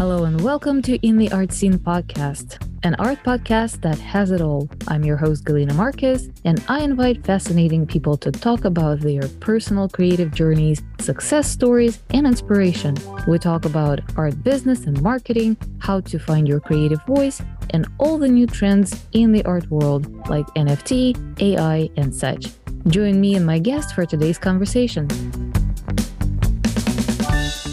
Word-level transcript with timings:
Hello 0.00 0.24
and 0.24 0.40
welcome 0.40 0.80
to 0.80 0.96
In 1.06 1.18
the 1.18 1.30
Art 1.30 1.52
Scene 1.52 1.78
podcast, 1.78 2.56
an 2.84 2.94
art 2.94 3.22
podcast 3.22 3.82
that 3.82 3.98
has 3.98 4.30
it 4.30 4.40
all. 4.40 4.66
I'm 4.88 5.04
your 5.04 5.18
host, 5.18 5.44
Galina 5.44 5.74
Marquez, 5.74 6.30
and 6.46 6.64
I 6.68 6.80
invite 6.80 7.22
fascinating 7.22 7.86
people 7.86 8.16
to 8.16 8.32
talk 8.32 8.64
about 8.64 9.00
their 9.00 9.28
personal 9.40 9.90
creative 9.90 10.32
journeys, 10.32 10.80
success 11.00 11.50
stories, 11.50 12.02
and 12.14 12.26
inspiration. 12.26 12.96
We 13.28 13.38
talk 13.38 13.66
about 13.66 14.00
art 14.16 14.42
business 14.42 14.86
and 14.86 15.02
marketing, 15.02 15.58
how 15.80 16.00
to 16.00 16.18
find 16.18 16.48
your 16.48 16.60
creative 16.60 17.04
voice, 17.04 17.42
and 17.68 17.86
all 17.98 18.16
the 18.16 18.28
new 18.28 18.46
trends 18.46 19.06
in 19.12 19.32
the 19.32 19.44
art 19.44 19.70
world 19.70 20.06
like 20.30 20.46
NFT, 20.54 21.42
AI, 21.42 21.90
and 21.98 22.14
such. 22.14 22.46
Join 22.86 23.20
me 23.20 23.34
and 23.34 23.44
my 23.44 23.58
guest 23.58 23.94
for 23.94 24.06
today's 24.06 24.38
conversation. 24.38 25.49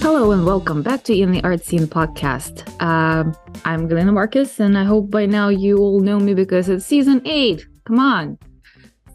Hello 0.09 0.31
and 0.31 0.45
welcome 0.45 0.81
back 0.81 1.03
to 1.03 1.13
In 1.13 1.33
the 1.33 1.43
Art 1.43 1.65
Scene 1.65 1.85
podcast. 1.85 2.65
Uh, 2.79 3.29
I'm 3.65 3.89
Galina 3.89 4.13
Marquez, 4.13 4.57
and 4.57 4.77
I 4.77 4.85
hope 4.85 5.11
by 5.11 5.25
now 5.25 5.49
you 5.49 5.79
all 5.79 5.99
know 5.99 6.17
me 6.17 6.33
because 6.33 6.69
it's 6.69 6.85
season 6.85 7.21
eight. 7.25 7.67
Come 7.83 7.99
on. 7.99 8.37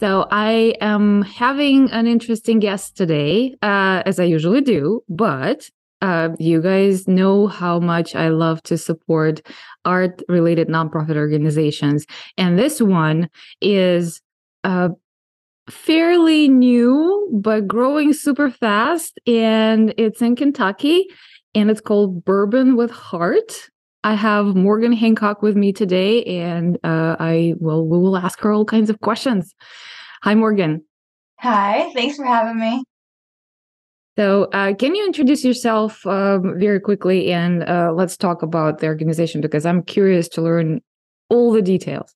So 0.01 0.27
I 0.31 0.75
am 0.83 1.23
having 1.23 1.91
an 1.93 2.07
interesting 2.07 2.59
guest 2.59 2.95
today, 2.95 3.55
uh, 3.63 4.03
as 4.05 4.21
I 4.21 4.25
usually 4.25 4.61
do, 4.61 5.03
but 5.09 5.67
uh, 6.03 6.29
you 6.39 6.61
guys 6.61 7.09
know 7.09 7.47
how 7.47 7.81
much 7.81 8.15
I 8.15 8.29
love 8.29 8.63
to 8.65 8.77
support 8.77 9.41
art 9.87 10.21
related 10.29 10.69
nonprofit 10.69 11.17
organizations. 11.17 12.05
And 12.37 12.59
this 12.59 12.83
one 12.83 13.31
is 13.63 14.21
uh, 14.63 14.91
fairly 15.71 16.48
new, 16.48 17.29
but 17.33 17.66
growing 17.66 18.12
super 18.12 18.51
fast. 18.51 19.19
And 19.27 19.95
it's 19.97 20.23
in 20.23 20.37
Kentucky 20.37 21.06
and 21.55 21.70
it's 21.70 21.81
called 21.81 22.25
Bourbon 22.25 22.77
with 22.77 22.91
Heart. 22.91 23.70
I 24.05 24.14
have 24.14 24.56
Morgan 24.56 24.92
Hancock 24.92 25.42
with 25.42 25.56
me 25.56 25.72
today, 25.72 26.25
and 26.25 26.77
uh, 26.83 27.17
I 27.20 27.55
will 27.61 27.87
we 27.87 27.98
will 27.98 28.17
ask 28.17 28.41
her 28.41 28.50
all 28.50 28.64
kinds 28.64 28.91
of 28.91 29.00
questions. 29.00 29.55
Hi, 30.25 30.34
Morgan. 30.34 30.84
Hi, 31.39 31.92
thanks 31.94 32.17
for 32.17 32.25
having 32.25 32.59
me. 32.59 32.83
So, 34.19 34.44
uh, 34.53 34.75
can 34.75 34.94
you 34.94 35.06
introduce 35.06 35.44
yourself 35.44 36.05
um, 36.06 36.59
very 36.59 36.81
quickly, 36.81 37.33
and 37.33 37.62
uh, 37.62 37.92
let's 37.94 38.17
talk 38.17 38.42
about 38.42 38.78
the 38.78 38.89
organization 38.89 39.41
because 39.41 39.65
I'm 39.65 39.83
curious 39.83 40.28
to 40.31 40.42
learn 40.42 40.81
all 41.28 41.53
the 41.53 41.62
details. 41.62 42.12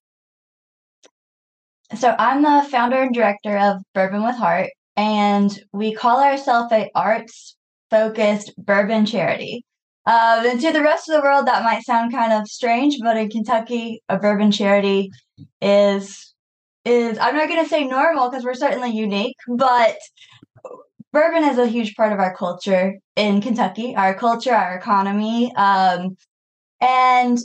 So 1.94 2.14
I'm 2.18 2.42
the 2.42 2.66
founder 2.68 3.00
and 3.00 3.14
director 3.14 3.56
of 3.56 3.78
Bourbon 3.94 4.24
with 4.24 4.34
Heart, 4.36 4.70
and 4.96 5.56
we 5.72 5.94
call 5.94 6.22
ourselves 6.22 6.72
a 6.72 6.90
arts 6.94 7.56
focused 7.90 8.52
bourbon 8.58 9.06
charity. 9.06 9.64
Uh, 10.04 10.42
and 10.46 10.60
to 10.60 10.72
the 10.72 10.82
rest 10.82 11.08
of 11.08 11.14
the 11.14 11.22
world, 11.22 11.46
that 11.46 11.62
might 11.62 11.84
sound 11.84 12.12
kind 12.12 12.32
of 12.32 12.48
strange, 12.48 12.96
but 13.02 13.16
in 13.16 13.28
Kentucky, 13.28 14.02
a 14.08 14.18
bourbon 14.18 14.50
charity 14.50 15.10
is 15.60 16.34
is 16.84 17.18
I'm 17.18 17.36
not 17.36 17.48
going 17.48 17.62
to 17.62 17.68
say 17.68 17.84
normal 17.84 18.30
because 18.30 18.44
we're 18.44 18.54
certainly 18.54 18.90
unique, 18.90 19.36
but 19.48 19.96
bourbon 21.12 21.44
is 21.44 21.58
a 21.58 21.66
huge 21.66 21.94
part 21.94 22.12
of 22.12 22.20
our 22.20 22.34
culture 22.36 22.94
in 23.16 23.40
Kentucky, 23.40 23.94
our 23.96 24.14
culture, 24.14 24.54
our 24.54 24.76
economy, 24.76 25.52
um, 25.56 26.16
and 26.80 27.38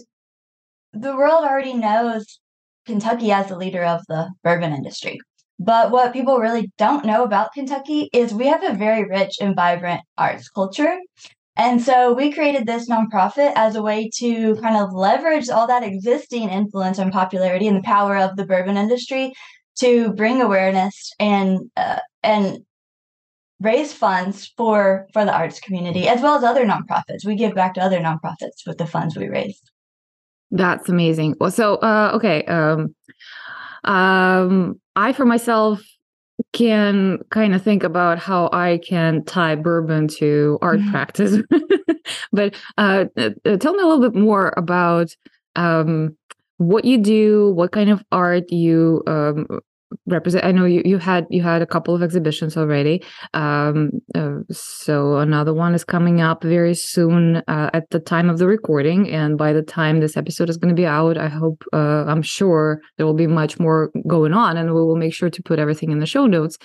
the 0.94 1.16
world 1.16 1.44
already 1.44 1.74
knows 1.74 2.40
Kentucky 2.86 3.32
as 3.32 3.48
the 3.48 3.58
leader 3.58 3.84
of 3.84 4.02
the 4.08 4.30
bourbon 4.44 4.74
industry. 4.74 5.20
But 5.60 5.92
what 5.92 6.14
people 6.14 6.40
really 6.40 6.72
don't 6.78 7.06
know 7.06 7.24
about 7.24 7.54
Kentucky 7.54 8.10
is 8.14 8.34
we 8.34 8.48
have 8.48 8.64
a 8.64 8.74
very 8.74 9.06
rich 9.06 9.38
and 9.40 9.56
vibrant 9.56 10.02
arts 10.18 10.50
culture. 10.50 10.98
And 11.56 11.82
so 11.82 12.14
we 12.14 12.32
created 12.32 12.66
this 12.66 12.90
nonprofit 12.90 13.54
as 13.56 13.76
a 13.76 13.84
way 13.84 14.10
to 14.18 14.56
kind 14.56 14.78
of 14.78 14.94
leverage 14.94 15.50
all 15.50 15.68
that 15.68 15.84
existing 15.84 16.50
influence 16.50 16.98
and 16.98 17.12
popularity 17.12 17.68
and 17.68 17.78
the 17.78 17.84
power 17.84 18.18
of 18.18 18.36
the 18.38 18.46
bourbon 18.46 18.78
industry 18.78 19.34
to 19.80 20.14
bring 20.14 20.42
awareness 20.42 21.12
and 21.20 21.60
uh, 21.78 22.00
and 22.24 22.60
raise 23.60 23.94
funds 23.94 24.52
for 24.58 25.08
for 25.14 25.24
the 25.26 25.34
arts 25.34 25.60
community 25.60 26.08
as 26.08 26.22
well 26.22 26.36
as 26.36 26.44
other 26.44 26.66
nonprofits. 26.66 27.26
We 27.26 27.36
give 27.36 27.54
back 27.54 27.76
to 27.76 27.82
other 27.82 28.00
nonprofits 28.00 28.66
with 28.66 28.78
the 28.78 28.88
funds 28.88 29.16
we 29.16 29.30
raise. 29.30 29.62
That's 30.52 30.90
amazing. 30.90 31.36
Well, 31.40 31.52
so 31.52 31.76
uh, 31.76 32.12
okay, 32.16 32.44
um, 32.44 32.94
um, 33.84 34.80
I 34.96 35.14
for 35.14 35.26
myself 35.26 35.82
can 36.54 37.20
kind 37.30 37.54
of 37.56 37.62
think 37.62 37.84
about 37.84 38.20
how 38.20 38.50
I 38.52 38.80
can 38.84 39.24
tie 39.26 39.56
bourbon 39.56 40.08
to 40.20 40.60
art 40.62 40.80
mm-hmm. 40.80 40.92
practice, 40.92 41.38
but 42.34 42.56
uh, 42.78 43.06
uh, 43.18 43.58
tell 43.58 43.74
me 43.74 43.84
a 43.84 43.88
little 43.88 44.10
bit 44.10 44.20
more 44.20 44.54
about 44.58 45.16
um, 45.56 46.18
what 46.58 46.86
you 46.86 46.98
do, 46.98 47.52
what 47.52 47.72
kind 47.72 47.90
of 47.90 48.04
art 48.12 48.52
you 48.52 49.04
um, 49.08 49.48
represent 50.06 50.44
i 50.46 50.52
know 50.52 50.66
you, 50.66 50.82
you 50.86 50.98
had 50.98 51.26
you 51.30 51.42
had 51.42 51.62
a 51.62 51.68
couple 51.68 51.96
of 51.96 52.02
exhibitions 52.02 52.58
already 52.58 53.04
um, 53.34 53.92
uh, 54.16 54.38
so 54.52 55.18
another 55.18 55.54
one 55.54 55.74
is 55.74 55.84
coming 55.84 56.22
up 56.22 56.44
very 56.44 56.74
soon 56.74 57.38
uh, 57.48 57.70
at 57.74 57.90
the 57.92 58.00
time 58.00 58.30
of 58.30 58.38
the 58.38 58.48
recording 58.48 59.10
and 59.10 59.38
by 59.38 59.54
the 59.54 59.62
time 59.62 60.00
this 60.00 60.18
episode 60.18 60.50
is 60.50 60.58
going 60.58 60.74
to 60.74 60.80
be 60.80 60.86
out 60.86 61.18
i 61.18 61.28
hope 61.28 61.64
uh, 61.74 62.06
i'm 62.08 62.22
sure 62.22 62.82
there 62.98 63.06
will 63.06 63.14
be 63.14 63.28
much 63.28 63.60
more 63.60 63.92
going 64.08 64.34
on 64.34 64.58
and 64.58 64.74
we 64.74 64.82
will 64.82 64.96
make 64.96 65.14
sure 65.14 65.30
to 65.30 65.44
put 65.44 65.60
everything 65.60 65.92
in 65.92 66.00
the 66.00 66.06
show 66.06 66.26
notes. 66.28 66.58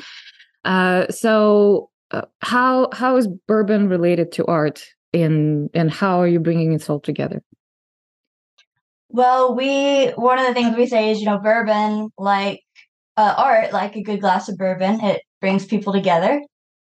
Uh, 0.64 1.06
so 1.08 1.90
uh, 2.10 2.22
how 2.40 2.88
how 2.92 3.16
is 3.16 3.28
bourbon 3.46 3.88
related 3.88 4.32
to 4.32 4.44
art 4.46 4.84
and 5.12 5.70
and 5.74 5.90
how 5.90 6.20
are 6.20 6.28
you 6.28 6.40
bringing 6.40 6.72
it 6.72 6.88
all 6.90 7.00
together? 7.00 7.42
Well, 9.08 9.54
we 9.54 10.08
one 10.08 10.38
of 10.38 10.46
the 10.46 10.54
things 10.54 10.76
we 10.76 10.86
say 10.86 11.10
is, 11.10 11.20
you 11.20 11.26
know, 11.26 11.38
bourbon, 11.38 12.10
like 12.18 12.60
uh, 13.16 13.34
art, 13.36 13.72
like 13.72 13.96
a 13.96 14.02
good 14.02 14.20
glass 14.20 14.48
of 14.48 14.56
bourbon, 14.56 15.00
it 15.00 15.22
brings 15.40 15.66
people 15.66 15.92
together. 15.92 16.40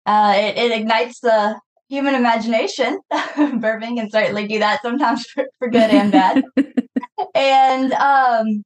Uh, 0.05 0.33
it, 0.35 0.57
it 0.57 0.71
ignites 0.71 1.19
the 1.19 1.59
human 1.87 2.15
imagination. 2.15 2.99
bourbon 3.59 3.95
can 3.95 4.09
certainly 4.09 4.47
do 4.47 4.59
that 4.59 4.81
sometimes 4.81 5.25
for, 5.25 5.45
for 5.59 5.69
good 5.69 5.89
and 5.89 6.11
bad. 6.11 6.43
and 7.35 7.93
um, 7.93 8.63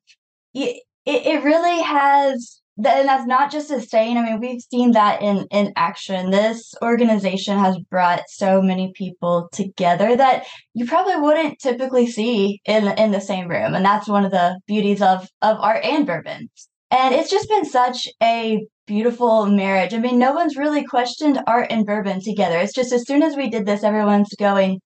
it, 0.54 0.82
it 1.06 1.44
really 1.44 1.82
has 1.82 2.62
and 2.78 3.08
that's 3.08 3.28
not 3.28 3.52
just 3.52 3.70
a 3.70 3.80
saying. 3.82 4.18
I 4.18 4.24
mean, 4.24 4.40
we've 4.40 4.62
seen 4.62 4.92
that 4.92 5.22
in 5.22 5.46
in 5.52 5.74
action. 5.76 6.32
This 6.32 6.74
organization 6.82 7.58
has 7.60 7.78
brought 7.78 8.24
so 8.28 8.62
many 8.62 8.92
people 8.96 9.48
together 9.52 10.16
that 10.16 10.46
you 10.74 10.86
probably 10.86 11.18
wouldn't 11.18 11.60
typically 11.60 12.08
see 12.08 12.62
in 12.66 12.88
in 12.98 13.12
the 13.12 13.22
same 13.22 13.48
room, 13.48 13.76
and 13.76 13.86
that's 13.86 14.08
one 14.08 14.26
of 14.26 14.32
the 14.32 14.60
beauties 14.68 15.02
of 15.02 15.28
of 15.42 15.58
art 15.60 15.84
and 15.84 16.08
bourbon. 16.08 16.50
And 16.94 17.16
it's 17.16 17.32
just 17.32 17.50
been 17.50 17.66
such 17.66 18.08
a 18.22 18.68
beautiful 18.86 19.48
marriage. 19.48 19.96
I 19.96 19.98
mean, 19.98 20.20
no 20.20 20.32
one's 20.32 20.56
really 20.56 20.86
questioned 20.86 21.42
art 21.48 21.72
and 21.72 21.88
bourbon 21.88 22.22
together. 22.22 22.60
It's 22.60 22.72
just 22.72 22.94
as 22.94 23.08
soon 23.08 23.24
as 23.24 23.36
we 23.36 23.50
did 23.50 23.66
this, 23.66 23.84
everyone's 23.84 24.30
going, 24.38 24.80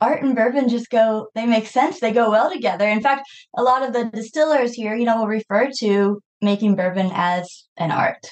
art 0.00 0.22
and 0.22 0.34
bourbon 0.34 0.68
just 0.68 0.90
go, 0.90 1.28
they 1.36 1.46
make 1.46 1.68
sense. 1.68 2.00
They 2.00 2.10
go 2.10 2.32
well 2.32 2.52
together. 2.52 2.88
In 2.88 3.00
fact, 3.00 3.28
a 3.56 3.62
lot 3.62 3.84
of 3.84 3.92
the 3.92 4.06
distillers 4.06 4.72
here, 4.72 4.96
you 4.96 5.04
know, 5.04 5.18
will 5.18 5.28
refer 5.28 5.70
to 5.78 6.20
making 6.42 6.74
bourbon 6.74 7.12
as 7.14 7.68
an 7.76 7.92
art. 7.92 8.26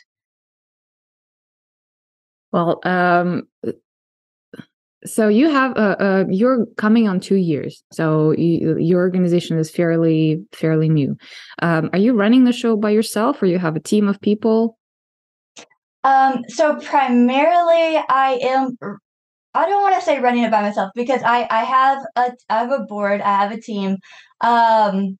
Well, 2.51 2.81
um, 2.83 3.45
so 5.09 5.29
you 5.29 5.51
have 5.51 5.77
uh, 5.77 5.97
uh, 5.99 6.25
you're 6.29 6.67
coming 6.77 7.09
on 7.09 7.21
two 7.21 7.37
years. 7.37 7.83
So 7.93 8.33
you, 8.33 8.77
your 8.79 9.01
organization 9.01 9.59
is 9.59 9.71
fairly 9.71 10.45
fairly 10.53 10.89
new. 10.89 11.17
Um, 11.63 11.91
are 11.93 11.99
you 11.99 12.15
running 12.15 12.45
the 12.45 12.53
show 12.53 12.77
by 12.77 12.91
yourself 12.91 13.43
or 13.43 13.47
you 13.47 13.59
have 13.59 13.77
a 13.77 13.81
team 13.81 14.09
of 14.09 14.21
people? 14.21 14.79
Um, 16.05 16.45
so 16.49 16.77
primarily 16.77 18.01
i 18.09 18.39
am 18.41 18.77
i 19.55 19.67
don't 19.67 19.83
want 19.83 19.95
to 19.97 20.01
say 20.01 20.21
running 20.21 20.45
it 20.45 20.51
by 20.51 20.63
myself 20.63 20.91
because 20.95 21.23
i 21.25 21.47
i 21.51 21.65
have 21.65 21.99
a 22.17 22.33
i 22.49 22.59
have 22.61 22.71
a 22.71 22.85
board 22.85 23.21
i 23.21 23.37
have 23.37 23.53
a 23.53 23.61
team 23.61 23.97
um, 24.41 25.19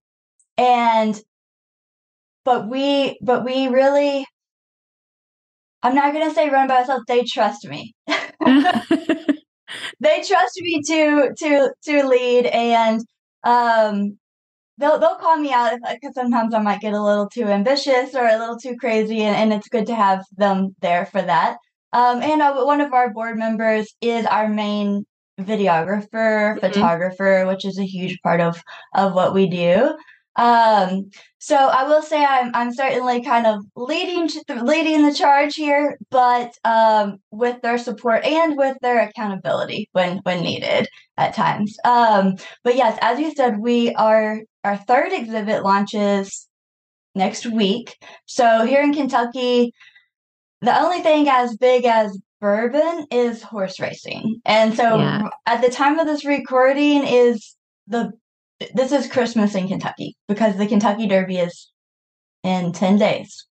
and 0.57 1.21
but 2.45 2.69
we 2.69 3.19
but 3.23 3.45
we 3.45 3.67
really 3.67 4.25
i'm 5.83 5.95
not 5.95 6.13
going 6.13 6.29
to 6.29 6.35
say 6.35 6.49
run 6.49 6.69
by 6.69 6.81
myself 6.81 7.03
they 7.09 7.25
trust 7.25 7.67
me 7.67 7.95
they 10.01 10.23
trust 10.23 10.61
me 10.61 10.83
to 10.83 11.35
to 11.37 11.73
to 11.85 12.07
lead 12.07 12.47
and 12.47 13.05
um 13.45 14.19
they'll 14.79 14.99
they'll 14.99 15.17
call 15.17 15.37
me 15.37 15.53
out 15.53 15.79
because 15.91 16.15
sometimes 16.15 16.55
I 16.55 16.61
might 16.61 16.81
get 16.81 16.95
a 16.95 17.03
little 17.03 17.29
too 17.29 17.45
ambitious 17.45 18.15
or 18.15 18.27
a 18.27 18.39
little 18.39 18.59
too 18.59 18.77
crazy, 18.77 19.23
and, 19.23 19.37
and 19.37 19.53
it's 19.53 19.69
good 19.69 19.87
to 19.87 19.95
have 19.95 20.25
them 20.37 20.75
there 20.81 21.07
for 21.07 21.21
that. 21.21 21.59
Um, 21.93 22.23
and 22.23 22.41
uh, 22.41 22.63
one 22.65 22.81
of 22.81 22.93
our 22.93 23.11
board 23.13 23.39
members 23.39 23.95
is 24.01 24.25
our 24.27 24.49
main 24.49 25.05
videographer, 25.41 26.09
mm-hmm. 26.55 26.61
photographer, 26.61 27.47
which 27.47 27.65
is 27.65 27.79
a 27.79 27.85
huge 27.85 28.19
part 28.23 28.41
of 28.41 28.63
of 28.95 29.15
what 29.15 29.35
we 29.35 29.49
do. 29.49 29.95
Um, 30.39 31.11
so 31.39 31.57
I 31.57 31.85
will 31.85 32.03
say 32.03 32.25
I'm 32.25 32.51
I'm 32.55 32.73
certainly 32.73 33.23
kind 33.23 33.47
of 33.47 33.65
leading 33.77 34.29
to, 34.29 34.65
leading 34.65 35.05
the 35.05 35.13
charge 35.13 35.57
here, 35.57 35.99
but 36.11 36.53
um, 36.65 37.19
with 37.31 37.61
their 37.61 37.77
support 37.77 38.25
and 38.25 38.57
with 38.57 38.77
their 38.81 39.01
accountability 39.01 39.89
when 39.93 40.19
when 40.19 40.43
needed 40.43 40.89
at 41.17 41.35
times. 41.35 41.77
Um, 41.85 42.37
but 42.63 42.77
yes, 42.77 42.99
as 43.03 43.19
you 43.19 43.35
said, 43.35 43.59
we 43.59 43.93
are 43.95 44.41
our 44.65 44.77
third 44.77 45.13
exhibit 45.13 45.65
launches 45.65 46.49
next 47.15 47.47
week. 47.47 47.97
So 48.27 48.65
here 48.65 48.83
in 48.83 48.95
Kentucky, 48.95 49.73
the 50.61 50.81
only 50.81 51.01
thing 51.01 51.29
as 51.29 51.57
big 51.57 51.85
as 51.85 52.17
bourbon 52.41 53.07
is 53.11 53.43
horse 53.43 53.81
racing. 53.81 54.41
And 54.45 54.75
so 54.75 54.99
yeah. 54.99 55.29
at 55.47 55.63
the 55.63 55.71
time 55.71 55.99
of 55.99 56.07
this 56.07 56.25
recording 56.25 57.05
is 57.05 57.57
the 57.89 58.13
this 58.75 58.93
is 58.93 59.09
Christmas 59.09 59.55
in 59.55 59.69
Kentucky 59.69 60.17
because 60.27 60.57
the 60.57 60.67
Kentucky 60.67 61.07
Derby 61.07 61.39
is 61.39 61.71
in 62.43 62.73
10 62.73 62.99
days. 62.99 63.47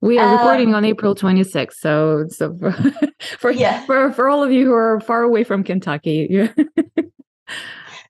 We 0.00 0.18
are 0.18 0.26
um, 0.26 0.32
recording 0.32 0.74
on 0.74 0.84
April 0.84 1.14
26th. 1.14 1.74
So, 1.74 2.26
so 2.28 2.56
for, 2.60 2.72
for, 3.38 3.50
yeah. 3.52 3.84
for, 3.86 4.12
for 4.12 4.28
all 4.28 4.42
of 4.42 4.50
you 4.50 4.66
who 4.66 4.72
are 4.72 5.00
far 5.00 5.22
away 5.22 5.44
from 5.44 5.64
Kentucky. 5.64 6.28
Yeah. 6.30 6.48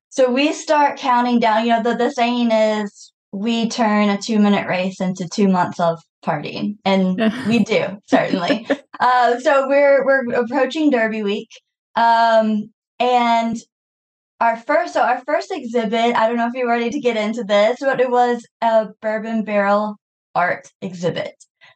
so 0.09 0.31
we 0.31 0.53
start 0.53 0.99
counting 0.99 1.41
down. 1.41 1.67
You 1.67 1.73
know, 1.73 1.83
the, 1.83 1.97
the 1.97 2.11
saying 2.11 2.51
is 2.51 3.13
we 3.33 3.69
turn 3.69 4.09
a 4.09 4.19
two 4.19 4.39
minute 4.39 4.67
race 4.67 5.01
into 5.01 5.29
two 5.29 5.49
months 5.49 5.81
of 5.81 6.01
partying. 6.25 6.77
And 6.85 7.33
we 7.47 7.59
do, 7.61 7.99
certainly. 8.07 8.67
uh, 9.01 9.39
so 9.41 9.69
we're, 9.69 10.05
we're 10.05 10.33
approaching 10.33 10.91
Derby 10.91 11.23
week. 11.23 11.51
Um, 11.95 12.73
and 12.99 13.57
our 14.43 14.57
first 14.57 14.93
so 14.93 15.01
our 15.01 15.23
first 15.25 15.53
exhibit 15.53 16.17
i 16.17 16.27
don't 16.27 16.37
know 16.37 16.49
if 16.49 16.55
you're 16.55 16.69
ready 16.69 16.91
to 16.91 17.01
get 17.01 17.17
into 17.17 17.45
this 17.45 17.79
but 17.81 18.01
it 18.01 18.11
was 18.11 18.45
a 18.61 18.89
bourbon 19.01 19.45
barrel 19.45 19.97
art 20.35 20.69
exhibit. 20.81 21.35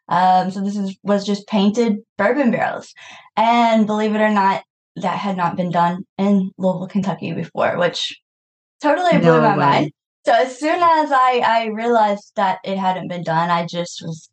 Um, 0.08 0.50
so 0.50 0.62
this 0.62 0.76
is 0.76 0.96
was 1.02 1.26
just 1.26 1.46
painted 1.48 1.98
bourbon 2.16 2.50
barrels. 2.50 2.92
And 3.36 3.86
believe 3.86 4.14
it 4.14 4.20
or 4.20 4.30
not 4.30 4.62
that 4.96 5.18
had 5.18 5.36
not 5.36 5.56
been 5.56 5.70
done 5.70 6.04
in 6.16 6.50
louisville 6.56 6.88
kentucky 6.88 7.34
before 7.34 7.76
which 7.76 8.18
totally 8.80 9.18
blew 9.18 9.26
no 9.26 9.40
my 9.42 9.50
way. 9.50 9.56
mind 9.56 9.92
so 10.24 10.32
as 10.32 10.58
soon 10.58 10.76
as 10.76 11.12
i 11.12 11.42
i 11.44 11.66
realized 11.66 12.32
that 12.36 12.60
it 12.64 12.78
hadn't 12.78 13.08
been 13.08 13.22
done 13.22 13.50
i 13.50 13.66
just 13.66 14.00
was 14.02 14.30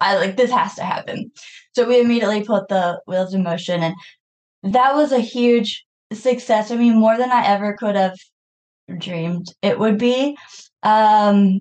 i 0.00 0.16
like 0.16 0.36
this 0.36 0.50
has 0.50 0.74
to 0.74 0.82
happen. 0.82 1.30
So 1.76 1.86
we 1.86 2.00
immediately 2.00 2.42
put 2.42 2.66
the 2.68 3.00
wheels 3.06 3.32
in 3.32 3.44
motion 3.44 3.82
and 3.84 3.94
that 4.64 4.96
was 4.96 5.12
a 5.12 5.20
huge 5.20 5.84
success. 6.14 6.70
I 6.70 6.76
mean, 6.76 6.98
more 6.98 7.16
than 7.16 7.30
I 7.30 7.46
ever 7.46 7.74
could 7.74 7.96
have 7.96 8.16
dreamed 8.98 9.46
it 9.62 9.78
would 9.78 9.98
be. 9.98 10.36
Um, 10.82 11.60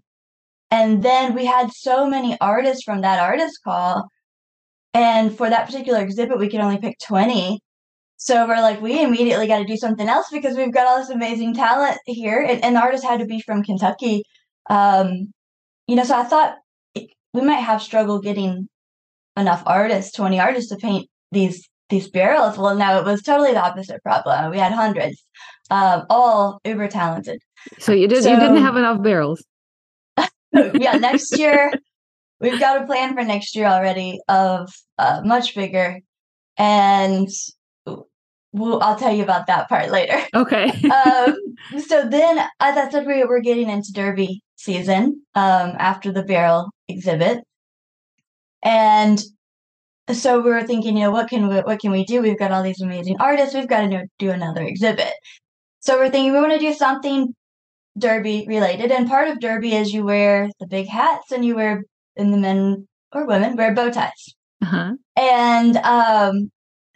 and 0.69 1.03
then 1.03 1.35
we 1.35 1.45
had 1.45 1.71
so 1.71 2.07
many 2.07 2.37
artists 2.39 2.83
from 2.83 3.01
that 3.01 3.19
artist 3.19 3.59
call. 3.63 4.07
And 4.93 5.35
for 5.35 5.49
that 5.49 5.67
particular 5.67 6.01
exhibit, 6.01 6.39
we 6.39 6.49
could 6.49 6.61
only 6.61 6.77
pick 6.77 6.97
20. 7.05 7.59
So 8.17 8.47
we're 8.47 8.61
like, 8.61 8.81
we 8.81 9.01
immediately 9.01 9.47
got 9.47 9.59
to 9.59 9.65
do 9.65 9.77
something 9.77 10.07
else 10.07 10.27
because 10.31 10.55
we've 10.55 10.73
got 10.73 10.87
all 10.87 10.99
this 10.99 11.09
amazing 11.09 11.55
talent 11.55 11.97
here. 12.05 12.41
And, 12.41 12.63
and 12.63 12.75
the 12.75 12.81
artist 12.81 13.03
had 13.03 13.19
to 13.19 13.25
be 13.25 13.41
from 13.41 13.63
Kentucky. 13.63 14.23
Um, 14.69 15.33
you 15.87 15.95
know, 15.95 16.03
so 16.03 16.17
I 16.17 16.23
thought 16.23 16.55
we 16.95 17.41
might 17.41 17.55
have 17.55 17.81
struggle 17.81 18.19
getting 18.19 18.67
enough 19.37 19.63
artists, 19.65 20.13
20 20.15 20.39
artists 20.39 20.69
to 20.69 20.77
paint 20.77 21.09
these 21.31 21.67
these 21.91 22.09
barrels. 22.09 22.57
Well, 22.57 22.75
no, 22.75 22.99
it 22.99 23.05
was 23.05 23.21
totally 23.21 23.51
the 23.51 23.61
opposite 23.61 24.01
problem. 24.01 24.49
We 24.49 24.57
had 24.57 24.71
hundreds, 24.71 25.23
um, 25.69 26.05
all 26.09 26.59
uber 26.65 26.87
talented. 26.87 27.39
So 27.77 27.91
you 27.91 28.07
did 28.07 28.23
so, 28.23 28.31
you 28.31 28.39
didn't 28.39 28.63
have 28.63 28.77
enough 28.77 29.03
barrels. 29.03 29.43
yeah, 30.51 30.93
next 30.93 31.37
year 31.37 31.71
we've 32.39 32.59
got 32.59 32.81
a 32.81 32.85
plan 32.85 33.13
for 33.13 33.23
next 33.23 33.55
year 33.55 33.67
already 33.67 34.19
of 34.27 34.73
uh, 34.97 35.21
much 35.23 35.53
bigger, 35.53 35.99
and 36.57 37.29
we'll, 38.51 38.81
I'll 38.81 38.97
tell 38.97 39.13
you 39.13 39.23
about 39.23 39.47
that 39.47 39.69
part 39.69 39.91
later. 39.91 40.19
Okay. 40.33 40.65
um, 40.89 41.35
so 41.87 42.07
then, 42.09 42.39
as 42.59 42.77
I 42.77 42.89
said, 42.89 43.05
we 43.05 43.23
were 43.23 43.41
getting 43.41 43.69
into 43.69 43.93
Derby 43.93 44.41
season 44.55 45.21
um, 45.35 45.75
after 45.77 46.11
the 46.11 46.23
barrel 46.23 46.71
exhibit, 46.87 47.39
and 48.63 49.21
so 50.15 50.39
we 50.39 50.49
were 50.49 50.63
thinking, 50.63 50.97
you 50.97 51.03
know, 51.03 51.11
what 51.11 51.29
can 51.29 51.47
we, 51.47 51.55
what 51.57 51.79
can 51.79 51.91
we 51.91 52.05
do? 52.05 52.21
We've 52.21 52.39
got 52.39 52.51
all 52.51 52.63
these 52.63 52.81
amazing 52.81 53.17
artists. 53.19 53.55
We've 53.55 53.67
got 53.67 53.89
to 53.89 54.05
do 54.19 54.31
another 54.31 54.63
exhibit. 54.63 55.13
So 55.79 55.97
we're 55.97 56.09
thinking 56.09 56.33
we 56.33 56.39
want 56.39 56.53
to 56.53 56.59
do 56.59 56.73
something 56.73 57.33
derby 57.97 58.45
related, 58.47 58.91
and 58.91 59.09
part 59.09 59.27
of 59.27 59.39
derby 59.39 59.75
is 59.75 59.93
you 59.93 60.05
wear 60.05 60.49
the 60.59 60.67
big 60.67 60.87
hats 60.87 61.31
and 61.31 61.43
you 61.43 61.55
wear, 61.55 61.83
and 62.15 62.33
the 62.33 62.37
men 62.37 62.87
or 63.13 63.25
women 63.25 63.55
wear 63.55 63.73
bow 63.73 63.89
ties. 63.89 64.33
Uh-huh. 64.61 64.93
And 65.17 65.77
um, 65.77 66.51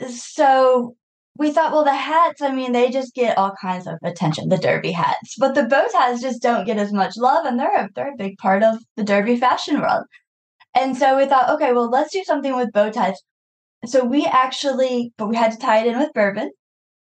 so 0.08 0.96
we 1.38 1.52
thought, 1.52 1.74
well, 1.74 1.84
the 1.84 1.94
hats, 1.94 2.42
I 2.42 2.52
mean, 2.54 2.72
they 2.72 2.90
just 2.90 3.14
get 3.14 3.38
all 3.38 3.54
kinds 3.62 3.88
of 3.88 3.96
attention, 4.04 4.50
the 4.50 4.58
derby 4.58 4.92
hats, 4.92 5.36
but 5.38 5.54
the 5.54 5.64
bow 5.64 5.86
ties 5.92 6.22
just 6.22 6.42
don't 6.42 6.66
get 6.66 6.78
as 6.78 6.94
much 6.94 7.18
love, 7.18 7.46
and 7.46 7.60
they're 7.60 7.76
a, 7.76 7.90
they're 7.94 8.14
a 8.14 8.18
big 8.18 8.38
part 8.38 8.64
of 8.64 8.78
the 8.96 9.04
derby 9.04 9.36
fashion 9.36 9.82
world. 9.82 10.04
And 10.76 10.98
so 10.98 11.18
we 11.18 11.26
thought, 11.26 11.50
okay, 11.52 11.72
well, 11.74 11.90
let's 11.90 12.12
do 12.12 12.24
something 12.24 12.56
with 12.56 12.74
bow 12.74 12.92
ties. 12.92 13.18
So 13.86 14.04
we 14.04 14.26
actually, 14.26 15.14
but 15.18 15.28
we 15.28 15.36
had 15.36 15.52
to 15.54 15.58
tie 15.58 15.80
it 15.80 15.88
in 15.88 15.98
with 15.98 16.14
bourbon. 16.14 16.52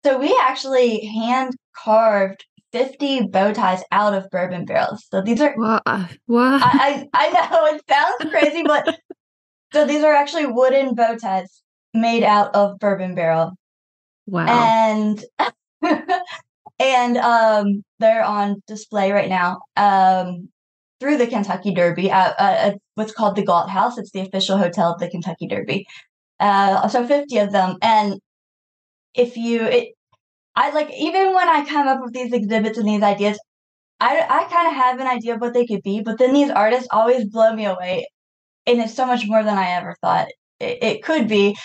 So 0.04 0.18
we 0.18 0.36
actually 0.40 1.04
hand 1.06 1.54
carved 1.74 2.44
50 2.72 3.28
bow 3.28 3.52
ties 3.52 3.82
out 3.92 4.14
of 4.14 4.28
bourbon 4.30 4.64
barrels. 4.64 5.06
So 5.10 5.22
these 5.22 5.40
are 5.40 5.54
what? 5.56 5.82
what? 6.26 6.62
I, 6.62 7.08
I, 7.14 7.28
I 7.28 7.50
know 7.50 7.66
it 7.74 7.82
sounds 7.88 8.30
crazy, 8.32 8.62
but 8.62 8.98
so 9.72 9.86
these 9.86 10.04
are 10.04 10.12
actually 10.12 10.46
wooden 10.46 10.94
bow 10.94 11.16
ties 11.16 11.62
made 11.94 12.24
out 12.24 12.54
of 12.54 12.78
bourbon 12.78 13.14
barrel. 13.14 13.52
Wow. 14.26 14.46
And 14.46 15.24
and 16.78 17.16
um 17.18 17.82
they're 17.98 18.24
on 18.24 18.62
display 18.66 19.12
right 19.12 19.28
now. 19.28 19.60
Um 19.76 20.48
through 21.02 21.16
the 21.16 21.26
Kentucky 21.26 21.74
Derby 21.74 22.10
at, 22.10 22.34
at, 22.38 22.78
what's 22.94 23.12
called 23.12 23.34
the 23.34 23.44
Galt 23.44 23.68
House. 23.68 23.98
It's 23.98 24.12
the 24.12 24.20
official 24.20 24.56
hotel 24.56 24.92
of 24.92 25.00
the 25.00 25.10
Kentucky 25.10 25.48
Derby. 25.48 25.84
Uh, 26.38 26.86
so 26.86 27.04
50 27.04 27.38
of 27.38 27.50
them. 27.50 27.76
And 27.82 28.20
if 29.12 29.36
you, 29.36 29.62
it, 29.64 29.88
I 30.54 30.70
like, 30.70 30.92
even 30.96 31.34
when 31.34 31.48
I 31.48 31.64
come 31.64 31.88
up 31.88 32.00
with 32.00 32.12
these 32.12 32.32
exhibits 32.32 32.78
and 32.78 32.86
these 32.86 33.02
ideas, 33.02 33.36
I, 33.98 34.20
I 34.20 34.44
kind 34.44 34.68
of 34.68 34.74
have 34.74 35.00
an 35.00 35.08
idea 35.08 35.34
of 35.34 35.40
what 35.40 35.54
they 35.54 35.66
could 35.66 35.82
be, 35.82 36.02
but 36.02 36.18
then 36.18 36.32
these 36.32 36.50
artists 36.50 36.86
always 36.92 37.24
blow 37.28 37.52
me 37.52 37.64
away. 37.64 38.06
And 38.66 38.80
it's 38.80 38.94
so 38.94 39.04
much 39.04 39.26
more 39.26 39.42
than 39.42 39.58
I 39.58 39.70
ever 39.70 39.96
thought 40.00 40.28
it, 40.60 40.78
it 40.82 41.02
could 41.02 41.26
be. 41.26 41.56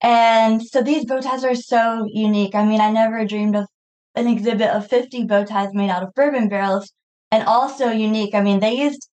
And 0.00 0.62
so 0.62 0.82
these 0.82 1.04
bow 1.04 1.20
ties 1.20 1.44
are 1.44 1.54
so 1.54 2.06
unique. 2.10 2.54
I 2.54 2.64
mean, 2.64 2.80
I 2.80 2.90
never 2.90 3.26
dreamed 3.26 3.54
of 3.54 3.66
an 4.14 4.28
exhibit 4.28 4.70
of 4.70 4.88
50 4.88 5.24
bow 5.24 5.44
ties 5.44 5.74
made 5.74 5.90
out 5.90 6.02
of 6.02 6.14
bourbon 6.14 6.48
barrels 6.48 6.90
and 7.30 7.44
also 7.44 7.90
unique. 7.90 8.34
I 8.34 8.40
mean, 8.40 8.60
they 8.60 8.74
used 8.74 9.08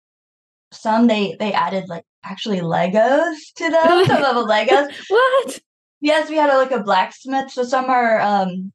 some 0.72 1.08
they 1.08 1.36
they 1.40 1.54
added 1.54 1.86
like 1.88 2.04
actually 2.24 2.60
Legos 2.60 3.36
to 3.56 3.70
them. 3.70 4.06
some 4.06 4.24
of 4.24 4.36
the 4.36 4.54
Legos. 4.54 4.92
what? 5.10 5.60
Yes, 6.02 6.30
we 6.30 6.36
had 6.38 6.50
a, 6.50 6.58
like 6.58 6.72
a 6.72 6.84
blacksmith. 6.84 7.52
So 7.52 7.64
some 7.64 7.86
are 7.86 8.20
um 8.20 8.72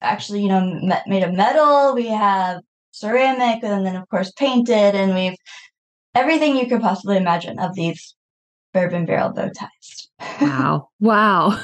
actually 0.00 0.42
you 0.42 0.48
know 0.48 0.60
me- 0.60 0.94
made 1.06 1.22
of 1.22 1.32
metal. 1.34 1.94
We 1.94 2.08
have 2.08 2.60
ceramic, 2.92 3.62
and 3.62 3.84
then 3.86 3.96
of 3.96 4.08
course 4.08 4.32
painted, 4.32 4.94
and 4.94 5.14
we've 5.14 5.36
everything 6.14 6.56
you 6.56 6.66
could 6.66 6.80
possibly 6.80 7.16
imagine 7.16 7.58
of 7.58 7.74
these 7.74 8.14
bourbon 8.72 9.06
barrel 9.06 9.30
bow 9.30 9.48
ties. 9.50 10.08
wow! 10.40 10.88
Wow! 11.00 11.60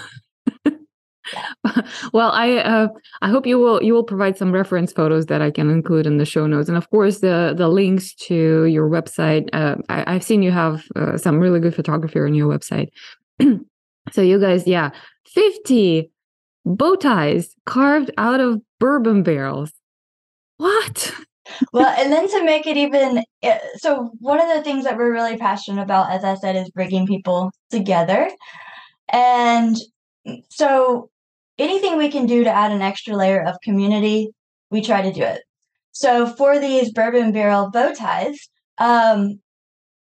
Well, 2.12 2.30
I 2.30 2.56
uh, 2.58 2.88
I 3.20 3.28
hope 3.28 3.46
you 3.46 3.58
will 3.58 3.82
you 3.82 3.92
will 3.94 4.04
provide 4.04 4.36
some 4.36 4.52
reference 4.52 4.92
photos 4.92 5.26
that 5.26 5.42
I 5.42 5.50
can 5.50 5.70
include 5.70 6.06
in 6.06 6.18
the 6.18 6.24
show 6.24 6.46
notes, 6.46 6.68
and 6.68 6.76
of 6.76 6.90
course 6.90 7.20
the 7.20 7.54
the 7.56 7.68
links 7.68 8.14
to 8.26 8.64
your 8.64 8.88
website. 8.88 9.48
Uh, 9.52 9.76
I, 9.88 10.14
have 10.14 10.24
seen 10.24 10.42
you 10.42 10.50
have 10.50 10.84
uh, 10.96 11.16
some 11.16 11.38
really 11.38 11.60
good 11.60 11.74
photography 11.74 12.20
on 12.20 12.34
your 12.34 12.48
website. 12.48 12.88
so 14.12 14.22
you 14.22 14.40
guys, 14.40 14.66
yeah, 14.66 14.90
fifty 15.26 16.10
bow 16.64 16.96
ties 16.96 17.54
carved 17.66 18.10
out 18.18 18.40
of 18.40 18.60
bourbon 18.78 19.22
barrels. 19.22 19.72
What? 20.56 21.14
well, 21.72 21.94
and 21.98 22.12
then 22.12 22.28
to 22.28 22.44
make 22.44 22.66
it 22.66 22.76
even 22.76 23.22
eh, 23.42 23.58
so, 23.76 24.10
one 24.20 24.40
of 24.40 24.48
the 24.54 24.62
things 24.62 24.84
that 24.84 24.96
we're 24.96 25.12
really 25.12 25.36
passionate 25.36 25.82
about, 25.82 26.10
as 26.10 26.24
I 26.24 26.34
said, 26.34 26.56
is 26.56 26.70
bringing 26.70 27.06
people 27.06 27.52
together. 27.70 28.30
And 29.12 29.76
so 30.48 31.10
anything 31.58 31.96
we 31.96 32.10
can 32.10 32.26
do 32.26 32.44
to 32.44 32.50
add 32.50 32.72
an 32.72 32.82
extra 32.82 33.14
layer 33.14 33.42
of 33.42 33.56
community, 33.62 34.30
we 34.70 34.80
try 34.80 35.02
to 35.02 35.12
do 35.12 35.22
it. 35.22 35.42
So 35.92 36.26
for 36.26 36.58
these 36.58 36.92
bourbon 36.92 37.32
barrel 37.32 37.70
bow 37.70 37.92
ties, 37.92 38.48
um, 38.78 39.40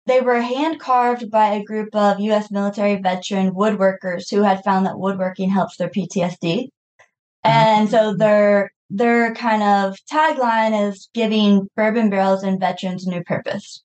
they 0.06 0.20
were 0.20 0.40
hand 0.40 0.80
carved 0.80 1.30
by 1.30 1.48
a 1.48 1.64
group 1.64 1.94
of 1.94 2.20
U.S. 2.20 2.50
military 2.50 2.96
veteran 2.96 3.52
woodworkers 3.52 4.30
who 4.30 4.42
had 4.42 4.64
found 4.64 4.86
that 4.86 4.98
woodworking 4.98 5.50
helps 5.50 5.76
their 5.76 5.90
PTSD. 5.90 6.68
And 7.44 7.88
so 7.88 8.14
they're 8.16 8.70
their 8.88 9.34
kind 9.34 9.62
of 9.62 9.96
tagline 10.10 10.88
is 10.88 11.08
giving 11.12 11.68
bourbon 11.76 12.08
barrels 12.08 12.42
and 12.42 12.60
veterans 12.60 13.06
a 13.06 13.10
new 13.10 13.22
purpose. 13.24 13.82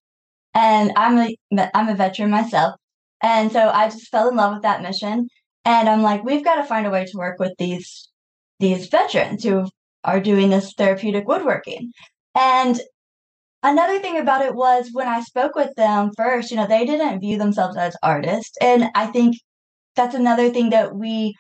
And 0.54 0.92
I'm 0.96 1.18
a 1.18 1.36
I'm 1.74 1.90
a 1.90 1.96
veteran 1.96 2.30
myself, 2.30 2.76
and 3.22 3.52
so 3.52 3.70
I 3.70 3.90
just 3.90 4.10
fell 4.10 4.30
in 4.30 4.36
love 4.36 4.54
with 4.54 4.64
that 4.64 4.82
mission. 4.82 5.28
And 5.66 5.88
I'm 5.88 6.02
like, 6.02 6.24
we've 6.24 6.44
got 6.44 6.56
to 6.56 6.64
find 6.64 6.88
a 6.88 6.90
way 6.90 7.06
to 7.06 7.18
work 7.18 7.40
with 7.40 7.54
these 7.58 8.10
these 8.60 8.88
veterans 8.88 9.44
who 9.44 9.68
are 10.04 10.20
doing 10.20 10.50
this 10.50 10.74
therapeutic 10.78 11.28
woodworking. 11.28 11.92
And 12.36 12.80
another 13.64 14.00
thing 14.00 14.18
about 14.18 14.46
it 14.46 14.56
was 14.56 14.90
when 14.94 15.08
I 15.08 15.22
spoke 15.22 15.56
with 15.56 15.74
them 15.76 16.12
first, 16.16 16.52
you 16.52 16.58
know, 16.58 16.68
they 16.68 16.86
didn't 16.86 17.22
view 17.22 17.38
themselves 17.38 17.78
as 17.78 17.96
artists. 18.04 18.56
And 18.62 18.86
I 18.96 19.08
think 19.08 19.38
that's 19.96 20.16
another 20.16 20.50
thing 20.52 20.70
that 20.72 20.96
we 20.96 21.36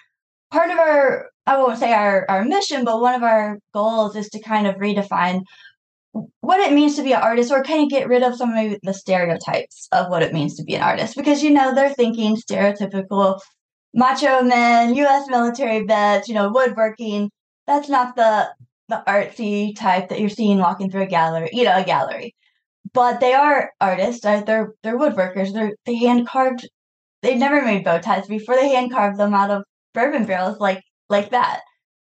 part 0.52 0.72
of 0.72 0.80
our 0.80 1.30
I 1.48 1.58
won't 1.58 1.80
say 1.80 1.92
our, 1.92 2.26
our 2.30 2.46
mission, 2.46 2.86
but 2.86 3.02
one 3.02 3.16
of 3.16 3.24
our 3.24 3.58
goals 3.74 4.16
is 4.16 4.30
to 4.30 4.42
kind 4.42 4.68
of 4.68 4.76
redefine 4.76 5.42
what 6.42 6.60
it 6.60 6.74
means 6.74 6.96
to 6.96 7.04
be 7.04 7.14
an 7.14 7.22
artist 7.22 7.52
or 7.52 7.64
kind 7.64 7.84
of 7.84 7.90
get 7.90 8.08
rid 8.08 8.22
of 8.22 8.36
some 8.36 8.54
of 8.54 8.78
the 8.84 8.94
stereotypes 8.94 9.88
of 9.92 10.10
what 10.10 10.22
it 10.22 10.34
means 10.34 10.56
to 10.56 10.64
be 10.64 10.76
an 10.76 10.82
artist 10.82 11.16
because 11.16 11.42
you 11.42 11.50
know 11.50 11.74
they're 11.74 11.94
thinking 11.94 12.36
stereotypical 12.36 13.40
macho 13.94 14.42
men 14.44 14.98
us 14.98 15.30
military 15.30 15.86
vets 15.86 16.28
you 16.28 16.36
know 16.36 16.50
woodworking. 16.52 17.30
That's 17.68 17.90
not 17.90 18.16
the 18.16 18.50
the 18.90 19.04
artsy 19.08 19.76
type 19.76 20.10
that 20.10 20.20
you're 20.20 20.30
seeing 20.30 20.60
walking 20.60 20.90
through 20.92 21.04
a 21.04 21.08
gallery 21.08 21.50
you 21.54 21.64
know 21.64 21.78
a 21.78 21.84
gallery. 21.84 22.36
But 22.94 23.20
they 23.22 23.34
are 23.34 23.72
artists 23.82 24.22
they're 24.22 24.74
they're 24.84 25.00
woodworkers. 25.00 25.54
They're 25.54 25.74
they 25.86 25.96
hand 25.96 26.28
carved 26.28 26.68
they 27.24 27.36
never 27.38 27.62
made 27.64 27.84
bow 27.86 28.00
ties 28.00 28.28
before. 28.28 28.56
They 28.56 28.70
hand 28.70 28.92
carved 28.92 29.20
them 29.20 29.34
out 29.34 29.52
of 29.52 29.64
bourbon 29.94 30.26
barrels 30.26 30.60
like 30.60 30.84
like 31.10 31.32
that. 31.32 31.62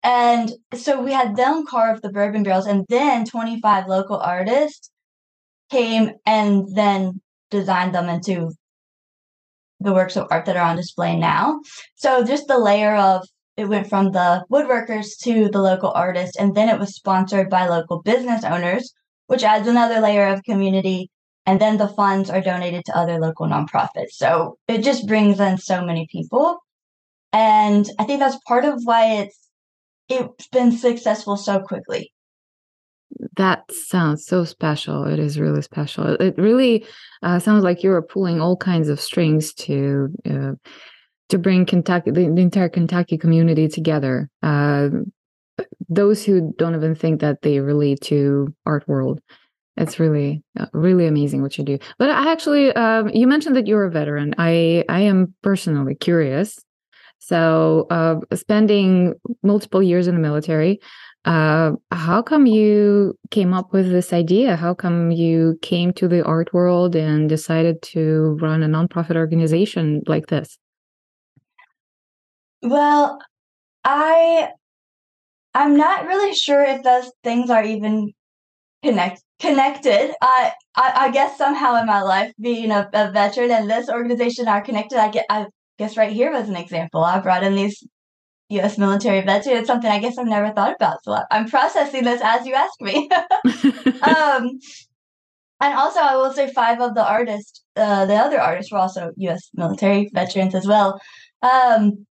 And 0.05 0.53
so 0.75 1.03
we 1.03 1.13
had 1.13 1.37
them 1.37 1.67
carve 1.67 2.03
the 2.03 2.11
bourbon 2.11 2.43
barrels, 2.45 2.67
and 2.67 2.85
then 2.89 3.25
25 3.27 3.89
local 3.89 4.19
artists 4.19 4.91
came 5.71 6.13
and 6.27 6.67
then 6.75 7.21
designed 7.51 7.95
them 7.95 8.09
into 8.09 8.53
the 9.85 9.95
works 9.95 10.17
of 10.17 10.27
art 10.31 10.47
that 10.47 10.57
are 10.57 10.67
on 10.67 10.77
display 10.77 11.17
now. 11.17 11.61
So 11.97 12.25
just 12.25 12.49
the 12.49 12.59
layer 12.59 12.95
of 12.97 13.27
it 13.57 13.69
went 13.69 13.89
from 13.89 14.11
the 14.11 14.45
woodworkers 14.51 15.17
to 15.23 15.49
the 15.49 15.63
local 15.63 15.93
artists, 15.95 16.37
and 16.37 16.55
then 16.55 16.69
it 16.69 16.79
was 16.79 16.97
sponsored 16.97 17.49
by 17.49 17.69
local 17.69 18.03
business 18.03 18.43
owners, 18.45 18.93
which 19.29 19.45
adds 19.45 19.69
another 19.69 20.01
layer 20.01 20.27
of 20.27 20.43
community. 20.43 21.11
And 21.47 21.61
then 21.61 21.77
the 21.77 21.89
funds 21.89 22.31
are 22.31 22.41
donated 22.41 22.85
to 22.87 22.97
other 22.97 23.21
local 23.21 23.47
nonprofits. 23.47 24.13
So 24.13 24.57
it 24.67 24.83
just 24.83 25.07
brings 25.07 25.39
in 25.39 25.59
so 25.59 25.85
many 25.85 26.09
people. 26.11 26.57
And 27.33 27.89
I 27.99 28.05
think 28.05 28.21
that's 28.21 28.39
part 28.49 28.65
of 28.65 28.81
why 28.85 29.17
it's 29.17 29.39
it's 30.09 30.49
been 30.49 30.73
successful 30.73 31.37
so 31.37 31.61
quickly. 31.61 32.14
That 33.37 33.71
sounds 33.71 34.27
so 34.27 34.45
special. 34.45 35.05
It 35.05 35.19
is 35.19 35.39
really 35.39 35.63
special. 35.63 36.17
It 36.21 36.35
really 36.37 36.87
uh, 37.23 37.39
sounds 37.39 37.65
like 37.65 37.83
you 37.83 37.93
are 37.93 38.03
pulling 38.03 38.41
all 38.41 38.57
kinds 38.57 38.89
of 38.89 39.01
strings 39.01 39.55
to 39.55 40.09
uh, 40.29 40.53
to 41.31 41.39
bring 41.39 41.65
Kentucky, 41.65 42.11
the, 42.11 42.29
the, 42.29 42.43
entire 42.43 42.69
Kentucky 42.69 43.17
community 43.17 43.67
together. 43.67 44.29
Uh, 44.43 44.91
those 45.89 46.23
who 46.23 46.53
don't 46.59 46.75
even 46.75 46.95
think 46.95 47.21
that 47.23 47.41
they 47.41 47.61
relate 47.61 48.01
to 48.03 48.55
art 48.67 48.87
world. 48.87 49.21
It's 49.77 49.99
really, 49.99 50.43
uh, 50.59 50.67
really 50.73 51.07
amazing 51.07 51.41
what 51.41 51.57
you 51.57 51.65
do. 51.65 51.79
But 51.99 52.11
I 52.11 52.31
actually, 52.31 52.73
um, 52.75 53.09
you 53.09 53.27
mentioned 53.27 53.57
that 53.57 53.67
you're 53.67 53.85
a 53.85 53.91
veteran. 53.91 54.35
I, 54.37 54.85
I 54.89 55.01
am 55.01 55.35
personally 55.43 55.95
curious 55.95 56.59
so, 57.27 57.87
uh, 57.89 58.17
spending 58.37 59.15
multiple 59.43 59.83
years 59.83 60.09
in 60.09 60.15
the 60.15 60.21
military, 60.21 60.79
uh, 61.25 61.73
how 61.91 62.21
come 62.23 62.47
you 62.47 63.19
came 63.31 63.55
up 63.55 63.73
with 63.73 63.91
this 63.91 64.13
idea? 64.13 64.57
How 64.57 64.75
come 64.75 65.11
you 65.11 65.59
came 65.63 65.93
to 65.95 66.07
the 66.07 66.23
art 66.25 66.53
world 66.53 66.95
and 66.95 67.29
decided 67.29 67.81
to 67.83 68.37
run 68.41 68.63
a 68.63 68.69
nonprofit 68.69 69.17
organization 69.17 70.03
like 70.07 70.27
this? 70.27 70.59
Well, 72.63 73.19
I 73.85 74.51
I'm 75.55 75.77
not 75.77 76.07
really 76.07 76.35
sure 76.35 76.63
if 76.63 76.83
those 76.83 77.11
things 77.23 77.49
are 77.49 77.65
even 77.65 78.13
connect 78.83 79.23
connected. 79.41 80.15
I, 80.21 80.53
I 80.77 80.93
I 80.97 81.11
guess 81.11 81.39
somehow 81.39 81.81
in 81.81 81.87
my 81.87 82.03
life, 82.03 82.33
being 82.41 82.71
a, 82.71 82.89
a 82.93 83.11
veteran 83.13 83.51
and 83.51 83.71
this 83.71 83.89
organization 83.89 84.47
are 84.49 84.61
connected. 84.63 84.99
I 84.99 85.11
get 85.11 85.27
I 85.31 85.47
guess 85.79 85.97
right 85.97 86.13
here 86.13 86.33
was 86.33 86.49
an 86.49 86.57
example. 86.57 87.03
I 87.03 87.21
brought 87.21 87.45
in 87.45 87.55
these 87.55 87.83
U.S. 88.55 88.79
military 88.79 89.21
vets. 89.21 89.47
It's 89.47 89.67
something 89.67 89.91
I 89.91 89.99
guess 89.99 90.19
I've 90.19 90.27
never 90.27 90.53
thought 90.53 90.75
about. 90.75 91.05
So 91.05 91.17
I'm 91.31 91.49
processing 91.49 92.05
this 92.05 92.21
as 92.23 92.47
you 92.47 92.55
ask 92.55 92.81
me. 92.81 93.09
um, 94.03 94.59
and 95.61 95.75
also, 95.75 96.01
I 96.01 96.17
will 96.17 96.33
say 96.33 96.53
five 96.53 96.81
of 96.81 96.95
the 96.95 97.07
artists, 97.07 97.63
uh, 97.77 98.07
the 98.07 98.15
other 98.15 98.41
artists, 98.41 98.73
were 98.73 98.79
also 98.79 99.13
U.S. 99.17 99.49
military 99.55 100.11
veterans 100.13 100.55
as 100.55 100.67
well. 100.67 101.01
Um, 101.43 102.07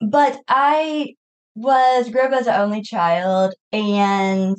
but 0.00 0.40
I 0.48 1.14
was 1.54 2.08
grew 2.08 2.22
up 2.22 2.32
as 2.32 2.46
an 2.46 2.60
only 2.60 2.82
child, 2.82 3.54
and 3.72 4.56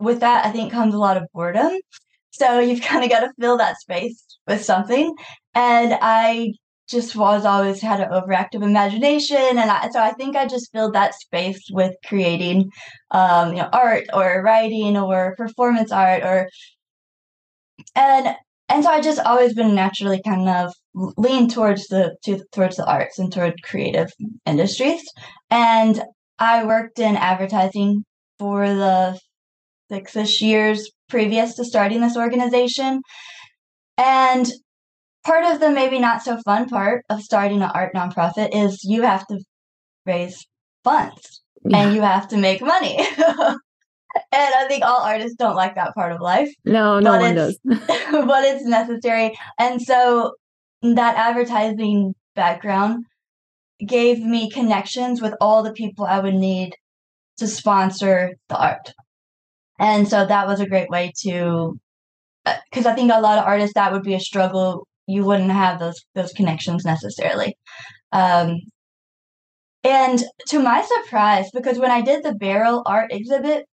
with 0.00 0.20
that, 0.20 0.44
I 0.44 0.50
think 0.50 0.72
comes 0.72 0.94
a 0.94 0.98
lot 0.98 1.16
of 1.16 1.24
boredom. 1.32 1.72
So 2.32 2.58
you've 2.58 2.82
kind 2.82 3.04
of 3.04 3.10
got 3.10 3.20
to 3.20 3.32
fill 3.40 3.56
that 3.58 3.80
space 3.80 4.24
with 4.46 4.64
something. 4.64 5.14
And 5.54 5.96
I 6.00 6.54
just 6.88 7.16
was 7.16 7.44
always 7.44 7.80
had 7.80 8.00
an 8.00 8.10
overactive 8.10 8.62
imagination. 8.62 9.36
And 9.36 9.70
I, 9.70 9.88
so 9.90 10.00
i 10.00 10.12
think 10.12 10.36
i 10.36 10.46
just 10.46 10.72
filled 10.72 10.94
that 10.94 11.14
space 11.14 11.60
with 11.70 11.94
creating 12.06 12.70
um, 13.10 13.50
you 13.50 13.62
know 13.62 13.68
art 13.72 14.04
or 14.12 14.42
writing 14.42 14.96
or 14.96 15.34
performance 15.36 15.92
art 15.92 16.22
or 16.22 16.48
and 17.94 18.36
and 18.68 18.84
so 18.84 18.90
i 18.90 19.00
just 19.00 19.20
always 19.20 19.54
been 19.54 19.74
naturally 19.74 20.20
kind 20.24 20.48
of 20.48 20.72
lean 20.94 21.48
towards 21.48 21.86
the 21.88 22.16
to, 22.24 22.44
towards 22.52 22.76
the 22.76 22.86
arts 22.86 23.18
and 23.18 23.32
toward 23.32 23.62
creative 23.62 24.10
industries. 24.46 25.02
And 25.50 26.02
i 26.38 26.64
worked 26.64 26.98
in 26.98 27.16
advertising 27.16 28.04
for 28.38 28.66
the 28.66 29.18
six-ish 29.90 30.40
years 30.40 30.90
previous 31.08 31.54
to 31.56 31.64
starting 31.64 32.00
this 32.00 32.16
organization. 32.16 33.02
And 33.98 34.50
part 35.24 35.44
of 35.44 35.60
the 35.60 35.70
maybe 35.70 35.98
not 35.98 36.22
so 36.22 36.38
fun 36.44 36.68
part 36.68 37.04
of 37.08 37.22
starting 37.22 37.62
an 37.62 37.70
art 37.74 37.94
nonprofit 37.94 38.50
is 38.52 38.82
you 38.84 39.02
have 39.02 39.26
to 39.28 39.38
raise 40.06 40.46
funds 40.84 41.42
yeah. 41.64 41.78
and 41.78 41.94
you 41.94 42.02
have 42.02 42.28
to 42.28 42.36
make 42.36 42.60
money. 42.60 42.98
and 43.18 43.56
I 44.32 44.66
think 44.68 44.84
all 44.84 45.02
artists 45.02 45.36
don't 45.36 45.56
like 45.56 45.74
that 45.76 45.94
part 45.94 46.12
of 46.12 46.20
life. 46.20 46.52
No, 46.64 46.98
no 46.98 47.18
one 47.18 47.34
does. 47.34 47.58
but 47.64 48.44
it's 48.44 48.64
necessary. 48.64 49.36
And 49.58 49.80
so 49.80 50.34
that 50.82 51.16
advertising 51.16 52.14
background 52.34 53.04
gave 53.86 54.20
me 54.20 54.50
connections 54.50 55.20
with 55.20 55.34
all 55.40 55.62
the 55.62 55.72
people 55.72 56.04
I 56.04 56.20
would 56.20 56.34
need 56.34 56.74
to 57.38 57.46
sponsor 57.46 58.34
the 58.48 58.56
art. 58.56 58.92
And 59.78 60.08
so 60.08 60.26
that 60.26 60.46
was 60.46 60.60
a 60.60 60.68
great 60.68 60.90
way 60.90 61.12
to 61.22 61.78
because 62.44 62.86
uh, 62.86 62.90
I 62.90 62.94
think 62.94 63.12
a 63.12 63.20
lot 63.20 63.38
of 63.38 63.44
artists 63.44 63.74
that 63.74 63.92
would 63.92 64.02
be 64.02 64.14
a 64.14 64.20
struggle 64.20 64.86
you 65.06 65.24
wouldn't 65.24 65.50
have 65.50 65.78
those 65.78 66.00
those 66.14 66.32
connections 66.32 66.84
necessarily. 66.84 67.56
Um, 68.12 68.56
and 69.84 70.22
to 70.48 70.60
my 70.60 70.82
surprise, 70.82 71.50
because 71.52 71.78
when 71.78 71.90
I 71.90 72.02
did 72.02 72.22
the 72.22 72.34
barrel 72.34 72.82
art 72.86 73.12
exhibit, 73.12 73.64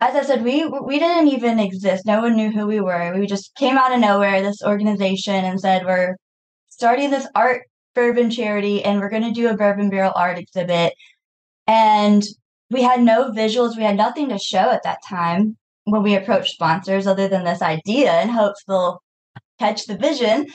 as 0.00 0.14
I 0.14 0.22
said, 0.22 0.44
we 0.44 0.66
we 0.66 0.98
didn't 0.98 1.28
even 1.28 1.58
exist. 1.58 2.06
No 2.06 2.20
one 2.22 2.36
knew 2.36 2.50
who 2.50 2.66
we 2.66 2.80
were. 2.80 3.14
We 3.18 3.26
just 3.26 3.54
came 3.56 3.76
out 3.78 3.92
of 3.92 4.00
nowhere, 4.00 4.42
this 4.42 4.62
organization, 4.62 5.44
and 5.44 5.60
said 5.60 5.84
we're 5.84 6.16
starting 6.68 7.10
this 7.10 7.28
art 7.34 7.62
bourbon 7.94 8.30
charity, 8.30 8.84
and 8.84 9.00
we're 9.00 9.10
going 9.10 9.22
to 9.24 9.32
do 9.32 9.48
a 9.48 9.56
bourbon 9.56 9.90
barrel 9.90 10.12
art 10.14 10.38
exhibit. 10.38 10.92
And 11.66 12.22
we 12.70 12.82
had 12.82 13.02
no 13.02 13.30
visuals. 13.32 13.76
We 13.76 13.82
had 13.82 13.96
nothing 13.96 14.28
to 14.30 14.38
show 14.38 14.70
at 14.70 14.82
that 14.84 14.98
time 15.08 15.56
when 15.84 16.02
we 16.02 16.14
approached 16.14 16.54
sponsors, 16.54 17.06
other 17.06 17.28
than 17.28 17.44
this 17.44 17.62
idea, 17.62 18.20
in 18.22 18.28
hopes 18.28 18.62
they'll 18.66 19.00
catch 19.58 19.86
the 19.86 19.96
vision. 19.96 20.46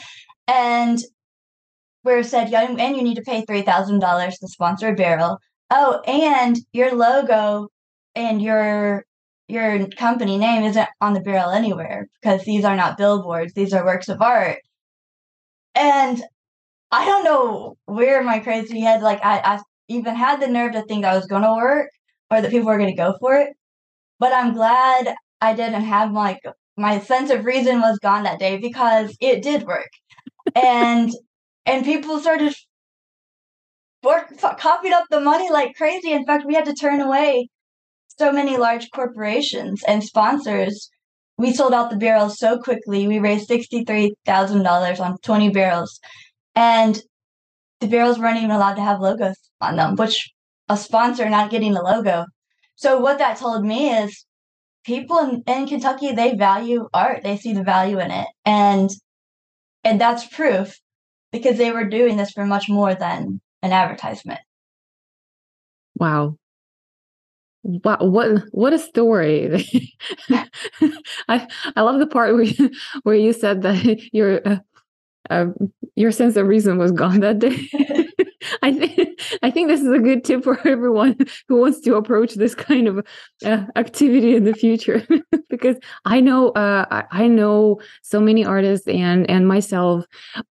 And 0.48 1.00
we're 2.04 2.24
said, 2.24 2.50
yeah, 2.50 2.64
and 2.64 2.98
you 2.98 3.04
need 3.04 3.16
to 3.16 3.22
pay 3.22 3.46
$3,000 3.46 4.40
to 4.40 4.48
sponsor 4.48 4.90
a 4.90 4.96
barrel. 4.96 5.40
Oh, 5.70 6.02
and 6.06 6.58
your 6.74 6.94
logo 6.94 7.70
and 8.16 8.42
your 8.42 9.06
your 9.48 9.88
company 9.90 10.38
name 10.38 10.64
isn't 10.64 10.88
on 11.02 11.14
the 11.14 11.20
barrel 11.20 11.50
anywhere 11.50 12.08
because 12.22 12.44
these 12.46 12.64
are 12.64 12.76
not 12.76 12.98
billboards. 12.98 13.54
These 13.54 13.74
are 13.74 13.86
works 13.86 14.08
of 14.08 14.22
art. 14.22 14.60
And 15.76 16.24
I 16.92 17.06
don't 17.06 17.24
know 17.24 17.76
where 17.86 18.24
my 18.24 18.40
crazy 18.40 18.80
head, 18.80 19.02
like 19.02 19.20
I, 19.24 19.40
I 19.40 19.62
even 19.90 20.16
had 20.16 20.40
the 20.40 20.48
nerve 20.48 20.74
to 20.74 20.84
think 20.84 21.04
that 21.04 21.16
was 21.16 21.26
going 21.26 21.42
to 21.44 21.54
work 21.54 21.90
or 22.32 22.42
that 22.42 22.52
people 22.52 22.68
were 22.68 22.78
going 22.78 22.92
to 22.92 22.96
go 22.96 23.16
for 23.20 23.36
it. 23.36 23.50
But 24.20 24.34
I'm 24.34 24.54
glad 24.54 25.14
I 25.42 25.54
didn't 25.54 25.84
have 25.84 26.14
like 26.14 26.40
my 26.78 27.00
sense 27.00 27.30
of 27.30 27.46
reason 27.46 27.80
was 27.82 28.00
gone 28.00 28.24
that 28.24 28.40
day 28.40 28.58
because 28.58 29.16
it 29.20 29.44
did 29.44 29.64
work. 29.64 29.90
and 30.56 31.12
and 31.66 31.86
people 31.86 32.20
started 32.20 32.54
copied 34.58 34.92
up 34.92 35.06
the 35.10 35.22
money 35.22 35.50
like 35.50 35.76
crazy. 35.76 36.12
In 36.12 36.26
fact, 36.26 36.46
we 36.46 36.56
had 36.56 36.66
to 36.66 36.74
turn 36.74 37.00
away 37.00 37.48
so 38.18 38.32
many 38.32 38.58
large 38.58 38.90
corporations 38.92 39.84
and 39.84 40.04
sponsors. 40.04 40.90
We 41.38 41.54
sold 41.54 41.74
out 41.74 41.90
the 41.90 41.96
barrels 41.98 42.38
so 42.38 42.60
quickly. 42.60 43.08
We 43.08 43.20
raised 43.20 43.50
$63,000 43.50 45.00
on 45.00 45.18
20 45.24 45.50
barrels. 45.50 46.00
And 46.56 47.02
the 47.80 47.88
barrels 47.88 48.20
weren't 48.20 48.38
even 48.38 48.52
allowed 48.52 48.76
to 48.76 48.82
have 48.82 49.00
logos 49.00 49.38
on 49.62 49.78
them, 49.78 49.96
which 49.96 50.32
a 50.70 50.78
sponsor 50.78 51.30
not 51.30 51.50
getting 51.50 51.76
a 51.76 51.82
logo. 51.82 52.26
So 52.76 53.00
what 53.00 53.18
that 53.18 53.38
told 53.38 53.64
me 53.66 53.90
is 53.94 54.26
people 54.84 55.18
in, 55.20 55.44
in 55.48 55.68
Kentucky, 55.68 56.12
they 56.12 56.36
value 56.36 56.90
art. 56.94 57.24
They 57.24 57.38
see 57.38 57.54
the 57.54 57.64
value 57.64 58.00
in 58.00 58.12
it. 58.12 58.28
And 58.46 58.90
and 59.84 60.00
that's 60.00 60.26
proof 60.28 60.80
because 61.32 61.58
they 61.58 61.72
were 61.72 61.86
doing 61.86 62.18
this 62.18 62.32
for 62.32 62.46
much 62.46 62.70
more 62.70 62.96
than 62.96 63.42
an 63.62 63.72
advertisement. 63.72 64.40
Wow. 65.96 66.38
Wow, 67.66 67.98
what 68.02 68.44
what 68.52 68.74
a 68.74 68.80
story! 68.80 69.66
I 71.30 71.48
I 71.78 71.82
love 71.82 72.00
the 72.00 72.08
part 72.08 72.34
where 72.34 72.44
you, 72.44 72.70
where 73.04 73.16
you 73.16 73.32
said 73.32 73.62
that 73.62 74.02
your 74.12 74.46
uh, 74.46 74.58
uh, 75.30 75.46
your 75.96 76.12
sense 76.12 76.36
of 76.36 76.48
reason 76.48 76.78
was 76.78 76.92
gone 76.92 77.22
that 77.22 77.40
day. 77.40 77.70
I 78.62 78.72
think 78.74 79.13
I 79.44 79.52
think 79.52 79.68
this 79.68 79.82
is 79.82 79.92
a 79.92 80.00
good 80.00 80.24
tip 80.24 80.44
for 80.46 80.66
everyone 80.68 81.18
who 81.48 81.58
wants 81.58 81.82
to 81.82 81.96
approach 81.96 82.34
this 82.34 82.56
kind 82.56 82.88
of 82.88 83.06
uh, 83.46 83.66
activity 83.76 84.36
in 84.36 84.46
the 84.46 84.54
future, 84.54 85.06
because 85.50 85.76
I 86.06 86.22
know 86.22 86.50
uh, 86.50 87.04
I, 87.12 87.28
know 87.28 87.80
so 88.02 88.20
many 88.20 88.46
artists 88.46 88.88
and 88.88 89.30
and 89.30 89.48
myself 89.48 90.06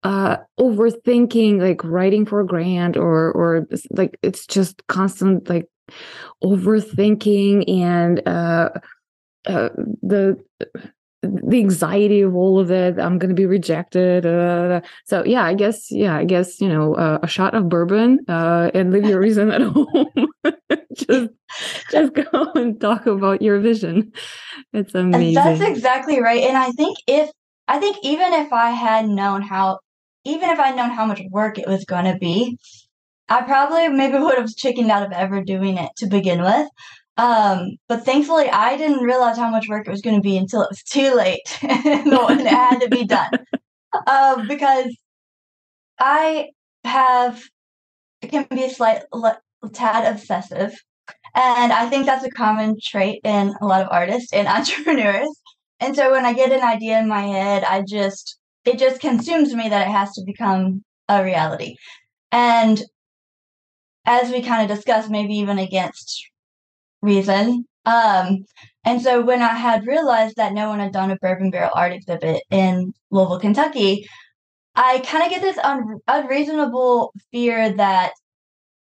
uh, 0.02 0.38
overthinking 0.58 1.60
like 1.60 1.82
writing 1.84 2.26
for 2.26 2.40
a 2.40 2.46
grant 2.46 2.96
or 2.96 3.32
or 3.32 3.66
like 3.90 4.18
it's 4.22 4.46
just 4.46 4.86
constant 4.88 5.48
like 5.48 5.68
overthinking 6.42 7.68
and 7.68 8.26
uh, 8.26 8.70
uh, 9.46 9.68
the 10.02 10.42
the 11.22 11.58
anxiety 11.58 12.22
of 12.22 12.34
all 12.34 12.58
of 12.58 12.70
it 12.70 12.98
i'm 12.98 13.18
going 13.18 13.28
to 13.28 13.34
be 13.34 13.46
rejected 13.46 14.24
uh, 14.24 14.80
so 15.04 15.22
yeah 15.24 15.44
i 15.44 15.52
guess 15.52 15.90
yeah 15.90 16.16
i 16.16 16.24
guess 16.24 16.60
you 16.60 16.68
know 16.68 16.94
uh, 16.94 17.18
a 17.22 17.28
shot 17.28 17.54
of 17.54 17.68
bourbon 17.68 18.20
uh, 18.28 18.70
and 18.72 18.92
leave 18.92 19.04
your 19.04 19.20
reason 19.26 19.50
at 19.50 19.60
home. 19.60 19.86
Just 20.94 21.30
just 21.90 22.14
go 22.14 22.52
and 22.54 22.80
talk 22.80 23.06
about 23.06 23.42
your 23.42 23.60
vision. 23.60 24.12
It's 24.72 24.94
amazing 24.94 25.34
that's 25.34 25.60
exactly 25.60 26.20
right 26.20 26.42
and 26.42 26.56
i 26.56 26.70
think 26.72 26.96
if 27.06 27.30
i 27.68 27.78
think 27.78 27.96
even 28.02 28.32
if 28.34 28.52
i 28.52 28.70
had 28.70 29.08
known 29.08 29.42
how 29.42 29.78
even 30.24 30.50
if 30.50 30.58
i'd 30.58 30.76
known 30.76 30.90
how 30.90 31.06
much 31.06 31.20
work 31.30 31.58
it 31.58 31.66
was 31.66 31.84
going 31.84 32.04
to 32.04 32.16
be 32.18 32.56
i 33.28 33.40
probably 33.42 33.88
maybe 33.88 34.18
would 34.18 34.38
have 34.38 34.54
chickened 34.54 34.90
out 34.90 35.04
of 35.04 35.12
ever 35.12 35.42
doing 35.42 35.76
it 35.78 35.90
to 35.96 36.06
begin 36.06 36.42
with 36.42 36.68
um, 37.20 37.76
but 37.86 38.06
thankfully, 38.06 38.48
I 38.48 38.78
didn't 38.78 39.04
realize 39.04 39.36
how 39.36 39.50
much 39.50 39.68
work 39.68 39.86
it 39.86 39.90
was 39.90 40.00
going 40.00 40.16
to 40.16 40.22
be 40.22 40.38
until 40.38 40.62
it 40.62 40.70
was 40.70 40.82
too 40.82 41.14
late 41.14 41.42
and 41.62 42.40
it 42.40 42.46
had 42.46 42.78
to 42.78 42.88
be 42.88 43.04
done. 43.04 43.32
Uh, 44.06 44.42
because 44.48 44.96
I 45.98 46.48
have, 46.84 47.42
it 48.22 48.28
can 48.30 48.46
be 48.48 48.64
a 48.64 48.70
slight 48.70 49.02
tad 49.74 50.10
obsessive. 50.10 50.72
And 51.34 51.74
I 51.74 51.90
think 51.90 52.06
that's 52.06 52.24
a 52.24 52.30
common 52.30 52.76
trait 52.82 53.20
in 53.22 53.54
a 53.60 53.66
lot 53.66 53.82
of 53.82 53.88
artists 53.90 54.32
and 54.32 54.48
entrepreneurs. 54.48 55.28
And 55.78 55.94
so 55.94 56.12
when 56.12 56.24
I 56.24 56.32
get 56.32 56.52
an 56.52 56.62
idea 56.62 56.98
in 57.00 57.06
my 57.06 57.20
head, 57.20 57.64
I 57.64 57.82
just, 57.86 58.38
it 58.64 58.78
just 58.78 58.98
consumes 58.98 59.54
me 59.54 59.68
that 59.68 59.86
it 59.86 59.90
has 59.90 60.10
to 60.12 60.22
become 60.24 60.84
a 61.10 61.22
reality. 61.22 61.76
And 62.32 62.82
as 64.06 64.32
we 64.32 64.40
kind 64.40 64.62
of 64.62 64.74
discussed, 64.74 65.10
maybe 65.10 65.34
even 65.34 65.58
against 65.58 66.29
reason. 67.02 67.64
Um, 67.86 68.44
and 68.84 69.00
so 69.00 69.22
when 69.22 69.42
I 69.42 69.54
had 69.54 69.86
realized 69.86 70.36
that 70.36 70.52
no 70.52 70.68
one 70.68 70.80
had 70.80 70.92
done 70.92 71.10
a 71.10 71.16
bourbon 71.16 71.50
barrel 71.50 71.70
art 71.74 71.92
exhibit 71.92 72.42
in 72.50 72.92
Louisville, 73.10 73.40
Kentucky, 73.40 74.06
I 74.74 75.00
kind 75.00 75.24
of 75.24 75.30
get 75.30 75.42
this 75.42 75.58
un- 75.58 76.00
unreasonable 76.08 77.12
fear 77.32 77.72
that 77.72 78.12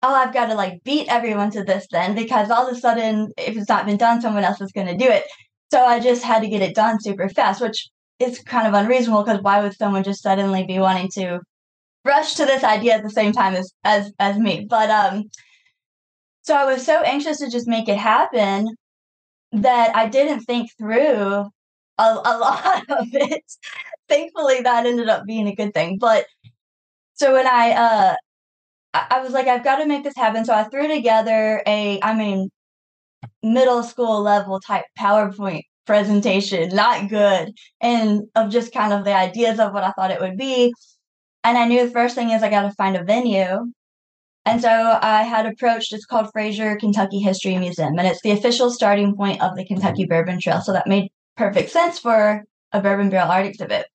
oh, 0.05 0.13
I've 0.13 0.33
got 0.33 0.47
to 0.47 0.55
like 0.55 0.83
beat 0.83 1.07
everyone 1.09 1.51
to 1.51 1.63
this 1.63 1.87
then 1.91 2.15
because 2.15 2.51
all 2.51 2.67
of 2.67 2.75
a 2.75 2.79
sudden, 2.79 3.31
if 3.37 3.57
it's 3.57 3.69
not 3.69 3.85
been 3.85 3.97
done, 3.97 4.21
someone 4.21 4.43
else 4.43 4.61
is 4.61 4.71
going 4.71 4.87
to 4.87 4.97
do 4.97 5.09
it. 5.09 5.23
So 5.71 5.83
I 5.83 5.99
just 5.99 6.23
had 6.23 6.41
to 6.41 6.49
get 6.49 6.61
it 6.61 6.75
done 6.75 7.01
super 7.01 7.27
fast, 7.29 7.61
which 7.61 7.89
is 8.19 8.39
kind 8.39 8.67
of 8.67 8.73
unreasonable 8.73 9.23
because 9.23 9.41
why 9.41 9.61
would 9.61 9.75
someone 9.75 10.03
just 10.03 10.21
suddenly 10.21 10.65
be 10.65 10.79
wanting 10.79 11.09
to 11.15 11.39
rush 12.05 12.35
to 12.35 12.45
this 12.45 12.63
idea 12.63 12.93
at 12.93 13.03
the 13.03 13.09
same 13.09 13.31
time 13.33 13.55
as 13.55 13.73
as 13.83 14.11
as 14.19 14.37
me? 14.37 14.67
But 14.69 14.89
um, 14.89 15.23
so 16.45 16.55
I 16.55 16.65
was 16.65 16.85
so 16.85 17.01
anxious 17.01 17.39
to 17.39 17.49
just 17.49 17.67
make 17.67 17.89
it 17.89 17.97
happen 17.97 18.67
that 19.51 19.95
I 19.95 20.07
didn't 20.07 20.41
think 20.41 20.69
through 20.77 21.49
a, 21.97 22.03
a 22.03 22.03
lot 22.37 22.83
of 22.89 23.07
it. 23.13 23.43
Thankfully, 24.07 24.61
that 24.61 24.85
ended 24.85 25.09
up 25.09 25.25
being 25.25 25.47
a 25.47 25.55
good 25.55 25.73
thing. 25.73 25.97
But 25.99 26.27
so 27.15 27.33
when 27.33 27.47
I, 27.47 27.71
uh, 27.71 28.15
I 28.93 29.21
was 29.21 29.33
like, 29.33 29.47
I've 29.47 29.63
got 29.63 29.77
to 29.77 29.87
make 29.87 30.03
this 30.03 30.15
happen. 30.15 30.45
So 30.45 30.53
I 30.53 30.65
threw 30.65 30.87
together 30.87 31.63
a, 31.65 31.99
I 32.03 32.13
mean, 32.15 32.49
middle 33.41 33.81
school 33.83 34.21
level 34.21 34.59
type 34.59 34.85
PowerPoint 34.99 35.63
presentation, 35.87 36.69
not 36.69 37.09
good, 37.09 37.53
and 37.81 38.23
of 38.35 38.51
just 38.51 38.73
kind 38.73 38.93
of 38.93 39.03
the 39.03 39.15
ideas 39.15 39.59
of 39.59 39.73
what 39.73 39.83
I 39.83 39.91
thought 39.91 40.11
it 40.11 40.21
would 40.21 40.37
be. 40.37 40.73
And 41.43 41.57
I 41.57 41.67
knew 41.67 41.85
the 41.85 41.91
first 41.91 42.15
thing 42.15 42.29
is 42.29 42.43
I 42.43 42.49
got 42.49 42.63
to 42.63 42.71
find 42.71 42.95
a 42.95 43.03
venue. 43.03 43.71
And 44.45 44.61
so 44.61 44.99
I 45.01 45.23
had 45.23 45.47
approached, 45.47 45.91
it's 45.91 46.05
called 46.05 46.29
Frazier 46.31 46.75
Kentucky 46.75 47.19
History 47.19 47.57
Museum, 47.57 47.97
and 47.97 48.07
it's 48.07 48.21
the 48.21 48.31
official 48.31 48.69
starting 48.69 49.15
point 49.15 49.41
of 49.41 49.55
the 49.55 49.65
Kentucky 49.65 50.03
mm-hmm. 50.03 50.09
Bourbon 50.09 50.39
Trail. 50.39 50.61
So 50.61 50.71
that 50.73 50.87
made 50.87 51.11
perfect 51.35 51.71
sense 51.71 51.97
for 51.97 52.43
a 52.71 52.81
bourbon 52.81 53.09
barrel 53.09 53.31
art 53.31 53.47
exhibit. 53.47 53.87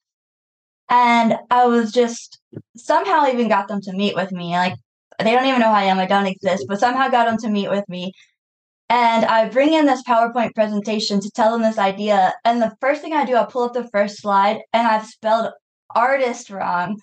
And 0.89 1.37
I 1.51 1.67
was 1.67 1.93
just 1.93 2.41
somehow 2.77 3.27
even 3.27 3.49
got 3.49 3.69
them 3.69 3.81
to 3.83 3.93
meet 3.93 4.17
with 4.17 4.33
me. 4.33 4.51
Like, 4.51 4.75
they 5.21 5.31
don't 5.33 5.47
even 5.47 5.61
know 5.61 5.69
who 5.69 5.75
I 5.75 5.85
am, 5.85 6.01
I 6.01 6.07
don't 6.07 6.27
exist, 6.27 6.65
but 6.69 6.81
somehow 6.81 7.09
got 7.09 7.27
them 7.27 7.39
to 7.39 7.49
meet 7.49 7.71
with 7.71 7.89
me. 7.89 8.13
And 8.89 9.25
I 9.25 9.49
bring 9.49 9.73
in 9.73 9.87
this 9.87 10.03
PowerPoint 10.03 10.53
presentation 10.57 11.21
to 11.21 11.31
tell 11.31 11.53
them 11.53 11.63
this 11.63 11.79
idea. 11.79 12.35
And 12.45 12.61
the 12.61 12.75
first 12.81 13.03
thing 13.03 13.13
I 13.13 13.25
do, 13.25 13.37
I 13.37 13.45
pull 13.45 13.63
up 13.63 13.73
the 13.73 13.89
first 13.91 14.21
slide 14.21 14.59
and 14.73 14.85
I've 14.85 15.07
spelled 15.07 15.53
artist 15.95 16.51
wrong 16.51 16.99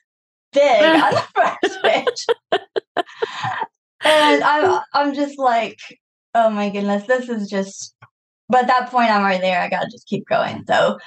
big 0.57 1.03
on 1.03 1.13
the 1.13 1.27
first 1.35 1.83
page. 1.83 2.61
and 4.03 4.43
I'm 4.43 4.81
I'm 4.93 5.13
just 5.13 5.37
like, 5.37 5.77
oh 6.33 6.49
my 6.49 6.69
goodness, 6.69 7.05
this 7.07 7.29
is 7.29 7.49
just. 7.49 7.95
But 8.49 8.61
at 8.61 8.67
that 8.67 8.89
point, 8.91 9.11
I'm 9.11 9.21
already 9.23 9.41
there. 9.41 9.61
I 9.61 9.69
gotta 9.69 9.89
just 9.91 10.07
keep 10.07 10.25
going. 10.27 10.63
So, 10.67 10.97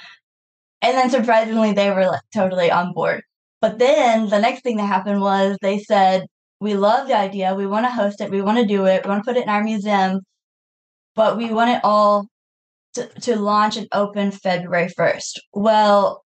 and 0.81 0.95
then 0.95 1.09
surprisingly, 1.09 1.73
they 1.73 1.89
were 1.89 2.05
like 2.05 2.21
totally 2.33 2.69
on 2.71 2.93
board. 2.93 3.23
But 3.61 3.79
then 3.79 4.29
the 4.29 4.39
next 4.39 4.61
thing 4.61 4.77
that 4.77 4.85
happened 4.85 5.21
was 5.21 5.57
they 5.61 5.79
said, 5.79 6.27
"We 6.59 6.75
love 6.75 7.07
the 7.07 7.17
idea. 7.17 7.55
We 7.55 7.67
want 7.67 7.85
to 7.85 7.91
host 7.91 8.21
it. 8.21 8.31
We 8.31 8.41
want 8.41 8.59
to 8.59 8.65
do 8.65 8.85
it. 8.85 9.03
We 9.05 9.09
want 9.09 9.23
to 9.23 9.29
put 9.29 9.37
it 9.37 9.43
in 9.43 9.49
our 9.49 9.63
museum, 9.63 10.21
but 11.15 11.37
we 11.37 11.51
want 11.51 11.71
it 11.71 11.81
all 11.83 12.27
to, 12.95 13.07
to 13.21 13.35
launch 13.37 13.77
and 13.77 13.87
open 13.91 14.31
February 14.31 14.89
1st. 14.97 15.39
Well, 15.53 16.23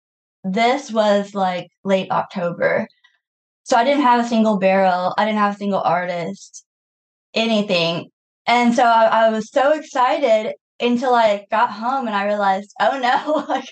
this 0.43 0.91
was 0.91 1.33
like 1.35 1.67
late 1.83 2.11
October. 2.11 2.87
So 3.63 3.77
I 3.77 3.83
didn't 3.83 4.03
have 4.03 4.25
a 4.25 4.27
single 4.27 4.57
barrel, 4.57 5.13
I 5.17 5.25
didn't 5.25 5.39
have 5.39 5.55
a 5.55 5.57
single 5.57 5.81
artist, 5.81 6.65
anything. 7.33 8.09
And 8.47 8.73
so 8.73 8.83
I, 8.83 9.27
I 9.27 9.29
was 9.29 9.49
so 9.51 9.73
excited 9.73 10.53
until 10.79 11.13
I 11.13 11.45
got 11.51 11.71
home 11.71 12.07
and 12.07 12.15
I 12.15 12.25
realized, 12.25 12.73
oh 12.81 12.99
no, 12.99 13.45
like 13.49 13.69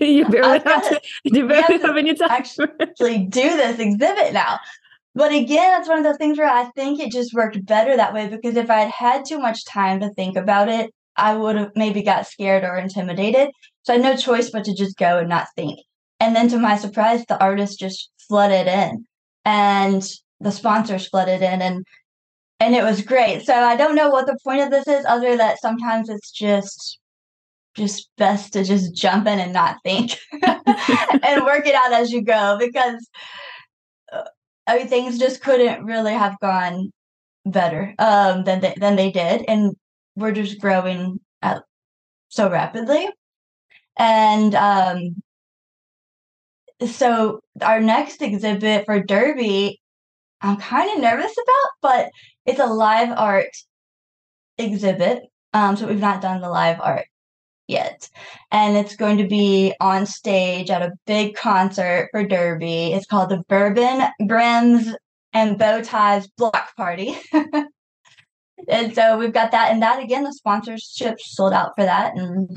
you 0.00 0.26
barely 0.26 0.60
have 0.64 0.88
to, 0.88 1.00
you 1.24 1.46
barely 1.46 1.78
have 1.78 1.96
any 1.96 2.14
time. 2.14 2.44
actually 2.80 3.26
do 3.26 3.42
this 3.42 3.78
exhibit 3.78 4.32
now. 4.32 4.58
But 5.14 5.32
again, 5.32 5.70
that's 5.70 5.88
one 5.88 5.98
of 5.98 6.04
those 6.04 6.16
things 6.16 6.38
where 6.38 6.48
I 6.48 6.70
think 6.74 6.98
it 6.98 7.12
just 7.12 7.34
worked 7.34 7.64
better 7.64 7.96
that 7.96 8.12
way 8.12 8.28
because 8.28 8.56
if 8.56 8.68
I'd 8.68 8.90
had 8.90 9.24
too 9.24 9.38
much 9.38 9.64
time 9.64 10.00
to 10.00 10.10
think 10.14 10.36
about 10.36 10.68
it, 10.68 10.90
I 11.16 11.36
would 11.36 11.56
have 11.56 11.70
maybe 11.76 12.02
got 12.02 12.26
scared 12.26 12.64
or 12.64 12.76
intimidated. 12.76 13.50
So 13.82 13.92
I 13.92 13.98
had 13.98 14.02
no 14.02 14.16
choice 14.16 14.50
but 14.50 14.64
to 14.64 14.74
just 14.74 14.96
go 14.96 15.18
and 15.18 15.28
not 15.28 15.46
think. 15.54 15.78
And 16.20 16.34
then 16.34 16.48
to 16.48 16.58
my 16.58 16.76
surprise, 16.76 17.24
the 17.26 17.40
artist 17.40 17.78
just 17.78 18.10
flooded 18.28 18.66
in 18.66 19.06
and 19.44 20.02
the 20.40 20.52
sponsors 20.52 21.08
flooded 21.08 21.42
in 21.42 21.62
and 21.62 21.84
and 22.60 22.74
it 22.74 22.84
was 22.84 23.02
great. 23.02 23.42
So 23.44 23.54
I 23.54 23.76
don't 23.76 23.96
know 23.96 24.10
what 24.10 24.26
the 24.26 24.38
point 24.44 24.62
of 24.62 24.70
this 24.70 24.86
is 24.86 25.04
other 25.06 25.36
that 25.36 25.60
sometimes 25.60 26.08
it's 26.08 26.30
just 26.30 26.98
just 27.74 28.08
best 28.16 28.52
to 28.52 28.64
just 28.64 28.94
jump 28.94 29.26
in 29.26 29.40
and 29.40 29.52
not 29.52 29.76
think 29.82 30.12
and 30.42 31.44
work 31.44 31.66
it 31.66 31.74
out 31.74 31.92
as 31.92 32.12
you 32.12 32.22
go 32.22 32.56
because 32.58 33.08
uh, 34.12 34.22
I 34.66 34.78
mean 34.78 34.88
things 34.88 35.18
just 35.18 35.42
couldn't 35.42 35.84
really 35.84 36.12
have 36.12 36.38
gone 36.40 36.92
better 37.44 37.94
um 37.98 38.44
than 38.44 38.60
they, 38.60 38.74
than 38.78 38.96
they 38.96 39.10
did 39.10 39.44
and 39.48 39.74
we're 40.14 40.32
just 40.32 40.60
growing 40.60 41.18
at 41.42 41.64
so 42.28 42.48
rapidly 42.48 43.08
and 43.98 44.54
um 44.54 45.22
so 46.88 47.40
our 47.60 47.80
next 47.80 48.22
exhibit 48.22 48.84
for 48.86 49.00
Derby, 49.00 49.80
I'm 50.40 50.56
kind 50.56 50.90
of 50.94 51.02
nervous 51.02 51.32
about, 51.32 51.70
but 51.82 52.10
it's 52.46 52.60
a 52.60 52.66
live 52.66 53.10
art 53.16 53.50
exhibit. 54.58 55.22
Um, 55.52 55.76
so 55.76 55.86
we've 55.86 55.98
not 55.98 56.20
done 56.20 56.40
the 56.40 56.50
live 56.50 56.80
art 56.80 57.06
yet. 57.66 58.08
And 58.50 58.76
it's 58.76 58.96
going 58.96 59.18
to 59.18 59.26
be 59.26 59.74
on 59.80 60.06
stage 60.06 60.70
at 60.70 60.82
a 60.82 60.92
big 61.06 61.34
concert 61.34 62.08
for 62.10 62.24
Derby. 62.24 62.92
It's 62.92 63.06
called 63.06 63.30
the 63.30 63.42
Bourbon 63.48 64.02
Brims 64.26 64.94
and 65.32 65.58
Bow 65.58 65.82
Ties 65.82 66.26
Block 66.28 66.74
Party. 66.76 67.16
and 68.68 68.94
so 68.94 69.18
we've 69.18 69.32
got 69.32 69.52
that. 69.52 69.72
And 69.72 69.82
that 69.82 70.02
again, 70.02 70.24
the 70.24 70.32
sponsorship 70.32 71.20
sold 71.20 71.52
out 71.52 71.72
for 71.76 71.84
that. 71.84 72.16
And 72.16 72.50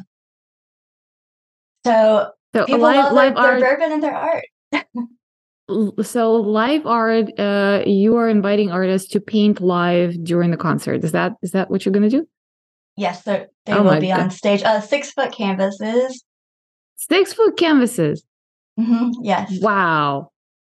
so, 1.85 2.31
so 2.55 2.65
people 2.65 2.81
live, 2.81 3.13
live 3.13 3.35
their, 3.35 3.43
art, 3.43 3.59
their 3.59 3.77
bourbon 3.77 3.91
and 3.93 4.03
their 4.03 4.15
art. 4.15 4.45
so 6.05 6.33
live 6.35 6.85
art 6.85 7.37
uh 7.37 7.83
you 7.85 8.15
are 8.15 8.29
inviting 8.29 8.71
artists 8.71 9.09
to 9.09 9.19
paint 9.19 9.59
live 9.59 10.15
during 10.23 10.49
the 10.49 10.55
concert 10.55 11.03
is 11.03 11.11
that 11.11 11.33
is 11.41 11.51
that 11.51 11.69
what 11.69 11.85
you're 11.85 11.91
going 11.91 12.09
to 12.09 12.17
do 12.17 12.25
Yes, 12.97 13.21
they 13.21 13.45
oh 13.67 13.83
will 13.83 13.99
be 14.01 14.07
God. 14.07 14.19
on 14.19 14.31
stage. 14.31 14.63
Uh, 14.63 14.81
six 14.81 15.11
foot 15.11 15.31
canvases. 15.31 16.23
Six 16.95 17.31
foot 17.31 17.55
canvases. 17.55 18.23
Mm-hmm, 18.79 19.09
yes. 19.21 19.53
Wow. 19.61 20.31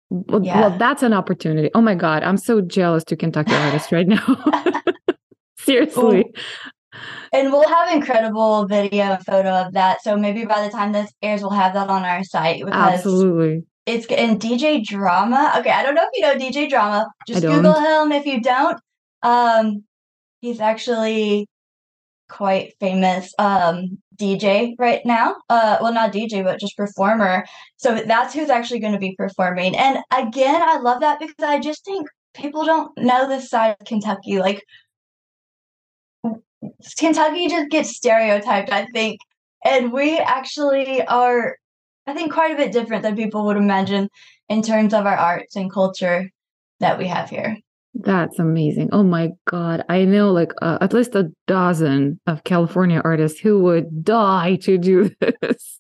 Well, 0.09 0.43
yeah. 0.43 0.61
well, 0.61 0.77
that's 0.77 1.03
an 1.03 1.11
opportunity. 1.11 1.69
Oh 1.75 1.81
my 1.81 1.95
God, 1.95 2.23
I'm 2.23 2.37
so 2.37 2.61
jealous 2.61 3.03
to 3.05 3.17
Kentucky 3.17 3.53
artists 3.53 3.91
right 3.91 4.07
now. 4.07 4.23
Seriously. 5.59 6.25
And 7.31 7.51
we'll 7.51 7.67
have 7.67 7.91
incredible 7.91 8.65
video 8.67 9.03
and 9.03 9.25
photo 9.25 9.49
of 9.49 9.73
that. 9.73 10.01
So 10.03 10.15
maybe 10.15 10.45
by 10.45 10.63
the 10.63 10.71
time 10.71 10.91
this 10.91 11.11
airs, 11.21 11.41
we'll 11.41 11.51
have 11.51 11.73
that 11.73 11.89
on 11.89 12.03
our 12.03 12.23
site. 12.23 12.63
Absolutely. 12.67 13.63
It's 13.85 14.05
in 14.07 14.39
DJ 14.39 14.83
Drama. 14.83 15.53
Okay, 15.57 15.71
I 15.71 15.83
don't 15.83 15.95
know 15.95 16.03
if 16.03 16.09
you 16.13 16.21
know 16.21 16.35
DJ 16.35 16.69
Drama. 16.69 17.07
Just 17.27 17.41
Google 17.41 17.73
him 17.73 18.11
if 18.11 18.25
you 18.25 18.41
don't. 18.41 18.79
Um, 19.23 19.83
he's 20.41 20.59
actually 20.61 21.47
quite 22.29 22.73
famous 22.79 23.33
um, 23.39 23.97
DJ 24.17 24.73
right 24.79 25.01
now. 25.05 25.35
Uh, 25.49 25.77
well, 25.81 25.93
not 25.93 26.13
DJ, 26.13 26.43
but 26.43 26.59
just 26.59 26.77
performer. 26.77 27.45
So 27.77 27.95
that's 28.05 28.33
who's 28.33 28.49
actually 28.49 28.79
going 28.79 28.93
to 28.93 28.99
be 28.99 29.15
performing. 29.17 29.75
And 29.75 29.99
again, 30.15 30.61
I 30.61 30.79
love 30.79 31.01
that 31.01 31.19
because 31.19 31.35
I 31.43 31.59
just 31.59 31.85
think 31.85 32.07
people 32.33 32.65
don't 32.65 32.91
know 32.97 33.27
this 33.27 33.49
side 33.49 33.75
of 33.79 33.85
Kentucky. 33.85 34.39
Like, 34.39 34.63
Kentucky 36.97 37.47
just 37.47 37.69
gets 37.69 37.95
stereotyped, 37.95 38.71
I 38.71 38.85
think. 38.87 39.19
And 39.65 39.91
we 39.91 40.17
actually 40.17 41.05
are, 41.05 41.57
I 42.07 42.13
think, 42.13 42.33
quite 42.33 42.51
a 42.51 42.57
bit 42.57 42.71
different 42.71 43.03
than 43.03 43.15
people 43.15 43.45
would 43.45 43.57
imagine 43.57 44.09
in 44.49 44.61
terms 44.61 44.93
of 44.93 45.05
our 45.05 45.15
arts 45.15 45.55
and 45.55 45.71
culture 45.71 46.29
that 46.79 46.97
we 46.97 47.07
have 47.07 47.29
here. 47.29 47.57
That's 47.95 48.39
amazing. 48.39 48.89
Oh 48.91 49.03
my 49.03 49.31
God. 49.45 49.83
I 49.87 50.03
know 50.05 50.31
like 50.31 50.51
uh, 50.61 50.79
at 50.81 50.93
least 50.93 51.15
a 51.15 51.31
dozen 51.47 52.19
of 52.25 52.43
California 52.43 53.01
artists 53.03 53.39
who 53.39 53.61
would 53.61 54.03
die 54.03 54.55
to 54.63 54.77
do 54.77 55.11
this. 55.41 55.79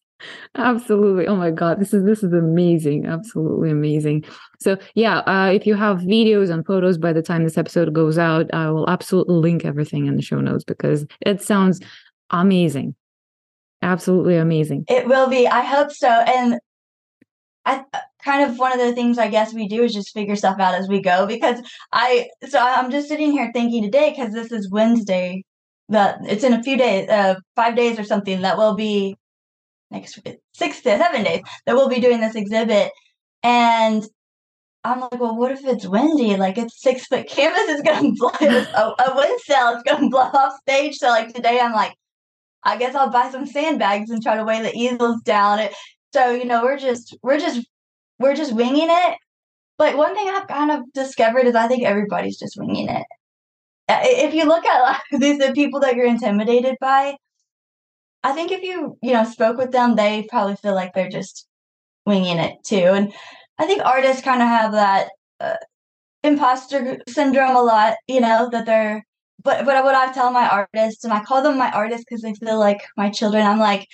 Absolutely. 0.55 1.27
Oh 1.27 1.35
my 1.35 1.51
God. 1.51 1.79
This 1.79 1.93
is 1.93 2.03
this 2.05 2.23
is 2.23 2.31
amazing. 2.31 3.07
Absolutely 3.07 3.71
amazing. 3.71 4.23
So 4.63 4.77
yeah, 4.95 5.19
uh, 5.19 5.51
if 5.51 5.67
you 5.67 5.75
have 5.75 5.99
videos 5.99 6.49
and 6.49 6.65
photos 6.65 6.97
by 6.97 7.13
the 7.13 7.21
time 7.21 7.43
this 7.43 7.57
episode 7.57 7.93
goes 7.93 8.17
out, 8.17 8.53
I 8.53 8.69
will 8.69 8.89
absolutely 8.89 9.35
link 9.35 9.65
everything 9.65 10.07
in 10.07 10.15
the 10.15 10.21
show 10.21 10.39
notes 10.41 10.63
because 10.63 11.05
it 11.21 11.41
sounds 11.41 11.79
amazing. 12.29 12.95
Absolutely 13.81 14.37
amazing. 14.37 14.85
It 14.87 15.07
will 15.07 15.27
be. 15.27 15.47
I 15.47 15.61
hope 15.61 15.91
so. 15.91 16.07
And 16.07 16.59
I 17.65 17.83
kind 18.23 18.49
of 18.49 18.57
one 18.57 18.73
of 18.73 18.79
the 18.79 18.93
things 18.93 19.17
I 19.17 19.29
guess 19.29 19.53
we 19.53 19.67
do 19.67 19.83
is 19.83 19.93
just 19.93 20.13
figure 20.13 20.35
stuff 20.35 20.59
out 20.59 20.75
as 20.75 20.87
we 20.87 21.01
go 21.01 21.25
because 21.25 21.61
I 21.91 22.29
so 22.47 22.59
I'm 22.59 22.91
just 22.91 23.07
sitting 23.07 23.31
here 23.31 23.51
thinking 23.53 23.83
today 23.83 24.11
because 24.11 24.33
this 24.33 24.51
is 24.51 24.69
Wednesday 24.69 25.43
that 25.89 26.17
it's 26.23 26.43
in 26.43 26.53
a 26.53 26.63
few 26.63 26.77
days 26.77 27.09
uh 27.09 27.35
five 27.55 27.75
days 27.75 27.99
or 27.99 28.03
something 28.03 28.41
that 28.41 28.57
will 28.57 28.75
be 28.75 29.15
next 29.91 30.19
six 30.53 30.81
to 30.81 30.97
seven 30.97 31.23
days 31.23 31.41
that 31.65 31.75
we'll 31.75 31.89
be 31.89 31.99
doing 31.99 32.19
this 32.19 32.35
exhibit 32.35 32.91
and 33.43 34.05
I'm 34.85 34.99
like, 34.99 35.19
well, 35.19 35.35
what 35.37 35.51
if 35.51 35.65
it's 35.65 35.87
windy? 35.87 36.35
Like, 36.35 36.57
it's 36.57 36.81
six 36.81 37.05
foot 37.05 37.27
canvas 37.27 37.69
is 37.69 37.81
gonna 37.81 38.11
blow 38.17 38.31
a, 38.41 38.95
a 39.07 39.15
wind 39.15 39.39
sail 39.41 39.69
is 39.77 39.83
gonna 39.83 40.09
blow 40.09 40.21
off 40.21 40.59
stage. 40.61 40.97
So, 40.97 41.07
like 41.07 41.33
today, 41.33 41.59
I'm 41.59 41.73
like, 41.73 41.93
I 42.63 42.77
guess 42.77 42.95
I'll 42.95 43.09
buy 43.09 43.29
some 43.31 43.45
sandbags 43.45 44.09
and 44.09 44.21
try 44.21 44.35
to 44.35 44.43
weigh 44.43 44.61
the 44.61 44.75
easels 44.75 45.21
down. 45.21 45.59
It, 45.59 45.73
so 46.13 46.31
you 46.31 46.45
know, 46.45 46.63
we're 46.63 46.77
just 46.77 47.17
we're 47.23 47.39
just 47.39 47.65
we're 48.19 48.35
just 48.35 48.53
winging 48.53 48.89
it. 48.89 49.17
But 49.77 49.97
one 49.97 50.15
thing 50.15 50.27
I've 50.29 50.47
kind 50.47 50.71
of 50.71 50.81
discovered 50.93 51.45
is 51.45 51.55
I 51.55 51.67
think 51.67 51.83
everybody's 51.83 52.37
just 52.37 52.57
winging 52.57 52.89
it. 52.89 53.05
If 53.89 54.33
you 54.33 54.45
look 54.45 54.65
at 54.65 55.01
these 55.19 55.39
the 55.39 55.53
people 55.53 55.79
that 55.81 55.95
you're 55.95 56.05
intimidated 56.05 56.75
by, 56.81 57.15
I 58.23 58.33
think 58.33 58.51
if 58.51 58.63
you 58.63 58.97
you 59.01 59.13
know 59.13 59.23
spoke 59.23 59.57
with 59.57 59.71
them, 59.71 59.95
they 59.95 60.27
probably 60.29 60.55
feel 60.57 60.75
like 60.75 60.93
they're 60.93 61.09
just 61.09 61.47
winging 62.05 62.39
it 62.39 62.57
too. 62.65 62.75
And 62.75 63.13
I 63.57 63.65
think 63.65 63.83
artists 63.83 64.23
kind 64.23 64.41
of 64.41 64.47
have 64.47 64.71
that 64.73 65.09
uh, 65.39 65.55
imposter 66.23 66.99
syndrome 67.07 67.55
a 67.55 67.61
lot. 67.61 67.95
You 68.07 68.21
know 68.21 68.49
that 68.51 68.65
they're. 68.65 69.05
But 69.43 69.65
but 69.65 69.83
what 69.83 69.95
I 69.95 70.11
tell 70.13 70.31
my 70.31 70.47
artists, 70.47 71.03
and 71.03 71.13
I 71.13 71.23
call 71.23 71.43
them 71.43 71.57
my 71.57 71.71
artists 71.71 72.05
because 72.07 72.21
they 72.21 72.33
feel 72.33 72.59
like 72.59 72.81
my 72.95 73.09
children. 73.09 73.45
I'm 73.45 73.59
like, 73.59 73.87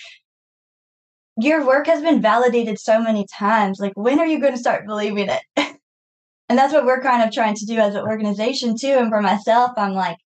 your 1.36 1.66
work 1.66 1.86
has 1.86 2.02
been 2.02 2.20
validated 2.22 2.78
so 2.78 3.00
many 3.00 3.26
times. 3.26 3.80
Like, 3.80 3.92
when 3.96 4.20
are 4.20 4.26
you 4.26 4.40
going 4.40 4.52
to 4.52 4.58
start 4.58 4.86
believing 4.86 5.28
it? 5.28 5.42
and 5.56 6.58
that's 6.58 6.72
what 6.72 6.84
we're 6.84 7.02
kind 7.02 7.22
of 7.22 7.32
trying 7.32 7.54
to 7.56 7.66
do 7.66 7.78
as 7.78 7.94
an 7.94 8.02
organization, 8.02 8.76
too. 8.76 8.88
And 8.88 9.10
for 9.10 9.22
myself, 9.22 9.72
I'm 9.76 9.94
like, 9.94 10.18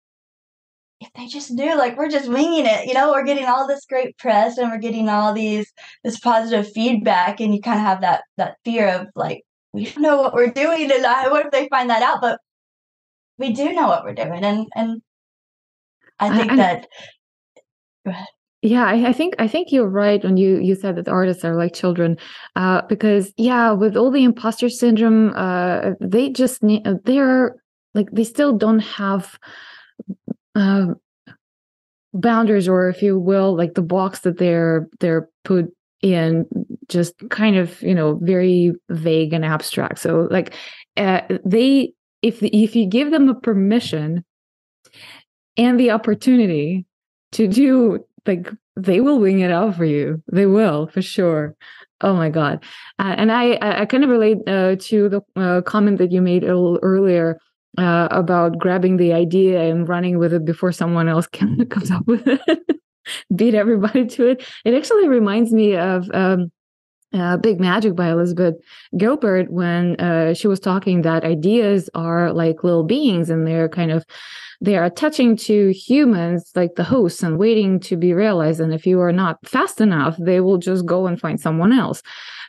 if 1.04 1.12
they 1.14 1.28
just 1.28 1.52
knew, 1.52 1.78
like, 1.78 1.98
we're 1.98 2.10
just 2.10 2.30
winging 2.30 2.66
it, 2.66 2.88
you 2.88 2.94
know, 2.94 3.12
we're 3.12 3.26
getting 3.26 3.46
all 3.46 3.68
this 3.68 3.86
great 3.86 4.18
press 4.18 4.58
and 4.58 4.72
we're 4.72 4.78
getting 4.78 5.10
all 5.10 5.34
these, 5.34 5.72
this 6.04 6.20
positive 6.20 6.72
feedback. 6.72 7.40
And 7.40 7.54
you 7.54 7.62
kind 7.62 7.80
of 7.80 7.86
have 7.86 8.02
that, 8.02 8.24
that 8.38 8.58
fear 8.64 8.88
of 8.88 9.08
like, 9.16 9.44
we 9.74 9.86
don't 9.86 10.02
know 10.02 10.22
what 10.22 10.34
we're 10.34 10.52
doing. 10.52 10.90
And 10.92 11.06
I, 11.06 11.28
what 11.28 11.46
if 11.46 11.52
they 11.52 11.68
find 11.68 11.90
that 11.90 12.04
out? 12.04 12.22
But 12.22 12.40
we 13.38 13.52
do 13.52 13.74
know 13.74 13.88
what 13.88 14.04
we're 14.04 14.14
doing. 14.14 14.44
And, 14.44 14.68
and 14.76 15.02
I 16.20 16.38
think 16.38 16.52
I, 16.52 16.56
that, 16.56 16.88
go 18.06 18.12
ahead. 18.12 18.28
Yeah, 18.62 18.86
I, 18.86 19.10
I, 19.10 19.14
think 19.14 19.34
I 19.40 19.48
think 19.50 19.74
you're 19.74 19.90
right 19.90 20.24
when 20.24 20.38
you 20.38 20.58
you 20.60 20.76
said 20.76 20.96
that 20.96 21.10
artists 21.10 21.44
are 21.44 21.58
like 21.58 21.74
children, 21.74 22.18
uh, 22.56 22.82
because 22.88 23.34
yeah, 23.36 23.74
with 23.74 23.98
all 23.98 24.10
the 24.10 24.24
imposter 24.24 24.70
syndrome, 24.70 25.34
uh, 25.36 25.96
they 26.00 26.30
just 26.30 26.64
need 26.64 26.88
they're 27.04 27.58
like 27.94 28.10
they 28.12 28.24
still 28.24 28.58
don't 28.58 28.80
have 28.80 29.38
uh, 30.56 30.88
boundaries, 32.14 32.68
or 32.68 32.90
if 32.90 33.02
you 33.02 33.20
will, 33.20 33.56
like 33.56 33.74
the 33.74 33.82
box 33.82 34.22
that 34.22 34.38
they're 34.38 34.88
they're 35.00 35.30
put 35.44 35.74
in, 36.02 36.46
just 36.90 37.16
kind 37.30 37.56
of 37.56 37.82
you 37.82 37.96
know 37.96 38.20
very 38.22 38.74
vague 38.90 39.34
and 39.34 39.46
abstract. 39.46 40.00
So 40.00 40.28
like 40.30 40.54
uh, 40.98 41.22
they 41.46 41.94
if 42.22 42.42
if 42.42 42.76
you 42.76 42.86
give 42.86 43.12
them 43.12 43.30
a 43.30 43.36
permission 43.36 44.24
and 45.58 45.80
the 45.80 45.92
opportunity 45.92 46.86
to 47.34 47.48
do 47.48 48.06
like 48.26 48.50
they 48.76 49.02
will 49.02 49.20
wing 49.20 49.40
it 49.40 49.52
out 49.52 49.76
for 49.76 49.86
you. 49.86 50.22
They 50.32 50.46
will 50.46 50.88
for 50.88 51.02
sure. 51.02 51.56
Oh 52.02 52.16
my 52.16 52.30
god. 52.30 52.64
Uh, 53.00 53.16
and 53.18 53.32
i 53.32 53.58
i 53.62 53.86
kind 53.86 54.04
of 54.04 54.10
relate 54.10 54.38
uh, 54.48 54.76
to 54.80 55.10
the 55.10 55.22
uh, 55.36 55.62
comment 55.62 55.98
that 56.00 56.12
you 56.12 56.22
made 56.22 56.44
a 56.44 56.48
little 56.48 56.80
earlier 56.82 57.38
uh, 57.78 58.08
about 58.12 58.58
grabbing 58.60 58.98
the 58.98 59.14
idea 59.14 59.62
and 59.64 59.90
running 59.90 60.18
with 60.20 60.34
it 60.34 60.46
before 60.46 60.72
someone 60.72 61.08
else 61.08 61.28
can, 61.28 61.66
comes 61.70 61.92
up 61.92 62.06
with 62.06 62.28
it 62.28 62.60
beat 63.36 63.56
everybody 63.56 64.06
to 64.08 64.28
it. 64.28 64.46
It 64.66 64.74
actually 64.74 65.08
reminds 65.08 65.52
me 65.52 65.76
of 65.76 66.10
um, 66.14 66.52
uh, 67.14 67.38
Big 67.38 67.60
Magic 67.60 67.96
by 67.96 68.10
Elizabeth 68.10 68.56
Gilbert 68.98 69.52
when 69.52 70.00
uh, 70.00 70.34
she 70.34 70.48
was 70.48 70.60
talking 70.60 71.02
that 71.02 71.24
ideas 71.24 71.90
are 71.94 72.34
like 72.34 72.64
little 72.64 72.84
beings 72.84 73.30
and 73.30 73.46
they're 73.46 73.70
kind 73.70 73.92
of 73.92 74.06
they 74.62 74.78
are 74.78 74.86
attaching 74.86 75.36
to 75.36 75.74
humans 75.74 76.52
like 76.56 76.76
the 76.76 76.86
hosts 76.86 77.22
and 77.22 77.38
waiting 77.38 77.82
to 77.82 77.98
be 77.98 78.14
realized. 78.14 78.62
And 78.62 78.74
if 78.74 78.88
you 78.88 79.02
are 79.02 79.12
not 79.12 79.38
fast 79.46 79.82
enough 79.82 80.16
they 80.20 80.40
will 80.40 80.58
just 80.58 80.86
go 80.86 81.06
and 81.06 81.20
find 81.20 81.40
someone 81.40 81.74
else 81.74 82.02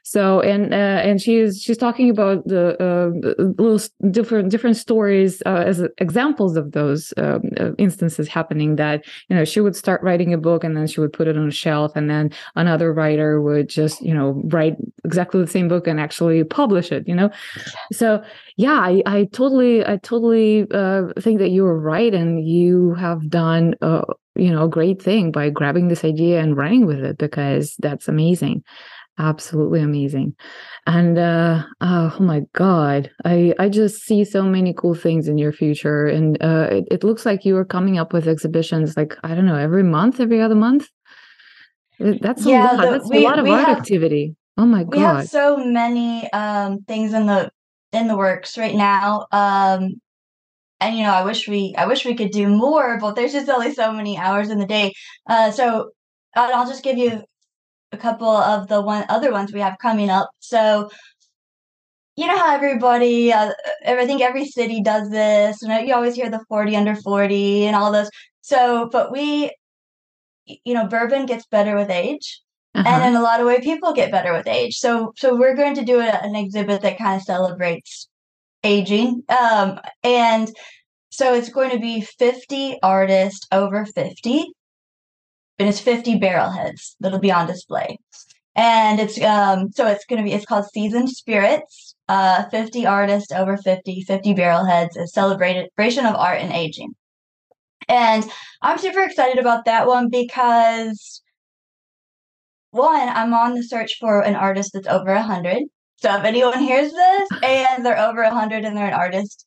so 0.06 0.42
and 0.42 0.74
uh, 0.74 0.76
and 0.76 1.18
she's 1.18 1.62
she's 1.62 1.78
talking 1.78 2.10
about 2.10 2.46
the 2.46 2.76
uh, 2.78 3.42
little 3.58 3.80
different 4.10 4.50
different 4.50 4.76
stories 4.76 5.42
uh, 5.46 5.64
as 5.66 5.82
examples 5.96 6.58
of 6.58 6.72
those 6.72 7.14
um, 7.16 7.40
uh, 7.58 7.72
instances 7.78 8.28
happening. 8.28 8.76
That 8.76 9.06
you 9.30 9.36
know 9.36 9.46
she 9.46 9.62
would 9.62 9.74
start 9.74 10.02
writing 10.02 10.34
a 10.34 10.38
book 10.38 10.62
and 10.62 10.76
then 10.76 10.86
she 10.88 11.00
would 11.00 11.14
put 11.14 11.26
it 11.26 11.38
on 11.38 11.48
a 11.48 11.50
shelf, 11.50 11.92
and 11.96 12.10
then 12.10 12.30
another 12.54 12.92
writer 12.92 13.40
would 13.40 13.70
just 13.70 14.02
you 14.02 14.12
know 14.12 14.42
write 14.44 14.76
exactly 15.06 15.40
the 15.40 15.50
same 15.50 15.68
book 15.68 15.86
and 15.86 15.98
actually 15.98 16.44
publish 16.44 16.92
it. 16.92 17.08
You 17.08 17.14
know, 17.14 17.30
so 17.90 18.22
yeah, 18.58 18.80
I, 18.80 19.02
I 19.06 19.24
totally 19.32 19.86
I 19.86 19.96
totally 19.96 20.66
uh, 20.70 21.04
think 21.18 21.38
that 21.38 21.48
you 21.48 21.62
were 21.62 21.80
right, 21.80 22.12
and 22.12 22.46
you 22.46 22.92
have 22.94 23.30
done. 23.30 23.74
you 24.36 24.50
know, 24.50 24.64
a 24.64 24.68
great 24.68 25.00
thing 25.00 25.30
by 25.30 25.48
grabbing 25.48 25.86
this 25.86 26.04
idea 26.04 26.40
and 26.40 26.56
running 26.56 26.86
with 26.86 26.98
it 26.98 27.16
because 27.18 27.76
that's 27.78 28.08
amazing 28.08 28.64
absolutely 29.18 29.80
amazing. 29.80 30.34
And 30.86 31.18
uh, 31.18 31.64
uh, 31.80 32.10
oh 32.12 32.22
my 32.22 32.42
god 32.52 33.10
i 33.24 33.54
i 33.58 33.68
just 33.68 34.02
see 34.02 34.24
so 34.24 34.42
many 34.42 34.74
cool 34.74 34.94
things 34.94 35.28
in 35.28 35.38
your 35.38 35.52
future 35.52 36.06
and 36.06 36.36
uh, 36.42 36.68
it, 36.70 36.84
it 36.90 37.04
looks 37.04 37.24
like 37.24 37.44
you 37.44 37.56
are 37.56 37.64
coming 37.64 37.98
up 37.98 38.12
with 38.12 38.28
exhibitions 38.28 38.96
like 38.96 39.16
i 39.24 39.34
don't 39.34 39.46
know 39.46 39.56
every 39.56 39.82
month 39.82 40.20
every 40.20 40.40
other 40.40 40.54
month? 40.54 40.88
That's 41.98 42.44
yeah, 42.44 42.72
a 42.72 42.76
lot. 42.76 42.82
The, 42.82 42.90
that's 42.90 43.10
we, 43.10 43.18
a 43.18 43.28
lot 43.28 43.38
of 43.38 43.46
art 43.46 43.66
have, 43.66 43.78
activity. 43.78 44.36
Oh 44.58 44.66
my 44.66 44.84
god 44.84 44.92
we 44.92 44.98
have 44.98 45.28
so 45.28 45.56
many 45.56 46.30
um, 46.32 46.82
things 46.86 47.14
in 47.14 47.26
the 47.26 47.50
in 47.92 48.08
the 48.08 48.16
works 48.16 48.58
right 48.58 48.74
now 48.74 49.26
um, 49.32 50.00
and 50.80 50.96
you 50.96 51.04
know 51.04 51.12
i 51.12 51.24
wish 51.24 51.48
we 51.48 51.74
i 51.78 51.86
wish 51.86 52.04
we 52.04 52.14
could 52.14 52.30
do 52.30 52.48
more 52.48 52.98
but 53.00 53.14
there's 53.14 53.32
just 53.32 53.48
only 53.48 53.72
so 53.72 53.92
many 53.92 54.18
hours 54.18 54.50
in 54.50 54.58
the 54.58 54.66
day. 54.66 54.92
Uh, 55.28 55.50
so 55.50 55.90
i'll 56.36 56.66
just 56.66 56.82
give 56.82 56.98
you 56.98 57.22
a 57.94 57.96
couple 57.96 58.28
of 58.28 58.68
the 58.68 58.80
one 58.80 59.04
other 59.08 59.32
ones 59.32 59.52
we 59.52 59.60
have 59.60 59.78
coming 59.80 60.10
up. 60.10 60.28
So 60.40 60.90
you 62.16 62.26
know 62.26 62.36
how 62.36 62.54
everybody, 62.54 63.32
uh, 63.32 63.52
I 63.86 64.06
think 64.06 64.20
every 64.20 64.46
city 64.46 64.82
does 64.82 65.10
this. 65.10 65.62
You 65.62 65.68
know, 65.68 65.78
you 65.78 65.94
always 65.94 66.14
hear 66.14 66.30
the 66.30 66.44
forty 66.48 66.76
under 66.76 66.94
forty 66.96 67.66
and 67.66 67.74
all 67.74 67.90
those. 67.90 68.10
So, 68.42 68.88
but 68.92 69.10
we, 69.10 69.50
you 70.46 70.74
know, 70.74 70.86
bourbon 70.86 71.26
gets 71.26 71.46
better 71.46 71.74
with 71.74 71.90
age. 71.90 72.40
Uh-huh. 72.74 72.88
And 72.88 73.04
in 73.14 73.20
a 73.20 73.22
lot 73.22 73.40
of 73.40 73.46
way, 73.46 73.60
people 73.60 73.94
get 73.94 74.10
better 74.10 74.32
with 74.32 74.48
age. 74.48 74.76
So, 74.76 75.12
so 75.16 75.36
we're 75.36 75.54
going 75.56 75.76
to 75.76 75.84
do 75.84 76.00
a, 76.00 76.08
an 76.08 76.34
exhibit 76.34 76.82
that 76.82 76.98
kind 76.98 77.16
of 77.16 77.22
celebrates 77.22 78.08
aging. 78.64 79.22
Um, 79.28 79.78
and 80.02 80.50
so 81.10 81.34
it's 81.34 81.50
going 81.50 81.70
to 81.70 81.78
be 81.78 82.00
50 82.00 82.78
artists 82.82 83.46
over 83.52 83.86
50 83.86 84.52
it's 85.68 85.80
50 85.80 86.18
barrel 86.18 86.50
heads 86.50 86.96
that'll 87.00 87.18
be 87.18 87.32
on 87.32 87.46
display. 87.46 87.98
And 88.56 89.00
it's 89.00 89.20
um 89.20 89.70
so 89.72 89.86
it's 89.86 90.04
gonna 90.06 90.22
be 90.22 90.32
it's 90.32 90.46
called 90.46 90.66
Seasoned 90.72 91.10
Spirits. 91.10 91.94
Uh 92.08 92.44
50 92.50 92.86
artists 92.86 93.32
over 93.32 93.56
50, 93.56 94.02
50 94.02 94.34
barrel 94.34 94.64
heads, 94.64 94.96
a 94.96 95.06
celebration 95.06 96.06
of 96.06 96.14
art 96.14 96.40
and 96.40 96.52
aging. 96.52 96.94
And 97.88 98.24
I'm 98.62 98.78
super 98.78 99.02
excited 99.02 99.38
about 99.38 99.64
that 99.66 99.86
one 99.86 100.08
because 100.08 101.22
one, 102.70 103.08
I'm 103.08 103.32
on 103.34 103.54
the 103.54 103.62
search 103.62 103.98
for 104.00 104.20
an 104.20 104.34
artist 104.34 104.72
that's 104.74 104.88
over 104.88 105.12
a 105.12 105.22
hundred. 105.22 105.62
So 105.96 106.14
if 106.16 106.24
anyone 106.24 106.58
hears 106.58 106.92
this 106.92 107.28
and 107.42 107.86
they're 107.86 107.98
over 107.98 108.22
a 108.22 108.34
hundred 108.34 108.64
and 108.64 108.76
they're 108.76 108.88
an 108.88 108.94
artist, 108.94 109.46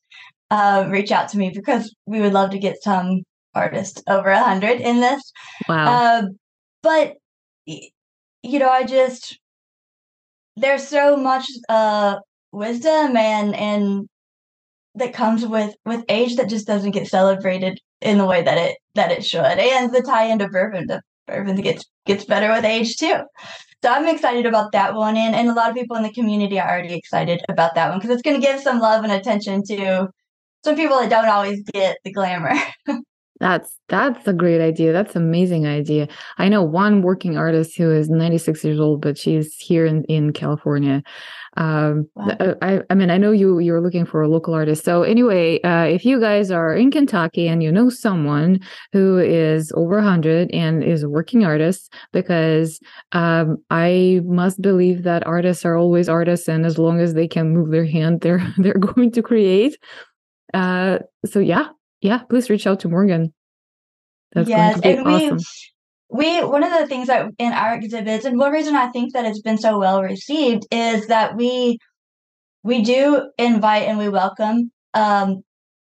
uh, 0.50 0.86
reach 0.88 1.12
out 1.12 1.28
to 1.30 1.38
me 1.38 1.50
because 1.54 1.94
we 2.06 2.20
would 2.20 2.32
love 2.32 2.50
to 2.50 2.58
get 2.58 2.82
some 2.82 3.22
artist 3.54 4.02
over 4.08 4.28
a 4.28 4.42
hundred 4.42 4.80
in 4.80 5.00
this. 5.00 5.32
Wow. 5.68 5.86
Uh, 5.86 6.22
but 6.82 7.16
you 7.66 8.58
know, 8.58 8.70
I 8.70 8.84
just 8.84 9.38
there's 10.56 10.86
so 10.86 11.16
much 11.16 11.46
uh 11.68 12.16
wisdom 12.52 13.16
and 13.16 13.54
and 13.54 14.08
that 14.94 15.12
comes 15.12 15.46
with 15.46 15.74
with 15.84 16.04
age 16.08 16.36
that 16.36 16.48
just 16.48 16.66
doesn't 16.66 16.90
get 16.92 17.06
celebrated 17.06 17.78
in 18.00 18.18
the 18.18 18.26
way 18.26 18.42
that 18.42 18.58
it 18.58 18.78
that 18.94 19.12
it 19.12 19.24
should. 19.24 19.44
And 19.44 19.92
the 19.92 20.02
tie 20.02 20.24
into 20.24 20.48
bourbon, 20.48 20.86
the 20.86 21.02
bourbon 21.26 21.56
gets 21.56 21.84
gets 22.06 22.24
better 22.24 22.50
with 22.50 22.64
age 22.64 22.96
too. 22.96 23.16
So 23.82 23.90
I'm 23.90 24.08
excited 24.08 24.44
about 24.44 24.72
that 24.72 24.94
one, 24.94 25.16
and 25.16 25.36
and 25.36 25.48
a 25.48 25.54
lot 25.54 25.70
of 25.70 25.76
people 25.76 25.96
in 25.96 26.02
the 26.02 26.12
community 26.12 26.58
are 26.58 26.68
already 26.68 26.94
excited 26.94 27.40
about 27.48 27.74
that 27.74 27.90
one 27.90 27.98
because 27.98 28.10
it's 28.10 28.22
going 28.22 28.40
to 28.40 28.46
give 28.46 28.60
some 28.60 28.80
love 28.80 29.04
and 29.04 29.12
attention 29.12 29.62
to 29.68 30.08
some 30.64 30.76
people 30.76 30.98
that 30.98 31.10
don't 31.10 31.28
always 31.28 31.62
get 31.72 31.98
the 32.04 32.12
glamour. 32.12 32.54
That's 33.40 33.78
that's 33.88 34.26
a 34.26 34.32
great 34.32 34.60
idea. 34.60 34.92
That's 34.92 35.16
an 35.16 35.22
amazing 35.22 35.66
idea. 35.66 36.08
I 36.38 36.48
know 36.48 36.62
one 36.62 37.02
working 37.02 37.36
artist 37.36 37.76
who 37.76 37.90
is 37.90 38.10
96 38.10 38.64
years 38.64 38.80
old, 38.80 39.00
but 39.00 39.16
she's 39.16 39.54
here 39.56 39.86
in, 39.86 40.04
in 40.04 40.32
California. 40.32 41.02
Um, 41.56 42.08
wow. 42.14 42.36
Uh, 42.38 42.54
I, 42.62 42.80
I 42.90 42.94
mean, 42.94 43.10
I 43.10 43.16
know 43.16 43.32
you 43.32 43.58
you're 43.58 43.80
looking 43.80 44.06
for 44.06 44.22
a 44.22 44.28
local 44.28 44.54
artist. 44.54 44.84
So 44.84 45.02
anyway, 45.02 45.60
uh, 45.62 45.84
if 45.84 46.04
you 46.04 46.20
guys 46.20 46.50
are 46.50 46.74
in 46.74 46.90
Kentucky 46.90 47.48
and 47.48 47.62
you 47.62 47.72
know 47.72 47.88
someone 47.88 48.60
who 48.92 49.18
is 49.18 49.72
over 49.74 49.96
100 49.96 50.50
and 50.52 50.84
is 50.84 51.02
a 51.02 51.08
working 51.08 51.44
artist, 51.44 51.92
because 52.12 52.80
um, 53.12 53.56
I 53.70 54.20
must 54.24 54.60
believe 54.60 55.02
that 55.04 55.26
artists 55.26 55.64
are 55.64 55.76
always 55.76 56.08
artists, 56.08 56.48
and 56.48 56.66
as 56.66 56.78
long 56.78 57.00
as 57.00 57.14
they 57.14 57.28
can 57.28 57.50
move 57.50 57.70
their 57.70 57.86
hand, 57.86 58.20
they're 58.20 58.42
they're 58.58 58.74
going 58.74 59.12
to 59.12 59.22
create. 59.22 59.78
Uh, 60.54 60.98
so 61.26 61.40
yeah, 61.40 61.68
yeah, 62.00 62.18
please 62.18 62.50
reach 62.50 62.66
out 62.66 62.80
to 62.80 62.88
Morgan. 62.88 63.32
That's 64.32 64.48
yes, 64.48 64.80
and 64.82 65.04
we 65.04 65.30
awesome. 65.30 65.38
we 66.10 66.44
one 66.44 66.62
of 66.62 66.72
the 66.78 66.86
things 66.86 67.08
that 67.08 67.30
in 67.38 67.52
our 67.52 67.74
exhibits, 67.74 68.24
and 68.24 68.38
one 68.38 68.52
reason 68.52 68.76
I 68.76 68.88
think 68.88 69.12
that 69.14 69.24
it's 69.24 69.40
been 69.40 69.58
so 69.58 69.78
well 69.78 70.02
received 70.02 70.66
is 70.70 71.06
that 71.08 71.36
we 71.36 71.78
we 72.62 72.82
do 72.82 73.30
invite 73.38 73.88
and 73.88 73.98
we 73.98 74.08
welcome 74.08 74.70
um, 74.94 75.42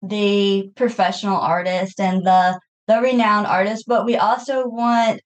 the 0.01 0.71
professional 0.75 1.37
artist 1.37 1.99
and 1.99 2.25
the 2.25 2.59
the 2.87 2.99
renowned 2.99 3.47
artist, 3.47 3.85
but 3.87 4.05
we 4.05 4.17
also 4.17 4.67
want 4.67 5.21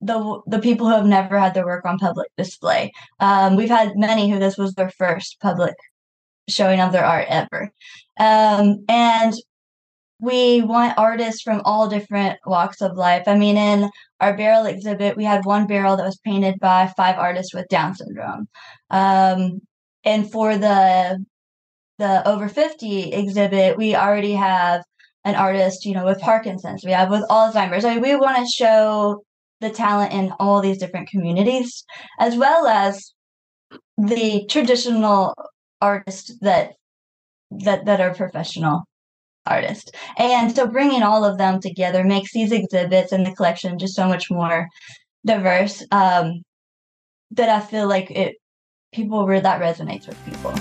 the 0.00 0.40
the 0.46 0.58
people 0.58 0.86
who 0.86 0.94
have 0.94 1.06
never 1.06 1.38
had 1.38 1.54
their 1.54 1.66
work 1.66 1.84
on 1.84 1.98
public 1.98 2.28
display. 2.36 2.90
Um, 3.20 3.56
we've 3.56 3.68
had 3.68 3.96
many 3.96 4.30
who 4.30 4.38
this 4.38 4.56
was 4.56 4.74
their 4.74 4.90
first 4.90 5.38
public 5.40 5.74
showing 6.48 6.80
of 6.80 6.92
their 6.92 7.04
art 7.04 7.26
ever, 7.28 7.70
um, 8.18 8.84
and 8.88 9.34
we 10.22 10.62
want 10.62 10.96
artists 10.98 11.42
from 11.42 11.62
all 11.64 11.88
different 11.88 12.38
walks 12.46 12.80
of 12.80 12.96
life. 12.96 13.24
I 13.26 13.36
mean, 13.36 13.56
in 13.56 13.90
our 14.20 14.36
barrel 14.36 14.66
exhibit, 14.66 15.16
we 15.16 15.24
had 15.24 15.44
one 15.44 15.66
barrel 15.66 15.96
that 15.96 16.06
was 16.06 16.20
painted 16.24 16.60
by 16.60 16.92
five 16.96 17.18
artists 17.18 17.52
with 17.52 17.66
Down 17.68 17.96
syndrome. 17.96 18.48
Um, 18.88 19.60
and 20.04 20.30
for 20.30 20.56
the 20.56 21.24
the 21.98 22.26
over 22.26 22.48
50 22.48 23.12
exhibit, 23.12 23.76
we 23.76 23.96
already 23.96 24.32
have 24.34 24.82
an 25.24 25.34
artist, 25.34 25.84
you 25.84 25.92
know, 25.92 26.04
with 26.04 26.20
Parkinson's. 26.20 26.84
We 26.84 26.92
have 26.92 27.10
with 27.10 27.28
Alzheimer's. 27.28 27.84
I 27.84 27.94
mean, 27.94 28.02
we 28.02 28.16
want 28.16 28.36
to 28.36 28.52
show 28.52 29.24
the 29.60 29.70
talent 29.70 30.12
in 30.12 30.32
all 30.38 30.60
these 30.60 30.78
different 30.78 31.08
communities, 31.08 31.84
as 32.20 32.36
well 32.36 32.68
as 32.68 33.12
the 33.98 34.46
traditional 34.48 35.34
artists 35.80 36.38
that 36.42 36.74
that 37.50 37.86
that 37.86 38.00
are 38.00 38.14
professional 38.14 38.84
artist. 39.46 39.94
And 40.18 40.54
so 40.54 40.66
bringing 40.66 41.02
all 41.02 41.24
of 41.24 41.38
them 41.38 41.60
together 41.60 42.04
makes 42.04 42.32
these 42.32 42.52
exhibits 42.52 43.12
and 43.12 43.26
the 43.26 43.34
collection 43.34 43.78
just 43.78 43.94
so 43.94 44.06
much 44.06 44.30
more 44.30 44.68
diverse 45.24 45.84
um, 45.90 46.42
that 47.32 47.48
I 47.48 47.60
feel 47.60 47.88
like 47.88 48.10
it 48.10 48.36
people 48.92 49.24
where 49.26 49.40
that 49.40 49.60
resonates 49.60 50.06
with 50.06 50.22
people. 50.26 50.52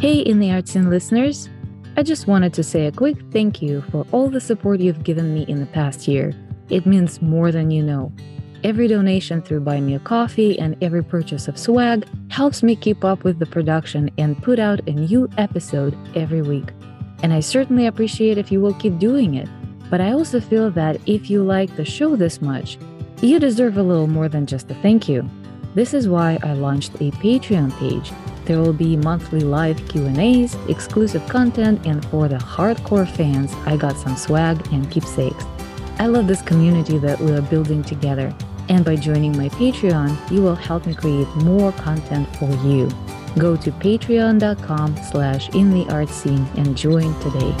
Hey, 0.00 0.20
in 0.20 0.38
the 0.38 0.50
arts 0.50 0.76
and 0.76 0.88
listeners, 0.88 1.50
I 1.96 2.02
just 2.02 2.26
wanted 2.26 2.54
to 2.54 2.62
say 2.62 2.86
a 2.86 2.92
quick 2.92 3.18
thank 3.32 3.60
you 3.60 3.82
for 3.90 4.06
all 4.12 4.30
the 4.30 4.40
support 4.40 4.80
you've 4.80 5.04
given 5.04 5.34
me 5.34 5.44
in 5.46 5.60
the 5.60 5.66
past 5.66 6.08
year. 6.08 6.32
It 6.70 6.86
means 6.86 7.20
more 7.20 7.52
than 7.52 7.70
you 7.70 7.82
know. 7.82 8.12
Every 8.62 8.88
donation 8.88 9.40
through 9.40 9.60
Buy 9.60 9.80
Me 9.80 9.94
a 9.94 9.98
Coffee 9.98 10.58
and 10.58 10.76
every 10.82 11.02
purchase 11.02 11.48
of 11.48 11.56
swag 11.56 12.06
helps 12.28 12.62
me 12.62 12.76
keep 12.76 13.04
up 13.04 13.24
with 13.24 13.38
the 13.38 13.46
production 13.46 14.10
and 14.18 14.42
put 14.42 14.58
out 14.58 14.86
a 14.86 14.92
new 14.92 15.30
episode 15.38 15.96
every 16.14 16.42
week. 16.42 16.70
And 17.22 17.32
I 17.32 17.40
certainly 17.40 17.86
appreciate 17.86 18.36
if 18.36 18.52
you 18.52 18.60
will 18.60 18.74
keep 18.74 18.98
doing 18.98 19.36
it. 19.36 19.48
But 19.88 20.02
I 20.02 20.12
also 20.12 20.40
feel 20.40 20.70
that 20.72 21.00
if 21.06 21.30
you 21.30 21.42
like 21.42 21.74
the 21.74 21.86
show 21.86 22.16
this 22.16 22.42
much, 22.42 22.76
you 23.22 23.38
deserve 23.38 23.78
a 23.78 23.82
little 23.82 24.06
more 24.06 24.28
than 24.28 24.44
just 24.44 24.70
a 24.70 24.74
thank 24.74 25.08
you. 25.08 25.26
This 25.74 25.94
is 25.94 26.06
why 26.06 26.38
I 26.42 26.52
launched 26.52 26.96
a 26.96 27.12
Patreon 27.12 27.74
page. 27.78 28.12
There 28.44 28.58
will 28.58 28.74
be 28.74 28.94
monthly 28.94 29.40
live 29.40 29.88
Q&As, 29.88 30.54
exclusive 30.68 31.26
content, 31.30 31.86
and 31.86 32.04
for 32.06 32.28
the 32.28 32.36
hardcore 32.36 33.08
fans, 33.08 33.54
I 33.64 33.78
got 33.78 33.96
some 33.96 34.16
swag 34.16 34.70
and 34.70 34.90
keepsakes. 34.90 35.44
I 35.98 36.06
love 36.06 36.26
this 36.26 36.42
community 36.42 36.98
that 36.98 37.20
we 37.20 37.32
are 37.32 37.42
building 37.42 37.82
together 37.82 38.34
and 38.70 38.84
by 38.84 38.94
joining 38.94 39.36
my 39.36 39.48
Patreon, 39.48 40.30
you 40.30 40.40
will 40.42 40.54
help 40.54 40.86
me 40.86 40.94
create 40.94 41.26
more 41.42 41.72
content 41.72 42.28
for 42.36 42.48
you. 42.64 42.88
Go 43.36 43.56
to 43.56 43.72
patreon.com 43.72 44.96
slash 45.10 45.48
in 45.50 45.70
the 45.70 45.92
art 45.92 46.08
scene 46.08 46.46
and 46.56 46.76
join 46.76 47.12
today. 47.20 47.52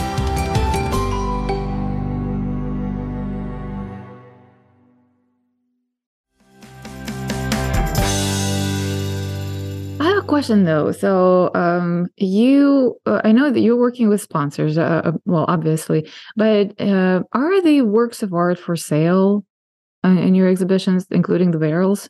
I 9.98 10.04
have 10.04 10.18
a 10.18 10.22
question 10.22 10.64
though. 10.64 10.92
So, 10.92 11.50
um, 11.56 12.06
you, 12.18 12.96
uh, 13.04 13.20
I 13.24 13.32
know 13.32 13.50
that 13.50 13.60
you're 13.60 13.76
working 13.76 14.08
with 14.08 14.20
sponsors, 14.20 14.78
uh, 14.78 15.02
uh 15.04 15.12
well, 15.24 15.44
obviously, 15.48 16.08
but 16.36 16.80
uh, 16.80 17.24
are 17.32 17.60
the 17.62 17.82
works 17.82 18.22
of 18.22 18.32
art 18.32 18.60
for 18.60 18.76
sale 18.76 19.44
in 20.04 20.34
your 20.34 20.48
exhibitions, 20.48 21.06
including 21.10 21.50
the 21.50 21.58
barrels? 21.58 22.08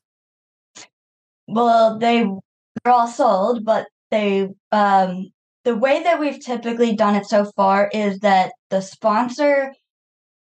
Well, 1.47 1.99
they 1.99 2.25
were 2.25 2.41
all 2.87 3.09
sold, 3.09 3.65
but 3.65 3.87
they 4.11 4.49
um, 4.73 5.31
the 5.65 5.77
way 5.77 6.03
that 6.03 6.21
we've 6.21 6.41
typically 6.45 6.95
done 6.95 7.17
it 7.17 7.27
so 7.27 7.51
far 7.57 7.91
is 7.93 8.19
that 8.21 8.53
the 8.71 8.81
sponsor 8.81 9.73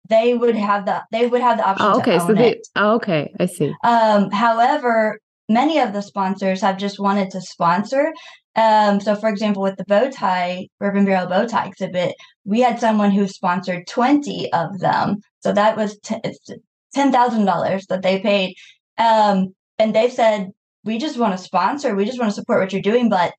they 0.09 0.35
would 0.35 0.57
have 0.57 0.87
the 0.87 1.03
they 1.13 1.27
would 1.27 1.41
have 1.41 1.59
the 1.59 1.69
option 1.69 1.87
Oh, 1.87 1.99
okay. 1.99 2.19
to 2.19 2.27
So 2.27 2.35
they. 2.35 2.53
it. 2.53 2.69
Oh, 2.77 2.95
okay. 2.97 3.33
I 3.41 3.47
see. 3.47 3.73
Um, 3.85 4.31
however, 4.31 5.19
many 5.49 5.79
of 5.79 5.93
the 5.93 6.03
sponsors 6.03 6.61
have 6.63 6.79
just 6.79 6.99
wanted 6.99 7.31
to 7.31 7.41
sponsor. 7.41 8.13
Um, 8.57 9.01
so, 9.01 9.15
for 9.15 9.29
example, 9.29 9.63
with 9.63 9.77
the 9.77 9.85
bow 9.85 10.11
tie, 10.11 10.67
Bourbon 10.81 11.05
Barrel 11.05 11.29
bow 11.29 11.47
tie 11.47 11.67
exhibit, 11.67 12.15
we 12.45 12.61
had 12.61 12.81
someone 12.81 13.11
who 13.13 13.29
sponsored 13.29 13.87
20 13.87 14.53
of 14.53 14.79
them. 14.81 15.17
So 15.41 15.53
that 15.53 15.77
was 15.77 15.99
t- 16.03 16.17
it's 16.25 16.51
$10,000 16.96 17.87
that 17.87 18.03
they 18.03 18.20
paid. 18.20 18.55
Um, 18.98 19.55
and 19.79 19.94
they 19.94 20.11
said, 20.11 20.48
we 20.85 20.98
just 20.98 21.18
want 21.18 21.37
to 21.37 21.42
sponsor, 21.42 21.94
we 21.94 22.05
just 22.05 22.18
want 22.18 22.31
to 22.31 22.35
support 22.35 22.61
what 22.61 22.72
you're 22.72 22.83
doing, 22.83 23.09
but 23.09 23.35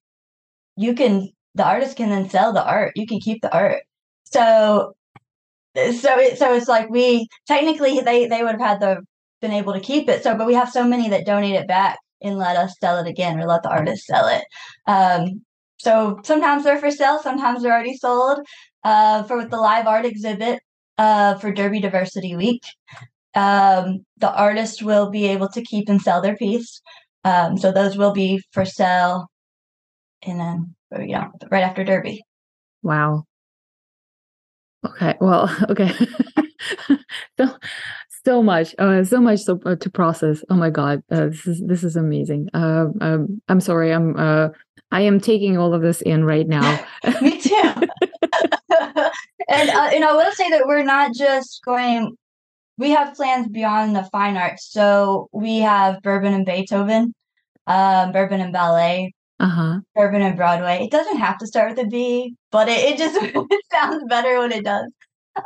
you 0.75 0.93
can, 0.93 1.29
the 1.55 1.65
artist 1.65 1.97
can 1.97 2.09
then 2.09 2.29
sell 2.29 2.53
the 2.53 2.63
art, 2.63 2.93
you 2.95 3.07
can 3.07 3.19
keep 3.19 3.41
the 3.41 3.53
art. 3.53 3.81
So, 4.23 4.93
so 5.75 6.19
it, 6.19 6.37
so 6.37 6.53
it's 6.53 6.67
like 6.67 6.89
we 6.89 7.27
technically 7.47 7.99
they 8.01 8.27
they 8.27 8.43
would 8.43 8.51
have 8.51 8.61
had 8.61 8.79
the 8.79 9.01
been 9.41 9.51
able 9.51 9.73
to 9.73 9.79
keep 9.79 10.09
it. 10.09 10.23
So, 10.23 10.35
but 10.35 10.47
we 10.47 10.53
have 10.53 10.71
so 10.71 10.83
many 10.83 11.09
that 11.09 11.25
donate 11.25 11.55
it 11.55 11.67
back 11.67 11.97
and 12.21 12.37
let 12.37 12.57
us 12.57 12.75
sell 12.79 12.97
it 12.97 13.07
again 13.07 13.39
or 13.39 13.45
let 13.45 13.63
the 13.63 13.69
artist 13.69 14.05
sell 14.05 14.27
it. 14.27 14.43
Um, 14.87 15.41
so 15.77 16.19
sometimes 16.23 16.63
they're 16.63 16.79
for 16.79 16.91
sale, 16.91 17.19
sometimes 17.23 17.63
they're 17.63 17.73
already 17.73 17.95
sold. 17.95 18.39
Uh, 18.83 19.23
for 19.23 19.37
with 19.37 19.49
the 19.49 19.57
live 19.57 19.87
art 19.87 20.05
exhibit 20.05 20.59
uh, 20.97 21.35
for 21.35 21.51
Derby 21.51 21.79
Diversity 21.81 22.35
Week, 22.35 22.63
um, 23.35 24.05
the 24.17 24.31
artist 24.33 24.81
will 24.81 25.09
be 25.09 25.27
able 25.27 25.49
to 25.49 25.61
keep 25.61 25.89
and 25.89 26.01
sell 26.01 26.21
their 26.21 26.35
piece. 26.35 26.81
Um, 27.23 27.57
so 27.57 27.71
those 27.71 27.97
will 27.97 28.13
be 28.13 28.41
for 28.51 28.65
sale, 28.65 29.27
and 30.23 30.39
then 30.39 30.75
you 31.07 31.13
know 31.13 31.31
right 31.51 31.63
after 31.63 31.83
Derby. 31.83 32.23
Wow. 32.81 33.25
Okay. 34.85 35.15
Well. 35.19 35.49
Okay. 35.69 35.91
so, 37.39 37.57
so 38.25 38.43
much. 38.43 38.75
Uh, 38.77 39.03
so 39.03 39.19
much 39.21 39.41
so, 39.41 39.59
uh, 39.65 39.75
to 39.75 39.89
process. 39.89 40.43
Oh 40.49 40.55
my 40.55 40.69
god. 40.69 41.03
Uh, 41.11 41.27
this 41.27 41.47
is 41.47 41.61
this 41.65 41.83
is 41.83 41.95
amazing. 41.95 42.49
Uh, 42.53 42.87
um, 43.01 43.41
I'm 43.47 43.61
sorry. 43.61 43.93
I'm. 43.93 44.15
Uh, 44.17 44.49
I 44.91 45.01
am 45.01 45.19
taking 45.19 45.57
all 45.57 45.73
of 45.73 45.81
this 45.81 46.01
in 46.01 46.23
right 46.23 46.47
now. 46.47 46.83
Me 47.21 47.39
too. 47.39 47.53
and 48.23 49.69
uh, 49.69 49.89
and 49.93 50.03
I 50.03 50.13
will 50.15 50.31
say 50.31 50.49
that 50.49 50.63
we're 50.65 50.83
not 50.83 51.13
just 51.13 51.61
going. 51.65 52.15
We 52.79 52.91
have 52.91 53.13
plans 53.13 53.49
beyond 53.49 53.93
the 53.93 54.05
fine 54.05 54.37
arts. 54.37 54.71
So 54.71 55.27
we 55.33 55.57
have 55.59 56.01
Bourbon 56.01 56.33
and 56.33 56.45
Beethoven, 56.45 57.13
um, 57.67 58.13
Bourbon 58.13 58.39
and 58.39 58.53
Ballet, 58.53 59.13
Uh 59.37 59.49
huh. 59.49 59.79
Bourbon 59.95 60.21
and 60.21 60.37
Broadway. 60.37 60.85
It 60.85 60.89
doesn't 60.89 61.17
have 61.17 61.37
to 61.39 61.47
start 61.47 61.71
with 61.75 61.85
a 61.85 61.89
B, 61.89 62.35
but 62.51 62.69
it, 62.69 62.79
it 62.79 62.97
just 62.97 63.17
it 63.51 63.61
sounds 63.71 64.05
better 64.07 64.39
when 64.39 64.53
it 64.53 64.63
does. 64.63 64.87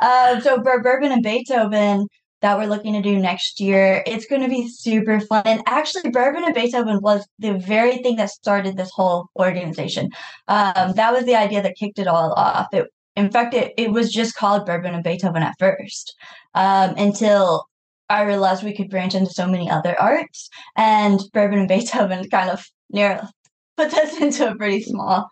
Uh, 0.00 0.40
so 0.40 0.62
for 0.62 0.80
Bourbon 0.80 1.10
and 1.10 1.24
Beethoven 1.24 2.06
that 2.40 2.56
we're 2.56 2.66
looking 2.66 2.92
to 2.92 3.02
do 3.02 3.18
next 3.18 3.58
year, 3.58 4.04
it's 4.06 4.26
going 4.26 4.42
to 4.42 4.48
be 4.48 4.68
super 4.68 5.18
fun. 5.18 5.42
And 5.44 5.62
actually, 5.66 6.10
Bourbon 6.10 6.44
and 6.44 6.54
Beethoven 6.54 7.00
was 7.02 7.26
the 7.40 7.54
very 7.54 7.98
thing 7.98 8.16
that 8.16 8.30
started 8.30 8.76
this 8.76 8.90
whole 8.94 9.26
organization. 9.36 10.10
Um, 10.46 10.92
that 10.92 11.12
was 11.12 11.24
the 11.24 11.34
idea 11.34 11.62
that 11.62 11.74
kicked 11.76 11.98
it 11.98 12.06
all 12.06 12.32
off. 12.34 12.68
It, 12.72 12.86
in 13.16 13.30
fact, 13.30 13.54
it, 13.54 13.72
it 13.76 13.90
was 13.92 14.12
just 14.12 14.36
called 14.36 14.66
Bourbon 14.66 14.94
and 14.94 15.02
Beethoven 15.02 15.42
at 15.42 15.54
first 15.58 16.14
um, 16.54 16.94
until 16.96 17.66
I 18.08 18.22
realized 18.22 18.62
we 18.62 18.76
could 18.76 18.90
branch 18.90 19.14
into 19.14 19.32
so 19.32 19.46
many 19.46 19.70
other 19.70 19.98
arts, 20.00 20.48
and 20.76 21.20
Bourbon 21.32 21.60
and 21.60 21.68
Beethoven 21.68 22.28
kind 22.30 22.50
of 22.50 22.64
narrow 22.90 23.26
puts 23.76 23.94
us 23.94 24.20
into 24.20 24.50
a 24.50 24.54
pretty 24.54 24.82
small 24.82 25.28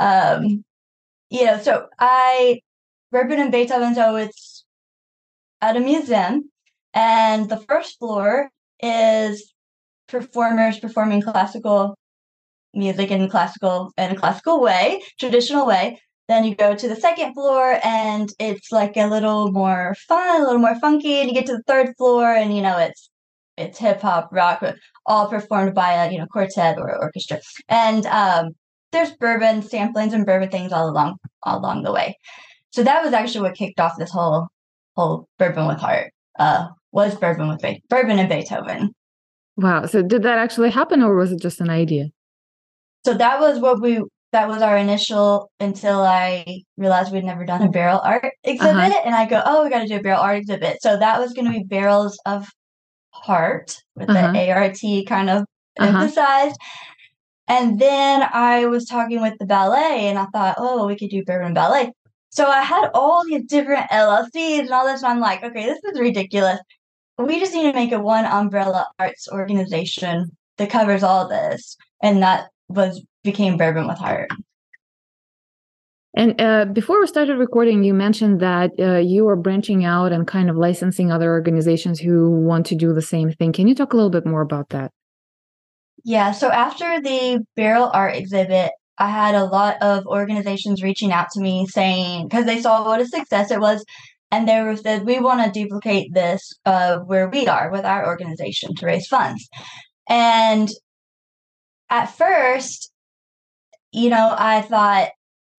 um 0.00 0.64
you 1.30 1.44
know 1.44 1.58
so 1.60 1.86
i 1.98 2.60
bourbon 3.10 3.40
and 3.40 3.52
beethoven 3.52 3.94
so 3.94 4.16
it's 4.16 4.64
at 5.60 5.76
a 5.76 5.80
museum 5.80 6.50
and 6.94 7.48
the 7.48 7.56
first 7.56 7.98
floor 7.98 8.50
is 8.80 9.52
performers 10.08 10.78
performing 10.78 11.22
classical 11.22 11.96
music 12.74 13.10
in 13.10 13.28
classical 13.28 13.90
in 13.96 14.10
a 14.10 14.16
classical 14.16 14.60
way 14.60 15.02
traditional 15.18 15.66
way 15.66 15.98
then 16.28 16.44
you 16.44 16.54
go 16.54 16.74
to 16.74 16.88
the 16.88 16.96
second 16.96 17.34
floor 17.34 17.78
and 17.84 18.30
it's 18.38 18.72
like 18.72 18.96
a 18.96 19.06
little 19.06 19.52
more 19.52 19.94
fun 20.08 20.40
a 20.40 20.44
little 20.44 20.60
more 20.60 20.78
funky 20.80 21.20
and 21.20 21.28
you 21.28 21.34
get 21.34 21.46
to 21.46 21.56
the 21.56 21.62
third 21.66 21.94
floor 21.96 22.32
and 22.32 22.54
you 22.54 22.62
know 22.62 22.78
it's 22.78 23.10
it's 23.56 23.78
hip 23.78 24.00
hop 24.00 24.28
rock 24.32 24.62
all 25.06 25.28
performed 25.28 25.74
by 25.74 25.92
a 25.92 26.10
you 26.10 26.18
know 26.18 26.26
quartet 26.26 26.78
or 26.78 26.96
orchestra 27.02 27.40
and 27.68 28.06
um 28.06 28.50
there's 28.92 29.12
bourbon 29.12 29.60
samplings 29.62 30.12
and 30.12 30.26
bourbon 30.26 30.50
things 30.50 30.72
all 30.72 30.88
along 30.88 31.16
all 31.42 31.58
along 31.58 31.82
the 31.82 31.92
way 31.92 32.16
so 32.70 32.82
that 32.82 33.02
was 33.04 33.12
actually 33.12 33.42
what 33.42 33.54
kicked 33.56 33.80
off 33.80 33.96
this 33.98 34.10
whole 34.10 34.48
whole 34.96 35.28
bourbon 35.38 35.66
with 35.66 35.78
heart 35.78 36.12
uh 36.38 36.66
was 36.92 37.14
bourbon 37.16 37.48
with 37.48 37.60
Be- 37.60 37.82
bourbon 37.88 38.18
and 38.18 38.28
beethoven 38.28 38.90
Wow. 39.58 39.86
So 39.86 40.02
did 40.02 40.22
that 40.24 40.36
actually 40.36 40.68
happen, 40.68 41.02
or 41.02 41.16
was 41.16 41.32
it 41.32 41.40
just 41.40 41.62
an 41.62 41.70
idea? 41.70 42.08
so 43.06 43.14
that 43.14 43.38
was 43.40 43.60
what 43.60 43.80
we 43.80 44.02
that 44.36 44.48
was 44.48 44.60
our 44.60 44.76
initial 44.76 45.50
until 45.60 46.00
i 46.00 46.62
realized 46.76 47.10
we'd 47.12 47.24
never 47.24 47.46
done 47.46 47.62
a 47.62 47.70
barrel 47.70 48.00
art 48.04 48.32
exhibit 48.44 48.76
Uh-huh. 48.92 49.02
and 49.06 49.14
i 49.14 49.24
go 49.26 49.42
oh 49.46 49.64
we 49.64 49.70
got 49.70 49.80
to 49.80 49.88
do 49.88 49.96
a 49.96 50.02
barrel 50.02 50.20
art 50.20 50.36
exhibit 50.36 50.76
so 50.82 50.98
that 50.98 51.18
was 51.18 51.32
going 51.32 51.46
to 51.50 51.58
be 51.58 51.64
barrels 51.64 52.18
of 52.26 52.46
heart 53.12 53.68
with 53.94 54.10
Uh-huh. 54.10 54.32
the 54.32 54.50
art 54.52 54.78
kind 55.08 55.30
of 55.30 55.38
Uh-huh. 55.78 55.86
emphasized 55.88 56.56
and 57.48 57.78
then 57.78 58.14
i 58.32 58.66
was 58.66 58.84
talking 58.86 59.20
with 59.22 59.36
the 59.40 59.46
ballet 59.46 60.06
and 60.08 60.18
i 60.18 60.26
thought 60.34 60.56
oh 60.58 60.86
we 60.86 60.96
could 60.96 61.10
do 61.10 61.24
bourbon 61.24 61.54
ballet 61.54 61.90
so 62.30 62.46
i 62.46 62.62
had 62.62 62.90
all 62.92 63.24
these 63.24 63.44
different 63.54 63.88
llcs 63.90 64.60
and 64.60 64.70
all 64.70 64.86
this 64.86 65.02
and 65.02 65.10
i'm 65.12 65.20
like 65.20 65.42
okay 65.42 65.64
this 65.64 65.80
is 65.90 65.98
ridiculous 66.08 66.58
we 67.18 67.40
just 67.40 67.54
need 67.54 67.68
to 67.70 67.78
make 67.80 67.92
a 67.92 68.00
one 68.16 68.26
umbrella 68.26 68.82
arts 68.98 69.28
organization 69.32 70.26
that 70.58 70.68
covers 70.78 71.02
all 71.02 71.24
this 71.28 71.76
and 72.02 72.22
that 72.22 72.48
was 72.68 73.02
became 73.26 73.58
bourbon 73.58 73.86
with 73.86 73.98
heart 73.98 74.30
And 76.16 76.40
uh, 76.40 76.64
before 76.64 76.98
we 76.98 77.06
started 77.06 77.36
recording, 77.36 77.84
you 77.84 77.92
mentioned 77.92 78.40
that 78.40 78.70
uh, 78.78 78.96
you 79.12 79.28
are 79.28 79.36
branching 79.36 79.84
out 79.84 80.12
and 80.12 80.26
kind 80.26 80.48
of 80.48 80.56
licensing 80.56 81.12
other 81.12 81.30
organizations 81.30 82.00
who 82.00 82.30
want 82.30 82.64
to 82.66 82.74
do 82.74 82.94
the 82.94 83.02
same 83.02 83.30
thing. 83.32 83.52
Can 83.52 83.68
you 83.68 83.74
talk 83.74 83.92
a 83.92 83.96
little 83.96 84.14
bit 84.18 84.24
more 84.24 84.40
about 84.40 84.70
that? 84.70 84.92
Yeah, 86.04 86.32
so 86.32 86.50
after 86.50 87.02
the 87.02 87.44
barrel 87.54 87.90
art 87.92 88.16
exhibit, 88.16 88.70
I 88.96 89.10
had 89.10 89.34
a 89.34 89.44
lot 89.44 89.76
of 89.82 90.06
organizations 90.06 90.82
reaching 90.82 91.12
out 91.12 91.28
to 91.32 91.40
me 91.40 91.66
saying 91.66 92.28
because 92.28 92.46
they 92.46 92.60
saw 92.62 92.84
what 92.86 93.00
a 93.00 93.06
success 93.06 93.50
it 93.50 93.60
was, 93.60 93.84
and 94.30 94.48
they 94.48 94.62
were 94.62 94.76
said 94.76 95.04
we 95.04 95.20
want 95.20 95.44
to 95.44 95.50
duplicate 95.60 96.14
this 96.14 96.54
uh, 96.64 96.98
where 97.00 97.28
we 97.28 97.46
are 97.46 97.70
with 97.70 97.84
our 97.84 98.06
organization 98.06 98.74
to 98.76 98.86
raise 98.86 99.06
funds. 99.06 99.48
And 100.08 100.70
at 101.90 102.06
first, 102.06 102.90
you 103.96 104.10
know, 104.10 104.34
I 104.36 104.60
thought, 104.60 105.08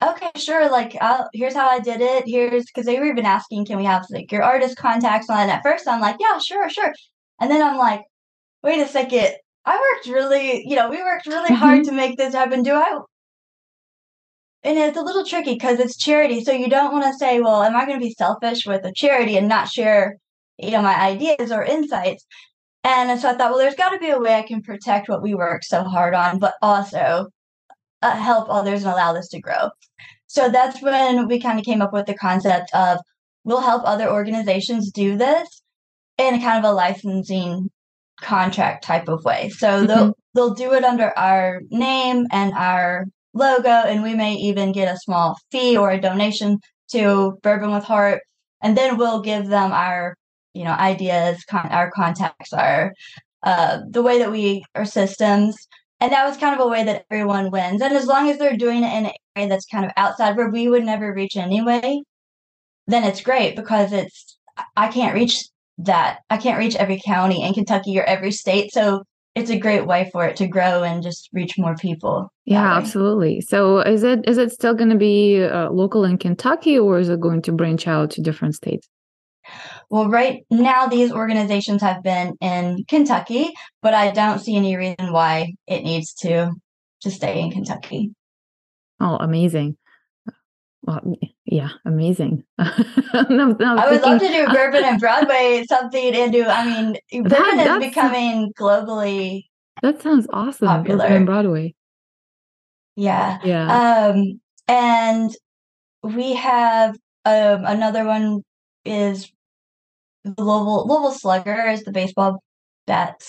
okay, 0.03 0.29
sure, 0.35 0.69
like 0.69 0.95
I'll, 1.01 1.27
here's 1.33 1.55
how 1.55 1.67
I 1.67 1.79
did 1.79 2.01
it. 2.01 2.25
Here's 2.27 2.65
because 2.65 2.85
they 2.85 2.99
were 2.99 3.07
even 3.07 3.25
asking, 3.25 3.65
can 3.65 3.77
we 3.77 3.85
have 3.85 4.05
like 4.11 4.31
your 4.31 4.43
artist 4.43 4.77
contacts 4.77 5.27
on? 5.27 5.39
And 5.39 5.51
at 5.51 5.63
first, 5.63 5.87
I'm 5.87 5.99
like, 5.99 6.17
yeah, 6.19 6.37
sure, 6.37 6.69
sure. 6.69 6.93
And 7.41 7.49
then 7.49 7.63
I'm 7.63 7.77
like, 7.77 8.03
wait 8.61 8.79
a 8.79 8.87
second. 8.87 9.29
I 9.65 9.75
worked 9.75 10.07
really, 10.07 10.63
you 10.67 10.75
know, 10.75 10.87
we 10.87 10.97
worked 10.97 11.25
really 11.25 11.53
hard 11.53 11.79
mm-hmm. 11.79 11.89
to 11.89 11.95
make 11.95 12.15
this 12.15 12.35
happen. 12.35 12.61
Do 12.61 12.75
I? 12.75 12.99
And 14.63 14.77
it's 14.77 14.97
a 14.97 15.01
little 15.01 15.25
tricky 15.25 15.53
because 15.53 15.79
it's 15.79 15.97
charity. 15.97 16.43
So 16.43 16.51
you 16.51 16.69
don't 16.69 16.93
want 16.93 17.05
to 17.05 17.17
say, 17.17 17.41
well, 17.41 17.63
am 17.63 17.75
I 17.75 17.87
going 17.87 17.99
to 17.99 18.05
be 18.05 18.13
selfish 18.13 18.67
with 18.67 18.85
a 18.85 18.93
charity 18.93 19.35
and 19.35 19.47
not 19.47 19.67
share, 19.67 20.17
you 20.59 20.71
know, 20.71 20.83
my 20.83 20.95
ideas 20.95 21.51
or 21.51 21.63
insights? 21.63 22.23
And 22.83 23.19
so 23.19 23.29
I 23.29 23.33
thought, 23.33 23.49
well, 23.49 23.57
there's 23.57 23.75
got 23.75 23.89
to 23.89 23.99
be 23.99 24.11
a 24.11 24.19
way 24.19 24.35
I 24.35 24.43
can 24.43 24.61
protect 24.61 25.09
what 25.09 25.23
we 25.23 25.33
worked 25.33 25.65
so 25.65 25.83
hard 25.83 26.13
on, 26.13 26.37
but 26.37 26.53
also 26.61 27.29
uh, 28.01 28.15
help 28.15 28.47
others 28.49 28.83
and 28.83 28.91
allow 28.91 29.13
this 29.13 29.29
to 29.29 29.39
grow. 29.39 29.69
So 30.27 30.49
that's 30.49 30.81
when 30.81 31.27
we 31.27 31.39
kind 31.39 31.59
of 31.59 31.65
came 31.65 31.81
up 31.81 31.93
with 31.93 32.05
the 32.05 32.13
concept 32.13 32.69
of 32.73 32.99
we'll 33.43 33.61
help 33.61 33.83
other 33.85 34.09
organizations 34.11 34.91
do 34.91 35.17
this 35.17 35.61
in 36.17 36.35
a 36.35 36.39
kind 36.39 36.63
of 36.63 36.69
a 36.69 36.73
licensing 36.73 37.69
contract 38.21 38.83
type 38.83 39.07
of 39.07 39.23
way. 39.23 39.49
So 39.49 39.85
they'll 39.85 40.17
they'll 40.35 40.53
do 40.53 40.73
it 40.73 40.83
under 40.83 41.17
our 41.17 41.61
name 41.69 42.25
and 42.31 42.53
our 42.53 43.05
logo, 43.33 43.69
and 43.69 44.03
we 44.03 44.15
may 44.15 44.33
even 44.33 44.71
get 44.71 44.93
a 44.93 44.99
small 44.99 45.37
fee 45.51 45.77
or 45.77 45.91
a 45.91 46.01
donation 46.01 46.59
to 46.91 47.37
Bourbon 47.43 47.71
with 47.71 47.83
Heart, 47.83 48.21
and 48.61 48.77
then 48.77 48.97
we'll 48.97 49.21
give 49.21 49.47
them 49.47 49.71
our 49.71 50.15
you 50.53 50.63
know 50.63 50.71
ideas, 50.71 51.43
con- 51.49 51.69
our 51.69 51.91
contacts, 51.91 52.51
our 52.53 52.93
uh, 53.43 53.79
the 53.89 54.01
way 54.01 54.19
that 54.19 54.31
we 54.31 54.63
our 54.75 54.85
systems. 54.85 55.55
And 55.99 56.11
that 56.11 56.27
was 56.27 56.37
kind 56.37 56.53
of 56.53 56.65
a 56.65 56.69
way 56.69 56.83
that 56.83 57.05
everyone 57.09 57.51
wins. 57.51 57.81
And 57.81 57.93
as 57.93 58.05
long 58.05 58.29
as 58.29 58.37
they're 58.37 58.55
doing 58.55 58.83
it 58.83 58.93
in 58.93 59.05
an 59.07 59.11
area 59.35 59.49
that's 59.49 59.65
kind 59.65 59.85
of 59.85 59.91
outside 59.97 60.37
where 60.37 60.49
we 60.49 60.67
would 60.67 60.85
never 60.85 61.13
reach 61.13 61.35
anyway, 61.35 62.01
then 62.85 63.03
it's 63.03 63.21
great 63.21 63.55
because 63.55 63.91
it's 63.91 64.37
I 64.75 64.87
can't 64.89 65.15
reach 65.15 65.45
that. 65.79 66.19
I 66.29 66.37
can't 66.37 66.59
reach 66.59 66.75
every 66.75 67.01
county 67.03 67.43
in 67.43 67.53
Kentucky 67.53 67.97
or 67.99 68.03
every 68.03 68.31
state. 68.31 68.71
So 68.71 69.03
it's 69.35 69.51
a 69.51 69.59
great 69.59 69.85
way 69.85 70.09
for 70.11 70.25
it 70.25 70.35
to 70.37 70.47
grow 70.47 70.83
and 70.83 71.03
just 71.03 71.29
reach 71.31 71.57
more 71.57 71.75
people. 71.75 72.31
Yeah, 72.45 72.75
absolutely. 72.75 73.41
So 73.41 73.79
is 73.79 74.03
it 74.03 74.27
is 74.27 74.37
it 74.37 74.51
still 74.51 74.73
going 74.73 74.89
to 74.89 74.97
be 74.97 75.43
uh, 75.43 75.69
local 75.69 76.03
in 76.03 76.17
Kentucky, 76.17 76.77
or 76.77 76.97
is 76.97 77.09
it 77.09 77.19
going 77.19 77.43
to 77.43 77.51
branch 77.51 77.87
out 77.87 78.09
to 78.11 78.21
different 78.21 78.55
states? 78.55 78.87
Well, 79.89 80.09
right 80.09 80.43
now 80.49 80.87
these 80.87 81.11
organizations 81.11 81.81
have 81.81 82.03
been 82.03 82.35
in 82.41 82.83
Kentucky, 82.87 83.53
but 83.81 83.93
I 83.93 84.11
don't 84.11 84.39
see 84.39 84.55
any 84.55 84.75
reason 84.75 85.11
why 85.11 85.53
it 85.67 85.83
needs 85.83 86.13
to 86.15 86.51
to 87.01 87.11
stay 87.11 87.39
in 87.39 87.51
Kentucky. 87.51 88.11
Oh, 88.99 89.17
amazing. 89.17 89.77
Well, 90.81 91.01
yeah, 91.45 91.69
amazing. 91.85 92.43
no, 92.57 92.67
I 92.67 93.91
would 93.91 94.01
thinking, 94.01 94.01
love 94.01 94.19
to 94.19 94.27
do 94.27 94.47
Bourbon 94.53 94.83
and 94.83 94.99
Broadway 94.99 95.63
something 95.67 96.13
into. 96.13 96.45
I 96.47 96.65
mean, 96.65 96.97
Bourbon 97.11 97.57
that, 97.57 97.81
is 97.81 97.89
becoming 97.89 98.53
globally. 98.59 99.45
That 99.81 100.01
sounds 100.01 100.27
awesome. 100.31 100.67
Popular 100.67 100.99
Bourbon 100.99 101.17
and 101.17 101.25
Broadway. 101.25 101.75
Yeah. 102.95 103.39
Yeah. 103.43 104.11
Um, 104.13 104.41
and 104.67 105.31
we 106.03 106.33
have 106.33 106.97
um, 107.25 107.65
another 107.65 108.05
one 108.05 108.43
is 108.85 109.31
the 110.35 110.43
Louisville, 110.43 110.87
Louisville 110.87 111.11
Slugger 111.11 111.67
is 111.67 111.83
the 111.83 111.91
baseball 111.91 112.43
bat. 112.85 113.21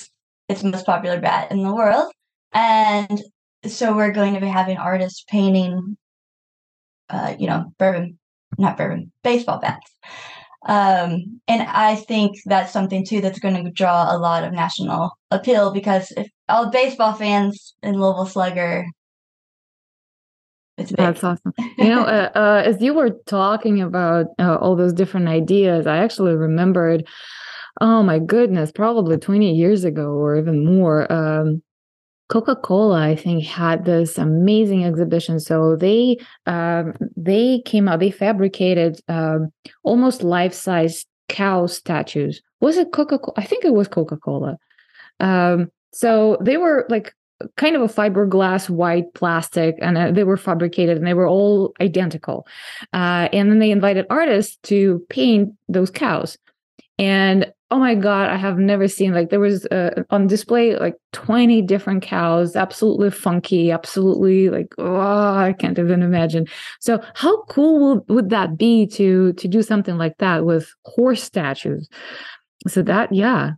It's 0.48 0.62
most 0.62 0.86
popular 0.86 1.20
bat 1.20 1.50
in 1.50 1.62
the 1.62 1.74
world. 1.74 2.10
And 2.54 3.20
so 3.66 3.94
we're 3.94 4.12
going 4.12 4.34
to 4.34 4.40
be 4.40 4.48
having 4.48 4.76
artists 4.76 5.24
painting, 5.28 5.96
uh, 7.10 7.34
you 7.38 7.46
know, 7.46 7.72
bourbon, 7.78 8.18
not 8.56 8.76
bourbon, 8.76 9.12
baseball 9.22 9.58
bats. 9.60 9.90
Um, 10.66 11.40
and 11.46 11.62
I 11.62 11.94
think 11.94 12.36
that's 12.46 12.72
something 12.72 13.06
too 13.06 13.20
that's 13.20 13.38
going 13.38 13.62
to 13.62 13.70
draw 13.70 14.14
a 14.14 14.18
lot 14.18 14.44
of 14.44 14.52
national 14.52 15.12
appeal 15.30 15.72
because 15.72 16.12
if 16.16 16.28
all 16.48 16.70
baseball 16.70 17.12
fans 17.12 17.74
in 17.82 18.00
Louisville 18.00 18.26
Slugger 18.26 18.86
that's 20.96 21.24
awesome. 21.24 21.52
You 21.78 21.88
know, 21.88 22.02
uh, 22.02 22.30
uh, 22.34 22.62
as 22.64 22.80
you 22.80 22.94
were 22.94 23.10
talking 23.26 23.80
about 23.80 24.26
uh, 24.38 24.56
all 24.56 24.76
those 24.76 24.92
different 24.92 25.28
ideas, 25.28 25.86
I 25.86 25.98
actually 25.98 26.34
remembered, 26.34 27.06
oh 27.80 28.02
my 28.02 28.18
goodness, 28.18 28.72
probably 28.72 29.16
20 29.16 29.54
years 29.54 29.84
ago 29.84 30.12
or 30.12 30.36
even 30.36 30.64
more. 30.64 31.10
Um, 31.12 31.62
Coca-Cola, 32.28 33.00
I 33.00 33.16
think, 33.16 33.44
had 33.44 33.86
this 33.86 34.18
amazing 34.18 34.84
exhibition. 34.84 35.40
So 35.40 35.76
they 35.76 36.18
um, 36.46 36.94
they 37.16 37.62
came 37.64 37.88
out, 37.88 38.00
they 38.00 38.10
fabricated 38.10 39.00
um, 39.08 39.50
almost 39.82 40.22
life-size 40.22 41.06
cow 41.28 41.66
statues. 41.66 42.42
Was 42.60 42.76
it 42.76 42.92
Coca-Cola? 42.92 43.34
I 43.36 43.44
think 43.44 43.64
it 43.64 43.72
was 43.72 43.88
Coca-Cola. 43.88 44.58
Um, 45.20 45.70
so 45.92 46.36
they 46.42 46.58
were 46.58 46.86
like 46.90 47.14
kind 47.56 47.76
of 47.76 47.82
a 47.82 47.86
fiberglass 47.92 48.68
white 48.68 49.12
plastic 49.14 49.76
and 49.80 49.96
uh, 49.96 50.10
they 50.10 50.24
were 50.24 50.36
fabricated 50.36 50.96
and 50.96 51.06
they 51.06 51.14
were 51.14 51.28
all 51.28 51.72
identical. 51.80 52.46
Uh, 52.92 53.28
and 53.32 53.50
then 53.50 53.58
they 53.58 53.70
invited 53.70 54.06
artists 54.10 54.56
to 54.64 55.04
paint 55.08 55.52
those 55.68 55.90
cows. 55.90 56.36
And 56.98 57.52
oh 57.70 57.78
my 57.78 57.94
god 57.94 58.30
i 58.30 58.36
have 58.36 58.58
never 58.58 58.88
seen 58.88 59.12
like 59.12 59.28
there 59.28 59.40
was 59.40 59.66
uh, 59.66 60.02
on 60.10 60.26
display 60.26 60.76
like 60.76 60.96
20 61.12 61.60
different 61.62 62.02
cows 62.02 62.56
absolutely 62.56 63.10
funky 63.10 63.70
absolutely 63.70 64.48
like 64.48 64.74
oh 64.78 65.36
i 65.36 65.54
can't 65.58 65.78
even 65.78 66.02
imagine. 66.02 66.46
So 66.80 67.02
how 67.14 67.42
cool 67.44 67.96
would, 67.96 68.08
would 68.08 68.30
that 68.30 68.56
be 68.56 68.86
to 68.88 69.32
to 69.34 69.48
do 69.48 69.62
something 69.62 69.98
like 69.98 70.16
that 70.18 70.44
with 70.44 70.72
horse 70.84 71.22
statues? 71.22 71.88
So 72.66 72.82
that 72.82 73.12
yeah. 73.12 73.52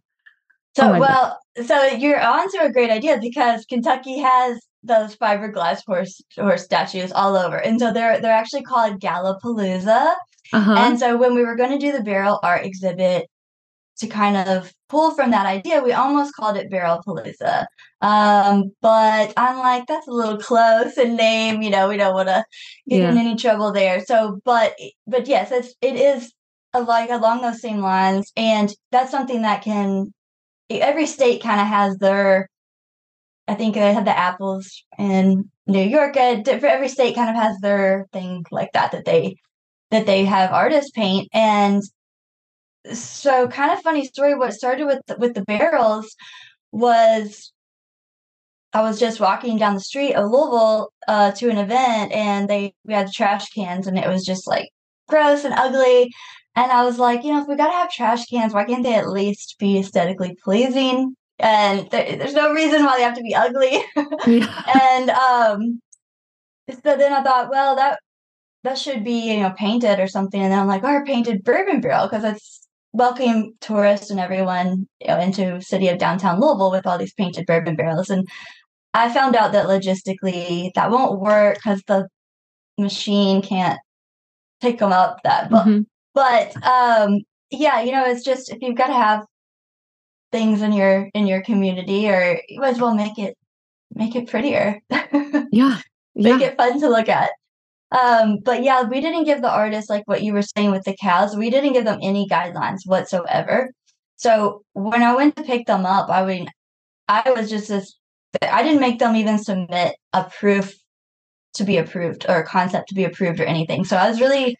So 0.76 0.94
oh 0.94 1.00
well 1.00 1.40
so 1.64 1.84
you're 1.86 2.20
on 2.20 2.50
to 2.52 2.58
a 2.62 2.72
great 2.72 2.90
idea 2.90 3.18
because 3.20 3.64
Kentucky 3.66 4.18
has 4.18 4.58
those 4.82 5.16
fiberglass 5.16 5.80
horse 5.86 6.20
horse 6.36 6.64
statues 6.64 7.12
all 7.12 7.36
over, 7.36 7.56
and 7.56 7.78
so 7.78 7.92
they're 7.92 8.20
they're 8.20 8.32
actually 8.32 8.62
called 8.62 9.00
Gallopalooza. 9.00 10.14
Uh-huh. 10.52 10.74
And 10.76 10.98
so 10.98 11.16
when 11.16 11.34
we 11.34 11.44
were 11.44 11.56
going 11.56 11.70
to 11.70 11.78
do 11.78 11.92
the 11.92 12.02
barrel 12.02 12.40
art 12.42 12.64
exhibit 12.64 13.28
to 13.98 14.06
kind 14.06 14.36
of 14.36 14.72
pull 14.88 15.12
from 15.12 15.30
that 15.30 15.46
idea, 15.46 15.82
we 15.82 15.92
almost 15.92 16.34
called 16.34 16.56
it 16.56 16.70
Barrel 16.70 17.02
Palooza. 17.06 17.66
Um, 18.00 18.72
but 18.80 19.32
I'm 19.36 19.58
like, 19.58 19.86
that's 19.86 20.08
a 20.08 20.12
little 20.12 20.38
close 20.38 20.98
in 20.98 21.16
name. 21.16 21.62
You 21.62 21.70
know, 21.70 21.88
we 21.88 21.96
don't 21.96 22.14
want 22.14 22.28
to 22.28 22.44
get 22.88 23.00
yeah. 23.00 23.10
in 23.10 23.18
any 23.18 23.36
trouble 23.36 23.72
there. 23.72 24.04
So, 24.04 24.40
but 24.44 24.74
but 25.06 25.28
yes, 25.28 25.52
it's 25.52 25.74
it 25.80 25.96
is 25.96 26.32
a, 26.72 26.80
like 26.80 27.10
along 27.10 27.42
those 27.42 27.60
same 27.60 27.78
lines, 27.78 28.32
and 28.36 28.72
that's 28.90 29.10
something 29.10 29.42
that 29.42 29.62
can 29.62 30.12
every 30.70 31.06
state 31.06 31.42
kind 31.42 31.60
of 31.60 31.66
has 31.66 31.96
their 31.98 32.48
I 33.48 33.54
think 33.54 33.74
they 33.74 33.92
had 33.92 34.04
the 34.04 34.16
apples 34.16 34.84
in 34.96 35.50
New 35.66 35.82
York. 35.82 36.16
Every 36.16 36.88
state 36.88 37.16
kind 37.16 37.30
of 37.30 37.34
has 37.34 37.58
their 37.58 38.06
thing 38.12 38.44
like 38.52 38.70
that 38.74 38.92
that 38.92 39.04
they 39.04 39.36
that 39.90 40.06
they 40.06 40.24
have 40.24 40.52
artists 40.52 40.92
paint. 40.92 41.28
And 41.32 41.82
so, 42.92 43.48
kind 43.48 43.72
of 43.72 43.82
funny 43.82 44.06
story. 44.06 44.36
What 44.36 44.52
started 44.54 44.86
with 44.86 45.00
the, 45.06 45.16
with 45.16 45.34
the 45.34 45.44
barrels 45.44 46.14
was 46.70 47.52
I 48.72 48.82
was 48.82 49.00
just 49.00 49.18
walking 49.18 49.58
down 49.58 49.74
the 49.74 49.80
street 49.80 50.14
of 50.14 50.30
Louisville 50.30 50.92
uh, 51.08 51.32
to 51.32 51.50
an 51.50 51.58
event, 51.58 52.12
and 52.12 52.48
they 52.48 52.72
we 52.84 52.94
had 52.94 53.10
trash 53.12 53.48
cans, 53.50 53.88
and 53.88 53.98
it 53.98 54.08
was 54.08 54.24
just 54.24 54.46
like 54.46 54.68
gross 55.08 55.44
and 55.44 55.54
ugly. 55.54 56.12
And 56.56 56.70
I 56.70 56.84
was 56.84 56.98
like, 56.98 57.24
you 57.24 57.32
know, 57.32 57.42
if 57.42 57.48
we 57.48 57.56
gotta 57.56 57.72
have 57.72 57.90
trash 57.90 58.26
cans, 58.26 58.52
why 58.52 58.64
can't 58.64 58.82
they 58.82 58.94
at 58.94 59.08
least 59.08 59.56
be 59.58 59.78
aesthetically 59.78 60.36
pleasing? 60.42 61.14
And 61.38 61.88
there, 61.90 62.16
there's 62.16 62.34
no 62.34 62.52
reason 62.52 62.84
why 62.84 62.98
they 62.98 63.04
have 63.04 63.16
to 63.16 63.22
be 63.22 63.34
ugly. 63.34 63.82
And 64.74 65.10
um, 65.10 65.80
so 66.70 66.96
then 66.96 67.12
I 67.12 67.22
thought, 67.22 67.50
well, 67.50 67.76
that 67.76 67.98
that 68.64 68.78
should 68.78 69.04
be 69.04 69.32
you 69.32 69.40
know 69.40 69.50
painted 69.56 70.00
or 70.00 70.06
something. 70.06 70.40
And 70.40 70.52
then 70.52 70.58
I'm 70.58 70.66
like, 70.66 70.84
or 70.84 71.02
oh, 71.02 71.04
painted 71.04 71.44
bourbon 71.44 71.80
barrel 71.80 72.08
because 72.08 72.24
it's 72.24 72.68
welcoming 72.92 73.54
tourists 73.60 74.10
and 74.10 74.20
everyone 74.20 74.88
you 75.00 75.08
know, 75.08 75.20
into 75.20 75.60
city 75.60 75.88
of 75.88 75.98
downtown 75.98 76.40
Louisville 76.40 76.70
with 76.70 76.86
all 76.86 76.98
these 76.98 77.14
painted 77.14 77.46
bourbon 77.46 77.76
barrels. 77.76 78.10
And 78.10 78.28
I 78.94 79.12
found 79.12 79.36
out 79.36 79.52
that 79.52 79.66
logistically 79.66 80.72
that 80.74 80.90
won't 80.90 81.20
work 81.20 81.56
because 81.56 81.82
the 81.86 82.08
machine 82.78 83.42
can't 83.42 83.78
pick 84.60 84.78
them 84.78 84.92
up 84.92 85.20
that 85.24 85.50
mm-hmm. 85.50 85.82
But 86.14 86.54
um, 86.64 87.20
yeah, 87.50 87.82
you 87.82 87.92
know, 87.92 88.04
it's 88.04 88.24
just 88.24 88.50
if 88.50 88.58
you've 88.62 88.76
got 88.76 88.88
to 88.88 88.94
have 88.94 89.24
things 90.32 90.62
in 90.62 90.72
your 90.72 91.08
in 91.14 91.26
your 91.26 91.42
community, 91.42 92.08
or 92.08 92.40
you 92.48 92.60
might 92.60 92.74
as 92.74 92.80
well 92.80 92.94
make 92.94 93.18
it 93.18 93.36
make 93.94 94.16
it 94.16 94.28
prettier. 94.28 94.80
yeah, 95.52 95.80
make 96.14 96.40
it 96.40 96.56
fun 96.56 96.80
to 96.80 96.88
look 96.88 97.08
at. 97.08 97.30
Um, 97.92 98.38
but 98.44 98.62
yeah, 98.62 98.82
we 98.84 99.00
didn't 99.00 99.24
give 99.24 99.42
the 99.42 99.50
artists 99.50 99.90
like 99.90 100.04
what 100.06 100.22
you 100.22 100.32
were 100.32 100.42
saying 100.42 100.70
with 100.70 100.84
the 100.84 100.96
cows. 101.00 101.36
We 101.36 101.50
didn't 101.50 101.72
give 101.72 101.84
them 101.84 101.98
any 102.02 102.28
guidelines 102.28 102.80
whatsoever. 102.84 103.70
So 104.16 104.62
when 104.74 105.02
I 105.02 105.14
went 105.14 105.36
to 105.36 105.42
pick 105.42 105.66
them 105.66 105.86
up, 105.86 106.08
I 106.08 106.24
mean, 106.24 106.48
I 107.08 107.30
was 107.30 107.50
just 107.50 107.68
this. 107.68 107.96
I 108.42 108.62
didn't 108.62 108.80
make 108.80 109.00
them 109.00 109.16
even 109.16 109.38
submit 109.38 109.96
a 110.12 110.24
proof 110.24 110.74
to 111.54 111.64
be 111.64 111.78
approved 111.78 112.26
or 112.28 112.36
a 112.36 112.46
concept 112.46 112.88
to 112.88 112.94
be 112.94 113.04
approved 113.04 113.40
or 113.40 113.44
anything. 113.44 113.84
So 113.84 113.96
I 113.96 114.08
was 114.08 114.20
really 114.20 114.56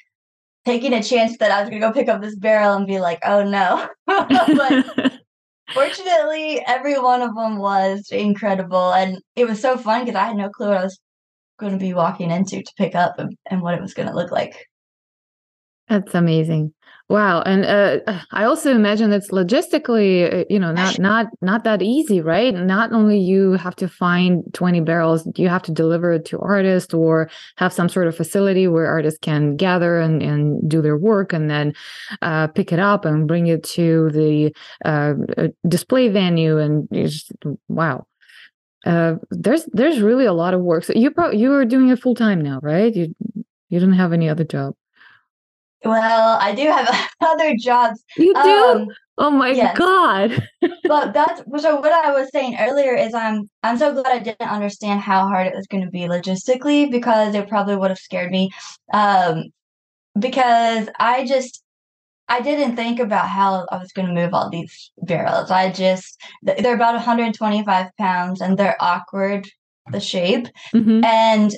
taking 0.64 0.92
a 0.92 1.02
chance 1.02 1.36
that 1.38 1.50
I 1.50 1.60
was 1.60 1.70
gonna 1.70 1.80
go 1.80 1.92
pick 1.92 2.08
up 2.08 2.20
this 2.20 2.36
barrel 2.36 2.74
and 2.74 2.86
be 2.86 3.00
like, 3.00 3.20
oh 3.24 3.42
no. 3.42 3.88
but 4.06 5.12
fortunately, 5.74 6.62
every 6.66 6.98
one 6.98 7.22
of 7.22 7.34
them 7.34 7.58
was 7.58 8.08
incredible, 8.10 8.92
and 8.92 9.20
it 9.36 9.46
was 9.46 9.60
so 9.60 9.76
fun 9.76 10.04
because 10.04 10.16
I 10.16 10.26
had 10.26 10.36
no 10.36 10.48
clue 10.50 10.68
what 10.68 10.78
I 10.78 10.84
was 10.84 10.98
going 11.58 11.72
to 11.72 11.78
be 11.78 11.94
walking 11.94 12.30
into 12.30 12.62
to 12.62 12.72
pick 12.76 12.94
up 12.94 13.18
and, 13.18 13.36
and 13.50 13.62
what 13.62 13.74
it 13.74 13.82
was 13.82 13.94
going 13.94 14.08
to 14.08 14.14
look 14.14 14.32
like. 14.32 14.66
That's 15.88 16.14
amazing. 16.14 16.72
Wow, 17.10 17.42
and 17.42 17.64
uh, 17.64 18.20
I 18.30 18.44
also 18.44 18.70
imagine 18.70 19.12
it's 19.12 19.32
logistically, 19.32 20.42
uh, 20.42 20.44
you 20.48 20.60
know, 20.60 20.70
not 20.70 20.98
not 21.00 21.26
not 21.42 21.64
that 21.64 21.82
easy, 21.82 22.20
right? 22.20 22.54
Not 22.54 22.92
only 22.92 23.18
you 23.18 23.54
have 23.54 23.74
to 23.76 23.88
find 23.88 24.44
twenty 24.54 24.80
barrels, 24.80 25.28
you 25.34 25.48
have 25.48 25.62
to 25.62 25.72
deliver 25.72 26.12
it 26.12 26.24
to 26.26 26.38
artists 26.38 26.94
or 26.94 27.28
have 27.56 27.72
some 27.72 27.88
sort 27.88 28.06
of 28.06 28.16
facility 28.16 28.68
where 28.68 28.86
artists 28.86 29.18
can 29.20 29.56
gather 29.56 29.98
and, 29.98 30.22
and 30.22 30.70
do 30.70 30.80
their 30.80 30.96
work, 30.96 31.32
and 31.32 31.50
then 31.50 31.74
uh, 32.22 32.46
pick 32.46 32.72
it 32.72 32.78
up 32.78 33.04
and 33.04 33.26
bring 33.26 33.48
it 33.48 33.64
to 33.64 34.10
the 34.10 34.54
uh, 34.84 35.14
uh 35.36 35.48
display 35.66 36.08
venue. 36.10 36.58
And 36.58 36.88
just 36.92 37.32
wow, 37.66 38.06
uh, 38.86 39.14
there's 39.32 39.64
there's 39.72 40.00
really 40.00 40.26
a 40.26 40.32
lot 40.32 40.54
of 40.54 40.60
work. 40.60 40.84
So 40.84 40.92
you 40.94 41.10
pro- 41.10 41.32
you 41.32 41.54
are 41.54 41.64
doing 41.64 41.88
it 41.88 42.00
full 42.00 42.14
time 42.14 42.40
now, 42.40 42.60
right? 42.62 42.94
You 42.94 43.16
you 43.68 43.80
don't 43.80 43.94
have 43.94 44.12
any 44.12 44.28
other 44.28 44.44
job. 44.44 44.74
Well, 45.84 46.38
I 46.40 46.54
do 46.54 46.62
have 46.64 47.10
other 47.20 47.54
jobs. 47.56 48.02
You 48.16 48.34
do? 48.34 48.40
Um, 48.40 48.88
oh 49.18 49.30
my 49.30 49.50
yes. 49.50 49.76
god. 49.76 50.46
but 50.84 51.12
that's 51.14 51.42
so 51.62 51.80
what 51.80 51.92
I 51.92 52.12
was 52.12 52.30
saying 52.32 52.56
earlier 52.58 52.94
is 52.94 53.14
I'm 53.14 53.48
I'm 53.62 53.78
so 53.78 53.92
glad 53.92 54.06
I 54.06 54.18
didn't 54.18 54.50
understand 54.50 55.00
how 55.00 55.26
hard 55.26 55.46
it 55.46 55.54
was 55.54 55.66
going 55.66 55.84
to 55.84 55.90
be 55.90 56.00
logistically 56.00 56.90
because 56.90 57.34
it 57.34 57.48
probably 57.48 57.76
would 57.76 57.90
have 57.90 57.98
scared 57.98 58.30
me. 58.30 58.50
Um 58.92 59.44
because 60.18 60.88
I 60.98 61.24
just 61.24 61.62
I 62.28 62.40
didn't 62.40 62.76
think 62.76 63.00
about 63.00 63.28
how 63.28 63.66
I 63.72 63.78
was 63.78 63.92
going 63.92 64.06
to 64.06 64.14
move 64.14 64.32
all 64.32 64.50
these 64.50 64.92
barrels. 64.98 65.50
I 65.50 65.72
just 65.72 66.20
they're 66.42 66.74
about 66.74 66.94
125 66.94 67.96
pounds 67.98 68.40
and 68.40 68.56
they're 68.56 68.76
awkward 68.80 69.48
the 69.90 70.00
shape. 70.00 70.46
Mm-hmm. 70.74 71.04
And 71.04 71.52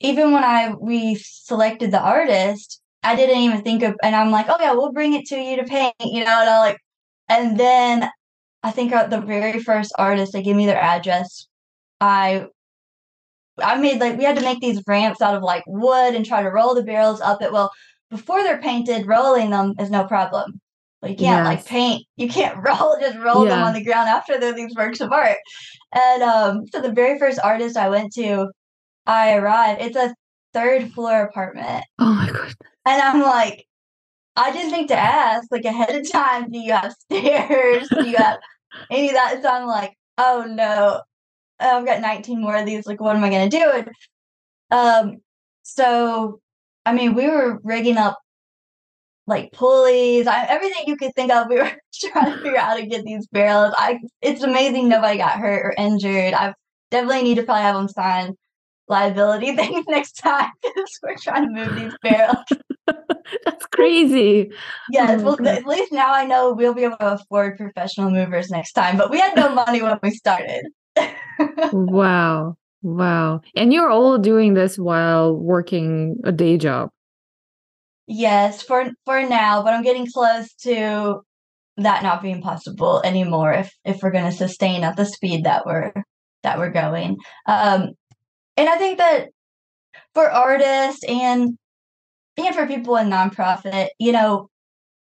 even 0.00 0.32
when 0.32 0.44
I 0.44 0.74
we 0.78 1.16
selected 1.16 1.90
the 1.90 2.00
artist, 2.00 2.80
I 3.04 3.16
didn't 3.16 3.38
even 3.38 3.62
think 3.62 3.82
of, 3.82 3.94
and 4.02 4.16
I'm 4.16 4.30
like, 4.30 4.46
oh 4.48 4.56
yeah, 4.60 4.72
we'll 4.72 4.92
bring 4.92 5.14
it 5.14 5.26
to 5.26 5.36
you 5.36 5.56
to 5.56 5.64
paint, 5.64 5.94
you 6.00 6.24
know, 6.24 6.40
and 6.40 6.50
I 6.50 6.58
like, 6.58 6.78
and 7.28 7.58
then 7.58 8.10
I 8.62 8.70
think 8.70 8.92
the 8.92 9.20
very 9.20 9.60
first 9.60 9.92
artist, 9.98 10.32
they 10.32 10.42
gave 10.42 10.56
me 10.56 10.66
their 10.66 10.80
address. 10.80 11.46
I 12.00 12.46
I 13.62 13.76
made 13.76 14.00
like 14.00 14.18
we 14.18 14.24
had 14.24 14.36
to 14.36 14.42
make 14.42 14.60
these 14.60 14.82
ramps 14.86 15.20
out 15.20 15.34
of 15.34 15.42
like 15.42 15.62
wood 15.66 16.14
and 16.14 16.26
try 16.26 16.42
to 16.42 16.50
roll 16.50 16.74
the 16.74 16.82
barrels 16.82 17.20
up 17.20 17.42
it. 17.42 17.52
Well, 17.52 17.70
before 18.10 18.42
they're 18.42 18.60
painted, 18.60 19.06
rolling 19.06 19.50
them 19.50 19.74
is 19.78 19.90
no 19.90 20.04
problem. 20.04 20.60
But 21.00 21.10
you 21.10 21.16
can't 21.16 21.44
yes. 21.44 21.46
like 21.46 21.66
paint. 21.66 22.06
You 22.16 22.28
can't 22.28 22.56
roll 22.66 22.96
just 23.00 23.18
roll 23.18 23.44
yeah. 23.44 23.50
them 23.50 23.62
on 23.62 23.74
the 23.74 23.84
ground 23.84 24.08
after 24.08 24.38
they're 24.38 24.54
these 24.54 24.74
works 24.74 25.00
of 25.00 25.12
art. 25.12 25.36
And 25.92 26.22
um, 26.22 26.66
so 26.72 26.80
the 26.80 26.92
very 26.92 27.18
first 27.18 27.38
artist 27.44 27.76
I 27.76 27.88
went 27.90 28.12
to, 28.14 28.48
I 29.06 29.34
arrived. 29.34 29.82
It's 29.82 29.96
a 29.96 30.14
third 30.54 30.92
floor 30.92 31.22
apartment. 31.22 31.84
Oh 31.98 32.14
my 32.14 32.30
god! 32.30 32.54
And 32.86 33.00
I'm 33.00 33.22
like, 33.22 33.66
I 34.36 34.52
didn't 34.52 34.70
think 34.70 34.88
to 34.88 34.98
ask 34.98 35.48
like 35.50 35.64
ahead 35.64 35.94
of 35.94 36.10
time. 36.10 36.50
Do 36.50 36.58
you 36.58 36.72
have 36.72 36.92
stairs? 37.12 37.88
Do 37.88 38.08
you 38.08 38.16
have 38.16 38.38
any 38.90 39.08
of 39.08 39.14
that? 39.14 39.42
So 39.42 39.48
I'm 39.48 39.66
like, 39.66 39.94
oh 40.18 40.46
no, 40.48 41.02
I've 41.60 41.86
got 41.86 42.00
19 42.00 42.40
more 42.40 42.56
of 42.56 42.66
these. 42.66 42.86
Like, 42.86 43.00
what 43.00 43.16
am 43.16 43.24
I 43.24 43.30
to 43.30 43.48
do? 43.48 43.70
And, 43.70 43.88
um, 44.70 45.16
so, 45.62 46.40
I 46.84 46.92
mean, 46.92 47.14
we 47.14 47.28
were 47.28 47.60
rigging 47.62 47.96
up 47.96 48.18
like 49.26 49.52
pulleys, 49.52 50.26
I, 50.26 50.44
everything 50.46 50.84
you 50.86 50.96
could 50.96 51.14
think 51.14 51.32
of. 51.32 51.48
We 51.48 51.56
were 51.58 51.72
trying 51.94 52.32
to 52.32 52.36
figure 52.38 52.58
out 52.58 52.68
how 52.68 52.76
to 52.76 52.86
get 52.86 53.04
these 53.04 53.26
barrels. 53.28 53.74
I, 53.78 54.00
it's 54.20 54.42
amazing 54.42 54.88
nobody 54.88 55.18
got 55.18 55.38
hurt 55.38 55.64
or 55.64 55.74
injured. 55.78 56.34
I 56.34 56.54
definitely 56.90 57.22
need 57.22 57.36
to 57.36 57.44
probably 57.44 57.62
have 57.62 57.76
them 57.76 57.88
sign 57.88 58.34
liability 58.88 59.54
things 59.56 59.84
next 59.88 60.12
time 60.12 60.50
because 60.62 60.98
we're 61.02 61.16
trying 61.16 61.48
to 61.48 61.64
move 61.64 61.74
these 61.76 61.94
barrels. 62.02 62.44
That's 63.44 63.66
crazy. 63.66 64.50
Yes, 64.90 65.22
oh, 65.22 65.36
well, 65.38 65.48
at 65.48 65.66
least 65.66 65.92
now 65.92 66.12
I 66.12 66.24
know 66.24 66.52
we'll 66.52 66.74
be 66.74 66.84
able 66.84 66.98
to 66.98 67.14
afford 67.14 67.56
professional 67.56 68.10
movers 68.10 68.50
next 68.50 68.72
time. 68.72 68.96
But 68.96 69.10
we 69.10 69.18
had 69.18 69.34
no 69.34 69.48
money 69.54 69.82
when 69.82 69.98
we 70.02 70.10
started 70.10 70.66
wow. 71.72 72.56
Wow. 72.82 73.40
And 73.56 73.72
you're 73.72 73.90
all 73.90 74.18
doing 74.18 74.54
this 74.54 74.78
while 74.78 75.34
working 75.34 76.16
a 76.24 76.32
day 76.32 76.58
job. 76.58 76.90
Yes, 78.06 78.62
for 78.62 78.90
for 79.06 79.26
now, 79.26 79.62
but 79.62 79.72
I'm 79.72 79.82
getting 79.82 80.06
close 80.12 80.52
to 80.64 81.22
that 81.78 82.02
not 82.02 82.22
being 82.22 82.42
possible 82.42 83.00
anymore 83.02 83.52
if 83.52 83.72
if 83.84 84.02
we're 84.02 84.10
going 84.10 84.30
to 84.30 84.36
sustain 84.36 84.84
at 84.84 84.96
the 84.96 85.06
speed 85.06 85.44
that 85.44 85.64
we're 85.64 85.92
that 86.42 86.58
we're 86.58 86.70
going. 86.70 87.16
Um 87.46 87.92
and 88.56 88.68
I 88.68 88.76
think 88.76 88.98
that 88.98 89.28
for 90.14 90.30
artists 90.30 91.04
and 91.04 91.58
and 92.36 92.54
for 92.54 92.66
people 92.66 92.96
in 92.96 93.08
nonprofit, 93.10 93.88
you 93.98 94.12
know, 94.12 94.48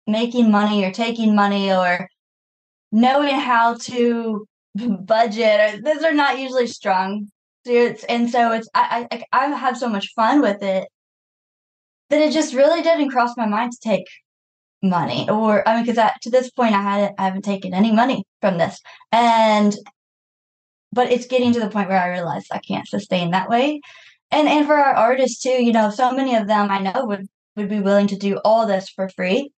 making 0.06 0.50
money 0.50 0.84
or 0.84 0.90
taking 0.92 1.34
money 1.34 1.72
or 1.72 2.08
knowing 2.92 3.34
how 3.34 3.74
to 3.74 4.46
budget. 4.74 5.84
Those 5.84 6.02
are 6.02 6.14
not 6.14 6.38
usually 6.38 6.66
strong 6.66 7.30
suits, 7.66 8.04
and 8.04 8.30
so 8.30 8.52
it's 8.52 8.68
I 8.74 9.06
I 9.10 9.24
I 9.32 9.46
have 9.46 9.58
had 9.58 9.76
so 9.76 9.88
much 9.88 10.12
fun 10.16 10.40
with 10.40 10.62
it 10.62 10.88
that 12.10 12.20
it 12.20 12.32
just 12.32 12.54
really 12.54 12.82
didn't 12.82 13.10
cross 13.10 13.36
my 13.36 13.46
mind 13.46 13.72
to 13.72 13.78
take 13.82 14.06
money 14.82 15.28
or 15.30 15.66
I 15.66 15.76
mean 15.76 15.86
because 15.86 16.10
to 16.22 16.30
this 16.30 16.50
point 16.50 16.74
I 16.74 16.82
hadn't 16.82 17.14
I 17.18 17.24
haven't 17.24 17.42
taken 17.44 17.72
any 17.74 17.90
money 17.90 18.24
from 18.40 18.58
this 18.58 18.78
and 19.12 19.74
but 20.94 21.10
it's 21.10 21.26
getting 21.26 21.52
to 21.52 21.60
the 21.60 21.68
point 21.68 21.88
where 21.88 22.00
I 22.00 22.08
realize 22.10 22.46
I 22.50 22.58
can't 22.58 22.88
sustain 22.88 23.32
that 23.32 23.50
way. 23.50 23.80
And 24.30 24.48
and 24.48 24.66
for 24.66 24.74
our 24.74 24.94
artists 24.94 25.42
too 25.42 25.62
you 25.62 25.72
know 25.72 25.90
so 25.90 26.12
many 26.12 26.34
of 26.36 26.46
them 26.46 26.70
I 26.70 26.78
know 26.80 27.04
would 27.06 27.26
would 27.56 27.68
be 27.68 27.80
willing 27.80 28.08
to 28.08 28.16
do 28.16 28.38
all 28.44 28.66
this 28.66 28.88
for 28.88 29.08
free. 29.10 29.50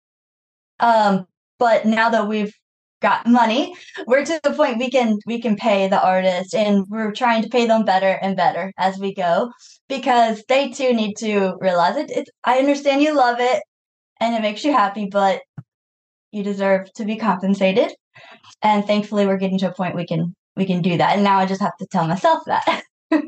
Um 0.80 1.26
but 1.58 1.86
now 1.86 2.10
that 2.10 2.28
we've 2.28 2.54
got 3.02 3.26
money 3.26 3.74
we're 4.06 4.24
to 4.24 4.40
the 4.42 4.52
point 4.52 4.78
we 4.78 4.90
can 4.90 5.18
we 5.26 5.40
can 5.40 5.56
pay 5.56 5.88
the 5.88 6.02
artist 6.02 6.54
and 6.54 6.86
we're 6.88 7.12
trying 7.12 7.42
to 7.42 7.48
pay 7.48 7.66
them 7.66 7.84
better 7.84 8.18
and 8.22 8.36
better 8.36 8.72
as 8.78 8.98
we 8.98 9.14
go 9.14 9.50
because 9.88 10.42
they 10.48 10.70
too 10.70 10.94
need 10.94 11.14
to 11.16 11.54
realize 11.60 11.96
it. 11.96 12.10
It's 12.10 12.30
i 12.44 12.58
understand 12.58 13.02
you 13.02 13.14
love 13.14 13.38
it 13.40 13.62
and 14.20 14.34
it 14.34 14.42
makes 14.42 14.64
you 14.64 14.72
happy 14.72 15.08
but 15.10 15.42
you 16.32 16.42
deserve 16.42 16.92
to 16.94 17.04
be 17.04 17.16
compensated. 17.16 17.94
And 18.62 18.84
thankfully 18.84 19.26
we're 19.26 19.36
getting 19.36 19.58
to 19.58 19.70
a 19.70 19.74
point 19.74 19.94
we 19.94 20.06
can 20.06 20.34
we 20.56 20.66
can 20.66 20.82
do 20.82 20.96
that 20.96 21.14
and 21.14 21.24
now 21.24 21.38
i 21.38 21.46
just 21.46 21.60
have 21.60 21.76
to 21.76 21.86
tell 21.86 22.06
myself 22.06 22.42
that 22.46 22.82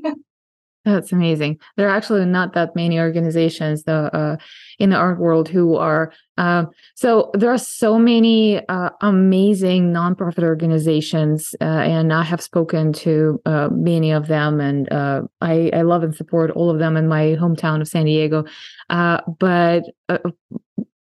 That's 0.87 1.11
amazing. 1.11 1.59
There 1.77 1.89
are 1.89 1.97
actually 1.97 2.25
not 2.27 2.53
that 2.53 2.77
many 2.77 3.01
organizations 3.01 3.83
the, 3.83 4.09
uh, 4.17 4.37
in 4.79 4.91
the 4.91 4.97
art 4.97 5.19
world 5.19 5.49
who 5.49 5.75
are. 5.75 6.13
Uh, 6.39 6.67
so 6.95 7.33
there 7.35 7.53
are 7.53 7.59
so 7.59 7.99
many 7.99 8.65
uh, 8.69 8.91
amazing 9.01 9.93
nonprofit 9.93 10.45
organizations, 10.45 11.57
uh, 11.61 11.65
and 11.65 12.13
I 12.13 12.23
have 12.23 12.41
spoken 12.41 12.93
to 12.93 13.43
uh, 13.47 13.69
many 13.73 14.13
of 14.13 14.29
them, 14.29 14.61
and 14.61 14.91
uh, 14.93 15.23
I, 15.41 15.71
I 15.75 15.83
love 15.83 16.05
and 16.05 16.15
support 16.15 16.53
all 16.53 16.71
of 16.71 16.79
them 16.79 16.97
in 16.97 17.09
my 17.09 17.37
hometown 17.41 17.81
of 17.81 17.89
San 17.89 18.05
Diego. 18.05 18.45
but 18.89 19.83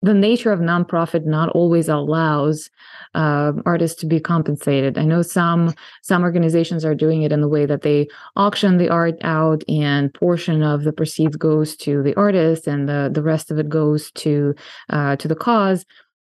the 0.01 0.13
nature 0.13 0.51
of 0.51 0.59
nonprofit 0.59 1.25
not 1.25 1.49
always 1.49 1.89
allows 1.89 2.69
uh, 3.15 3.51
artists 3.65 3.99
to 3.99 4.05
be 4.07 4.19
compensated. 4.19 4.97
I 4.97 5.03
know 5.03 5.21
some 5.21 5.73
some 6.01 6.23
organizations 6.23 6.85
are 6.85 6.95
doing 6.95 7.23
it 7.23 7.31
in 7.31 7.41
the 7.41 7.49
way 7.49 7.65
that 7.65 7.81
they 7.81 8.07
auction 8.35 8.77
the 8.77 8.89
art 8.89 9.15
out, 9.21 9.63
and 9.67 10.13
portion 10.13 10.63
of 10.63 10.83
the 10.83 10.93
proceeds 10.93 11.35
goes 11.35 11.75
to 11.77 12.01
the 12.01 12.15
artist, 12.15 12.67
and 12.67 12.87
the 12.87 13.09
the 13.11 13.23
rest 13.23 13.51
of 13.51 13.59
it 13.59 13.67
goes 13.67 14.11
to 14.11 14.55
uh, 14.89 15.15
to 15.17 15.27
the 15.27 15.35
cause. 15.35 15.85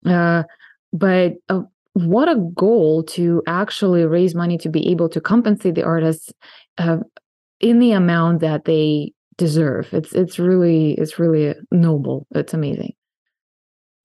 Uh, 0.06 0.44
but 0.92 1.34
uh, 1.50 1.62
what 1.92 2.28
a 2.28 2.36
goal 2.54 3.02
to 3.02 3.42
actually 3.46 4.04
raise 4.06 4.34
money 4.34 4.56
to 4.58 4.68
be 4.68 4.88
able 4.88 5.08
to 5.10 5.20
compensate 5.20 5.74
the 5.74 5.84
artists 5.84 6.32
uh, 6.78 6.98
in 7.60 7.80
the 7.80 7.92
amount 7.92 8.40
that 8.40 8.64
they 8.64 9.12
deserve. 9.36 9.92
It's 9.92 10.12
it's 10.12 10.38
really 10.38 10.92
it's 10.94 11.18
really 11.18 11.54
noble. 11.70 12.26
It's 12.34 12.54
amazing. 12.54 12.94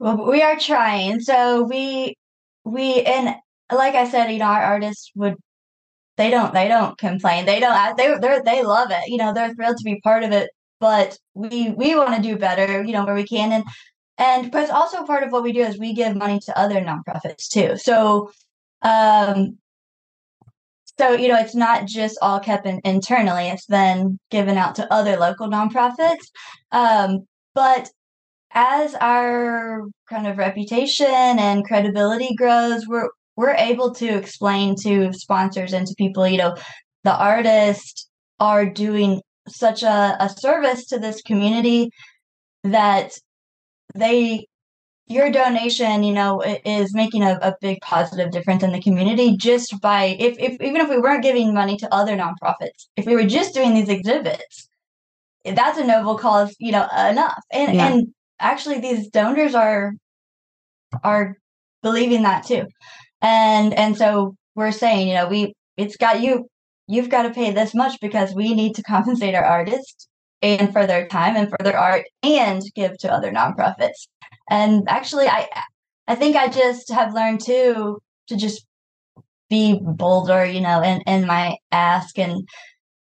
Well, 0.03 0.25
we 0.29 0.41
are 0.41 0.59
trying. 0.59 1.21
So 1.21 1.63
we 1.63 2.15
we 2.65 3.03
and 3.03 3.35
like 3.71 3.95
I 3.95 4.09
said, 4.09 4.31
you 4.31 4.39
know, 4.39 4.45
our 4.47 4.61
artists 4.61 5.09
would 5.15 5.35
they 6.17 6.29
don't 6.29 6.53
they 6.53 6.67
don't 6.67 6.97
complain. 6.97 7.45
They 7.45 7.61
don't 7.61 7.97
they 7.97 8.15
they 8.19 8.39
they 8.45 8.63
love 8.63 8.89
it. 8.91 9.07
You 9.09 9.17
know, 9.17 9.33
they're 9.33 9.53
thrilled 9.55 9.77
to 9.77 9.83
be 9.85 10.01
part 10.01 10.23
of 10.23 10.33
it. 10.33 10.49
But 10.81 11.17
we 11.35 11.71
we 11.71 11.95
want 11.95 12.15
to 12.17 12.21
do 12.21 12.37
better. 12.37 12.83
You 12.83 12.91
know, 12.93 13.05
where 13.05 13.15
we 13.15 13.25
can 13.25 13.53
and 13.53 13.63
and 14.17 14.51
but 14.51 14.69
also 14.71 15.05
part 15.05 15.23
of 15.23 15.31
what 15.31 15.43
we 15.43 15.53
do 15.53 15.61
is 15.61 15.79
we 15.79 15.93
give 15.93 16.17
money 16.17 16.39
to 16.47 16.59
other 16.59 16.81
nonprofits 16.81 17.47
too. 17.49 17.77
So 17.77 18.31
um 18.81 19.57
so 20.99 21.13
you 21.13 21.27
know 21.27 21.37
it's 21.39 21.55
not 21.55 21.87
just 21.87 22.17
all 22.21 22.39
kept 22.39 22.65
in, 22.65 22.79
internally 22.83 23.47
it's 23.49 23.65
then 23.67 24.19
given 24.29 24.57
out 24.57 24.75
to 24.75 24.93
other 24.93 25.17
local 25.17 25.49
nonprofits 25.49 26.25
um, 26.71 27.25
but 27.55 27.89
as 28.53 28.95
our 28.95 29.81
kind 30.09 30.27
of 30.27 30.37
reputation 30.37 31.05
and 31.07 31.65
credibility 31.65 32.35
grows, 32.35 32.87
we're 32.87 33.09
we're 33.35 33.55
able 33.55 33.93
to 33.95 34.07
explain 34.07 34.75
to 34.83 35.11
sponsors 35.11 35.73
and 35.73 35.87
to 35.87 35.95
people, 35.97 36.27
you 36.27 36.37
know, 36.37 36.55
the 37.03 37.15
artists 37.15 38.07
are 38.39 38.69
doing 38.69 39.21
such 39.47 39.81
a, 39.81 40.15
a 40.19 40.29
service 40.29 40.85
to 40.85 40.99
this 40.99 41.21
community 41.23 41.89
that 42.63 43.11
they 43.95 44.45
your 45.07 45.29
donation, 45.31 46.03
you 46.03 46.13
know, 46.13 46.41
is 46.65 46.93
making 46.93 47.23
a, 47.23 47.37
a 47.41 47.55
big 47.59 47.79
positive 47.81 48.31
difference 48.31 48.63
in 48.63 48.71
the 48.71 48.81
community 48.81 49.35
just 49.35 49.81
by 49.81 50.15
if, 50.19 50.37
if 50.39 50.61
even 50.61 50.79
if 50.79 50.89
we 50.89 50.97
weren't 50.97 51.23
giving 51.23 51.53
money 51.53 51.75
to 51.77 51.93
other 51.93 52.15
nonprofits, 52.15 52.87
if 52.95 53.05
we 53.05 53.15
were 53.15 53.25
just 53.25 53.53
doing 53.53 53.73
these 53.73 53.89
exhibits, 53.89 54.69
that's 55.43 55.77
a 55.77 55.85
noble 55.85 56.17
cause, 56.17 56.55
you 56.59 56.71
know, 56.71 56.87
enough. 57.09 57.43
And 57.51 57.75
yeah. 57.75 57.87
and 57.87 58.13
actually 58.39 58.79
these 58.79 59.09
donors 59.09 59.55
are 59.55 59.93
are 61.03 61.37
believing 61.81 62.23
that 62.23 62.45
too. 62.45 62.65
And 63.21 63.73
and 63.73 63.97
so 63.97 64.35
we're 64.55 64.71
saying 64.71 65.07
you 65.07 65.15
know 65.15 65.27
we 65.27 65.53
it's 65.77 65.97
got 65.97 66.21
you 66.21 66.47
you've 66.87 67.09
got 67.09 67.23
to 67.23 67.31
pay 67.31 67.51
this 67.51 67.73
much 67.73 67.99
because 68.01 68.33
we 68.35 68.53
need 68.53 68.75
to 68.75 68.83
compensate 68.87 69.35
our 69.35 69.45
artists 69.45 70.07
and 70.41 70.73
for 70.73 70.85
their 70.85 71.07
time 71.07 71.35
and 71.37 71.49
for 71.49 71.57
their 71.63 71.77
art 71.77 72.05
and 72.21 72.61
give 72.75 72.97
to 72.99 73.11
other 73.11 73.31
nonprofits. 73.31 74.07
And 74.49 74.83
actually 74.87 75.27
i 75.27 75.47
i 76.07 76.15
think 76.15 76.35
i 76.35 76.47
just 76.47 76.91
have 76.91 77.13
learned 77.13 77.41
too 77.41 77.99
to 78.27 78.35
just 78.35 78.65
be 79.49 79.79
bolder 79.81 80.45
you 80.45 80.61
know 80.61 80.81
in 80.81 81.01
in 81.01 81.25
my 81.27 81.55
ask 81.71 82.17
and 82.19 82.47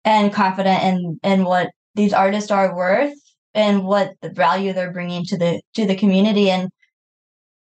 and 0.06 0.34
confident 0.34 0.84
in 0.84 1.20
in 1.24 1.46
what 1.46 1.70
these 1.96 2.14
artists 2.14 2.52
are 2.52 2.76
worth 2.76 3.14
and 3.54 3.84
what 3.84 4.14
the 4.22 4.30
value 4.30 4.74
they're 4.74 4.92
bringing 4.92 5.24
to 5.26 5.38
the 5.38 5.62
to 5.76 5.86
the 5.86 5.96
community 5.96 6.50
and 6.50 6.70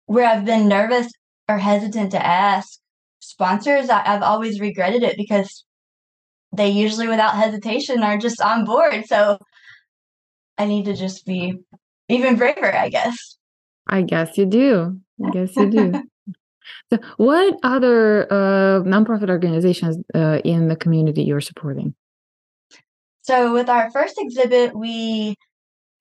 where 0.05 0.27
I've 0.27 0.45
been 0.45 0.67
nervous 0.67 1.11
or 1.49 1.57
hesitant 1.57 2.11
to 2.11 2.25
ask 2.25 2.79
sponsors 3.19 3.89
I, 3.89 4.03
I've 4.05 4.21
always 4.21 4.59
regretted 4.59 5.03
it 5.03 5.17
because 5.17 5.65
they 6.55 6.69
usually 6.69 7.07
without 7.07 7.35
hesitation 7.35 8.03
are 8.03 8.17
just 8.17 8.41
on 8.41 8.65
board 8.65 9.05
so 9.05 9.37
I 10.57 10.65
need 10.65 10.85
to 10.85 10.95
just 10.95 11.25
be 11.25 11.55
even 12.09 12.35
braver, 12.35 12.73
I 12.73 12.89
guess. 12.89 13.37
I 13.87 14.01
guess 14.01 14.37
you 14.37 14.45
do. 14.45 14.99
I 15.25 15.29
guess 15.31 15.55
you 15.55 15.69
do. 15.69 15.93
so, 16.93 16.99
what 17.17 17.55
other 17.63 18.31
uh, 18.31 18.81
nonprofit 18.83 19.29
organizations 19.29 19.97
uh, 20.15 20.39
in 20.43 20.67
the 20.67 20.75
community 20.75 21.23
you're 21.23 21.41
supporting? 21.41 21.95
So, 23.21 23.53
with 23.53 23.69
our 23.69 23.91
first 23.91 24.15
exhibit, 24.17 24.75
we 24.75 25.35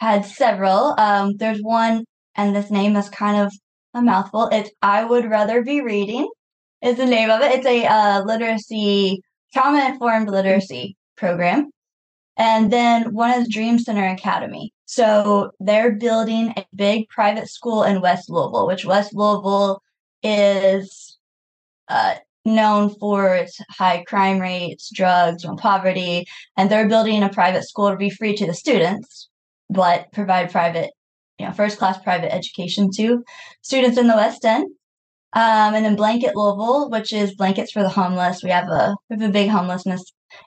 had 0.02 0.26
several. 0.26 0.98
Um, 0.98 1.36
there's 1.36 1.60
one, 1.60 2.04
and 2.34 2.56
this 2.56 2.72
name 2.72 2.96
is 2.96 3.08
kind 3.08 3.40
of 3.40 3.52
a 3.94 4.02
mouthful. 4.02 4.48
It's 4.50 4.70
I 4.82 5.04
Would 5.04 5.30
Rather 5.30 5.62
Be 5.62 5.80
Reading, 5.80 6.28
is 6.82 6.96
the 6.96 7.06
name 7.06 7.30
of 7.30 7.40
it. 7.40 7.52
It's 7.52 7.66
a 7.66 7.86
uh, 7.86 8.24
literacy, 8.24 9.22
trauma 9.52 9.86
informed 9.86 10.28
literacy 10.28 10.96
program. 11.16 11.70
And 12.36 12.72
then 12.72 13.14
one 13.14 13.30
is 13.30 13.48
Dream 13.48 13.78
Center 13.78 14.04
Academy. 14.04 14.72
So 14.86 15.52
they're 15.60 15.92
building 15.92 16.52
a 16.56 16.66
big 16.74 17.08
private 17.08 17.48
school 17.48 17.84
in 17.84 18.00
West 18.00 18.28
Louisville, 18.28 18.66
which 18.66 18.84
West 18.84 19.14
Louisville 19.14 19.82
is 20.24 21.16
uh, 21.86 22.16
known 22.44 22.92
for 22.98 23.36
its 23.36 23.56
high 23.70 24.02
crime 24.08 24.40
rates, 24.40 24.90
drugs, 24.92 25.44
and 25.44 25.56
poverty. 25.56 26.26
And 26.56 26.68
they're 26.68 26.88
building 26.88 27.22
a 27.22 27.28
private 27.28 27.68
school 27.68 27.90
to 27.90 27.96
be 27.96 28.10
free 28.10 28.34
to 28.34 28.46
the 28.46 28.54
students, 28.54 29.28
but 29.72 30.12
provide 30.12 30.50
private, 30.50 30.90
you 31.38 31.46
know, 31.46 31.52
first 31.52 31.78
class 31.78 31.98
private 32.02 32.32
education 32.32 32.90
to 32.96 33.22
students 33.62 33.98
in 33.98 34.06
the 34.06 34.16
West 34.16 34.44
End. 34.44 34.66
Um, 35.34 35.74
and 35.74 35.84
then 35.84 35.96
Blanket 35.96 36.36
Louisville, 36.36 36.90
which 36.90 37.12
is 37.12 37.34
blankets 37.34 37.72
for 37.72 37.82
the 37.82 37.88
homeless. 37.88 38.42
We 38.42 38.50
have 38.50 38.68
a 38.68 38.94
we 39.08 39.16
have 39.16 39.30
a 39.30 39.32
big 39.32 39.48
homelessness 39.48 40.04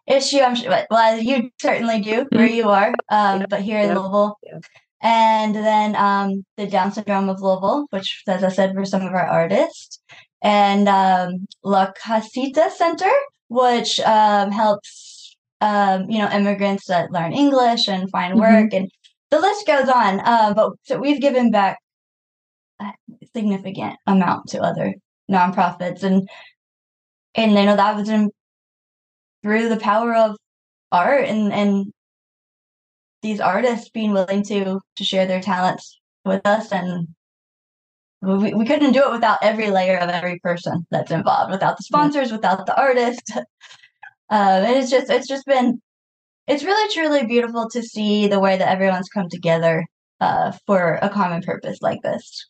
issue. 0.08 0.40
I'm 0.40 0.56
sure, 0.56 0.86
well, 0.92 1.20
you 1.20 1.50
certainly 1.60 2.02
do 2.02 2.28
where 2.32 2.48
mm-hmm. 2.48 2.56
you 2.56 2.70
are, 2.70 2.90
um, 3.10 3.42
yeah. 3.42 3.46
but 3.50 3.62
here 3.62 3.80
in 3.80 3.90
yeah. 3.90 3.98
Louisville. 3.98 4.38
Yeah. 4.44 4.60
And 5.02 5.56
then 5.56 5.96
um, 5.96 6.46
the 6.58 6.68
Down 6.68 6.92
syndrome 6.92 7.30
of 7.30 7.42
Louisville, 7.42 7.88
which, 7.90 8.24
as 8.28 8.44
I 8.44 8.50
said, 8.50 8.74
for 8.74 8.86
some 8.86 9.02
of 9.02 9.14
our 9.14 9.28
artists, 9.28 10.00
and 10.42 10.88
um, 10.88 11.48
La 11.64 11.92
Casita 11.92 12.72
Center, 12.76 13.12
which 13.48 14.00
um, 14.02 14.52
helps 14.52 15.36
um, 15.62 16.10
you 16.10 16.20
know 16.20 16.30
immigrants 16.30 16.88
that 16.88 17.12
learn 17.12 17.34
English 17.34 17.88
and 17.88 18.10
find 18.10 18.34
mm-hmm. 18.34 18.42
work, 18.42 18.72
mm-hmm. 18.72 18.84
and 18.84 18.92
the 19.36 19.42
list 19.42 19.68
goes 19.68 19.90
on. 19.90 20.20
Uh, 20.22 20.54
but 20.54 20.74
so 20.84 20.98
we've 20.98 21.22
given 21.22 21.52
back 21.52 21.78
a 22.80 22.92
significant 23.36 23.98
amount 24.08 24.48
to 24.50 24.62
other 24.62 24.94
nonprofits, 25.30 26.04
and 26.04 26.28
and 27.36 27.58
I 27.58 27.66
know 27.66 27.76
that 27.76 27.96
was 27.96 28.10
in 28.10 28.30
through 29.44 29.70
the 29.70 29.78
power 29.78 30.16
of 30.16 30.38
art 30.92 31.26
and 31.26 31.52
and 31.52 31.94
these 33.22 33.40
artists 33.40 33.90
being 33.90 34.14
willing 34.14 34.44
to 34.44 34.80
to 34.96 35.04
share 35.04 35.26
their 35.26 35.42
talents 35.42 36.00
with 36.24 36.46
us 36.46 36.72
and 36.72 37.08
we, 38.22 38.54
we 38.54 38.66
couldn't 38.66 38.94
do 38.94 39.04
it 39.04 39.12
without 39.12 39.38
every 39.44 39.70
layer 39.70 39.98
of 39.98 40.10
every 40.10 40.40
person 40.40 40.86
that's 40.90 41.12
involved 41.12 41.52
without 41.52 41.78
the 41.78 41.84
sponsors 41.84 42.32
without 42.32 42.66
the 42.66 42.80
artist 42.80 43.32
uh, 43.36 43.44
and 44.32 44.78
it's 44.78 44.90
just 44.90 45.10
it's 45.12 45.28
just 45.28 45.46
been 45.46 45.80
it's 46.48 46.64
really 46.64 46.94
truly 46.94 47.26
beautiful 47.26 47.70
to 47.70 47.82
see 47.82 48.28
the 48.28 48.40
way 48.40 48.58
that 48.58 48.70
everyone's 48.70 49.10
come 49.10 49.30
together 49.30 49.86
uh, 50.20 50.52
for 50.66 51.00
a 51.02 51.10
common 51.10 51.42
purpose 51.42 51.80
like 51.82 52.02
this. 52.04 52.48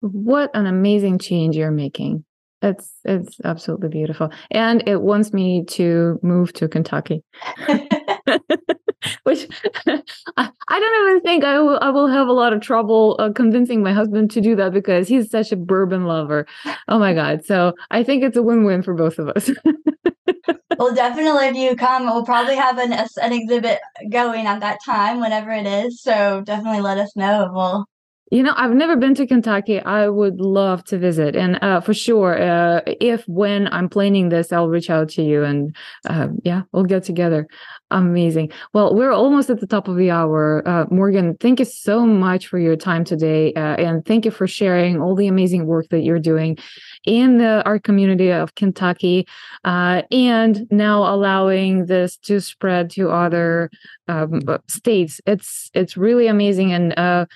What 0.00 0.50
an 0.54 0.66
amazing 0.66 1.18
change 1.18 1.56
you're 1.56 1.70
making. 1.70 2.24
It's 2.60 2.92
it's 3.04 3.38
absolutely 3.44 3.88
beautiful, 3.88 4.30
and 4.50 4.88
it 4.88 5.02
wants 5.02 5.32
me 5.32 5.64
to 5.70 6.20
move 6.22 6.52
to 6.54 6.68
Kentucky, 6.68 7.24
which 9.24 9.48
I, 9.86 10.00
I, 10.36 10.80
don't 10.80 11.10
even 11.10 11.20
think 11.22 11.44
I 11.44 11.60
will 11.60 11.78
I 11.80 11.90
will 11.90 12.08
have 12.08 12.28
a 12.28 12.32
lot 12.32 12.52
of 12.52 12.60
trouble 12.60 13.16
uh, 13.18 13.30
convincing 13.32 13.82
my 13.82 13.92
husband 13.92 14.30
to 14.32 14.40
do 14.40 14.56
that 14.56 14.72
because 14.72 15.08
he's 15.08 15.30
such 15.30 15.52
a 15.52 15.56
bourbon 15.56 16.04
lover. 16.04 16.46
Oh 16.88 16.98
my 16.98 17.14
god! 17.14 17.44
So 17.44 17.74
I 17.90 18.02
think 18.02 18.22
it's 18.22 18.36
a 18.36 18.42
win 18.42 18.64
win 18.64 18.82
for 18.82 18.94
both 18.94 19.18
of 19.18 19.28
us. 19.28 19.50
well, 20.78 20.94
definitely, 20.94 21.46
if 21.46 21.56
you 21.56 21.76
come, 21.76 22.04
we'll 22.04 22.24
probably 22.24 22.56
have 22.56 22.78
an 22.78 22.92
an 22.92 23.32
exhibit 23.32 23.80
going 24.10 24.46
at 24.46 24.60
that 24.60 24.78
time, 24.84 25.20
whenever 25.20 25.50
it 25.50 25.66
is. 25.66 26.02
So 26.02 26.42
definitely 26.44 26.80
let 26.80 26.98
us 26.98 27.14
know. 27.16 27.50
We'll 27.52 27.86
you 28.32 28.42
know, 28.42 28.54
I've 28.56 28.72
never 28.72 28.96
been 28.96 29.14
to 29.16 29.26
Kentucky. 29.26 29.78
I 29.78 30.08
would 30.08 30.40
love 30.40 30.84
to 30.84 30.96
visit, 30.96 31.36
and 31.36 31.62
uh, 31.62 31.82
for 31.82 31.92
sure, 31.92 32.40
uh, 32.40 32.80
if 32.86 33.28
when 33.28 33.68
I'm 33.68 33.90
planning 33.90 34.30
this, 34.30 34.54
I'll 34.54 34.70
reach 34.70 34.88
out 34.88 35.10
to 35.10 35.22
you, 35.22 35.44
and 35.44 35.76
uh, 36.08 36.28
yeah, 36.42 36.62
we'll 36.72 36.84
get 36.84 37.04
together. 37.04 37.46
Amazing. 37.92 38.50
Well, 38.72 38.94
we're 38.94 39.12
almost 39.12 39.50
at 39.50 39.60
the 39.60 39.66
top 39.66 39.86
of 39.86 39.96
the 39.96 40.10
hour. 40.10 40.66
Uh, 40.66 40.86
Morgan, 40.90 41.36
thank 41.38 41.58
you 41.58 41.66
so 41.66 42.06
much 42.06 42.46
for 42.46 42.58
your 42.58 42.74
time 42.74 43.04
today, 43.04 43.52
uh, 43.52 43.76
and 43.76 44.04
thank 44.06 44.24
you 44.24 44.30
for 44.30 44.46
sharing 44.46 45.00
all 45.00 45.14
the 45.14 45.26
amazing 45.26 45.66
work 45.66 45.88
that 45.90 46.00
you're 46.00 46.18
doing 46.18 46.56
in 47.04 47.36
the 47.36 47.62
art 47.66 47.84
community 47.84 48.30
of 48.30 48.54
Kentucky, 48.54 49.28
uh, 49.64 50.02
and 50.10 50.66
now 50.70 51.02
allowing 51.14 51.86
this 51.86 52.16
to 52.16 52.40
spread 52.40 52.88
to 52.92 53.10
other 53.10 53.70
um, 54.08 54.40
states. 54.68 55.20
It's 55.26 55.70
it's 55.74 55.96
really 55.96 56.28
amazing, 56.28 56.72
and 56.72 57.28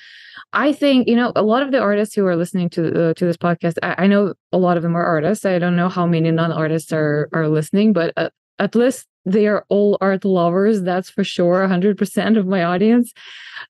I 0.52 0.72
think 0.72 1.06
you 1.06 1.16
know 1.16 1.32
a 1.36 1.42
lot 1.42 1.62
of 1.62 1.70
the 1.70 1.80
artists 1.80 2.14
who 2.14 2.24
are 2.26 2.36
listening 2.36 2.70
to 2.70 3.10
uh, 3.10 3.14
to 3.14 3.26
this 3.26 3.36
podcast. 3.36 3.76
I, 3.82 4.04
I, 4.04 4.06
know 4.06 4.34
a 4.52 4.58
lot 4.58 4.78
of 4.78 4.82
them 4.82 4.96
are 4.96 5.04
artists. 5.04 5.44
I 5.44 5.58
don't 5.58 5.76
know 5.76 5.90
how 5.90 6.06
many 6.06 6.30
non-artists 6.30 6.92
are 6.92 7.28
are 7.34 7.48
listening, 7.48 7.92
but 7.92 8.14
uh, 8.16 8.30
at 8.58 8.74
least 8.74 9.06
they 9.26 9.46
are 9.48 9.66
all 9.68 9.98
art 10.00 10.24
lovers. 10.24 10.82
That's 10.82 11.10
for 11.10 11.24
sure. 11.24 11.66
hundred 11.66 11.98
percent 11.98 12.36
of 12.36 12.46
my 12.46 12.62
audience. 12.62 13.12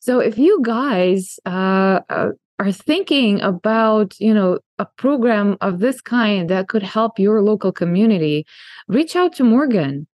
So 0.00 0.20
if 0.20 0.38
you 0.38 0.61
guys 0.62 1.40
uh, 1.46 2.00
uh, 2.11 2.28
are 2.59 2.72
thinking 2.72 3.40
about 3.40 4.18
you 4.20 4.34
know 4.34 4.59
a 4.78 4.84
program 4.84 5.57
of 5.61 5.80
this 5.80 6.00
kind 6.00 6.50
that 6.50 6.68
could 6.68 6.82
help 6.82 7.18
your 7.18 7.42
local 7.42 7.72
community, 7.72 8.46
reach 8.86 9.16
out 9.16 9.32
to 9.36 9.44
Morgan. 9.44 10.07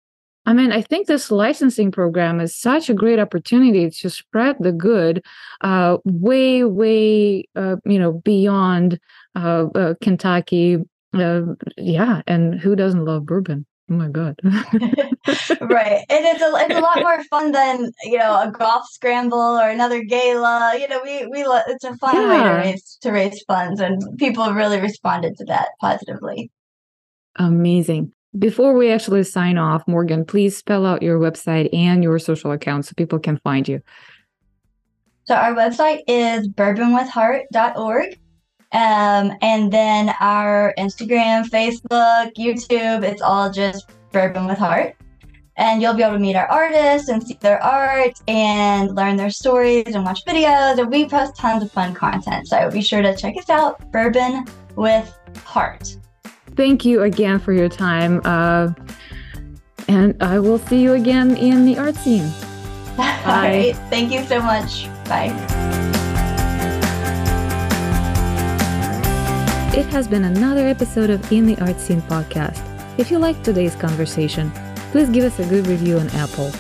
I 0.46 0.54
mean, 0.54 0.72
I 0.72 0.82
think 0.82 1.06
this 1.06 1.30
licensing 1.30 1.92
program 1.92 2.40
is 2.40 2.56
such 2.56 2.90
a 2.90 2.96
great 2.96 3.20
opportunity 3.20 3.90
to 3.92 4.10
spread 4.10 4.56
the 4.60 4.72
good 4.72 5.24
uh, 5.62 5.98
way, 6.04 6.64
way, 6.64 7.46
uh, 7.56 7.76
you 7.86 8.00
know, 8.00 8.14
beyond 8.14 9.00
uh, 9.36 9.68
uh 9.76 9.94
Kentucky. 10.02 10.78
Uh, 11.14 11.42
yeah, 11.78 12.22
and 12.26 12.60
who 12.60 12.76
doesn't 12.76 13.06
love 13.06 13.26
bourbon? 13.26 13.66
Oh 13.92 13.96
my 13.96 14.08
god! 14.08 14.40
right, 14.44 16.06
and 16.08 16.26
it's 16.26 16.42
a 16.42 16.50
it's 16.56 16.76
a 16.76 16.80
lot 16.80 17.00
more 17.00 17.22
fun 17.26 17.52
than 17.52 17.92
you 18.04 18.18
know 18.18 18.42
a 18.42 18.50
golf 18.50 18.86
scramble 18.90 19.38
or 19.38 19.68
another 19.68 20.02
gala. 20.02 20.78
You 20.80 20.88
know, 20.88 21.02
we 21.04 21.28
we 21.28 21.44
it's 21.68 21.84
a 21.84 21.98
fun 21.98 22.16
yeah. 22.16 22.30
way 22.30 22.44
to 22.44 22.70
raise 22.70 22.98
to 23.02 23.12
raise 23.12 23.44
funds, 23.44 23.82
and 23.82 24.02
people 24.18 24.54
really 24.54 24.80
responded 24.80 25.36
to 25.40 25.46
that 25.46 25.72
positively. 25.82 26.50
Amazing. 27.36 28.14
Before 28.40 28.74
we 28.74 28.90
actually 28.90 29.26
sign 29.26 29.58
off, 29.58 29.86
Morgan, 29.90 30.24
please 30.24 30.56
spell 30.56 30.86
out 30.86 31.04
your 31.04 31.20
website 31.20 31.68
and 31.74 32.02
your 32.02 32.18
social 32.18 32.54
accounts 32.54 32.88
so 32.88 32.94
people 32.96 33.20
can 33.20 33.40
find 33.40 33.68
you. 33.68 33.82
So 35.26 35.36
our 35.36 35.54
website 35.54 36.00
is 36.08 36.48
bourbonwithheart.org. 36.48 38.21
Um, 38.74 39.34
and 39.42 39.72
then 39.72 40.14
our 40.20 40.74
Instagram, 40.78 41.46
Facebook, 41.50 42.34
YouTube, 42.36 43.04
it's 43.04 43.22
all 43.22 43.52
just 43.52 43.92
Bourbon 44.12 44.48
with 44.48 44.58
Heart. 44.58 44.96
And 45.58 45.82
you'll 45.82 45.94
be 45.94 46.02
able 46.02 46.14
to 46.14 46.20
meet 46.20 46.36
our 46.36 46.48
artists 46.48 47.10
and 47.10 47.22
see 47.22 47.38
their 47.42 47.62
art 47.62 48.14
and 48.28 48.96
learn 48.96 49.18
their 49.18 49.30
stories 49.30 49.94
and 49.94 50.04
watch 50.06 50.26
videos. 50.26 50.80
And 50.80 50.90
we 50.90 51.08
post 51.08 51.36
tons 51.36 51.62
of 51.62 51.72
fun 51.72 51.94
content. 51.94 52.48
So 52.48 52.72
be 52.72 52.82
sure 52.82 53.02
to 53.02 53.16
check 53.16 53.38
us 53.38 53.50
out, 53.50 53.92
Bourbon 53.92 54.46
with 54.76 55.14
Heart 55.44 55.98
thank 56.56 56.86
you 56.86 57.04
again 57.04 57.40
for 57.40 57.54
your 57.54 57.70
time. 57.70 58.22
Uh, 58.24 58.74
and 59.88 60.22
I 60.22 60.40
will 60.40 60.60
see 60.60 60.82
you 60.82 60.94
again 60.94 61.36
in 61.36 61.66
the 61.66 61.78
art 61.78 61.96
scene. 61.96 62.30
Bye. 62.98 63.22
All 63.26 63.32
right. 63.32 63.76
Thank 63.90 64.12
you 64.12 64.24
so 64.24 64.42
much. 64.42 64.88
Bye. 65.06 65.98
It 69.74 69.86
has 69.86 70.06
been 70.06 70.26
another 70.26 70.68
episode 70.68 71.10
of 71.10 71.32
In 71.32 71.46
the 71.46 71.58
Art 71.62 71.80
Scene 71.80 72.02
podcast. 72.02 72.62
If 73.00 73.10
you 73.10 73.18
liked 73.18 73.46
today's 73.46 73.74
conversation, 73.74 74.52
please 74.92 75.10
give 75.10 75.24
us 75.24 75.40
a 75.40 75.48
good 75.48 75.66
review 75.66 75.98
on 75.98 76.10
Apple 76.10 76.52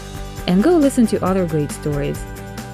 and 0.47 0.64
go 0.64 0.78
listen 0.78 1.05
to 1.07 1.22
other 1.22 1.45
great 1.45 1.74
stories. 1.74 2.24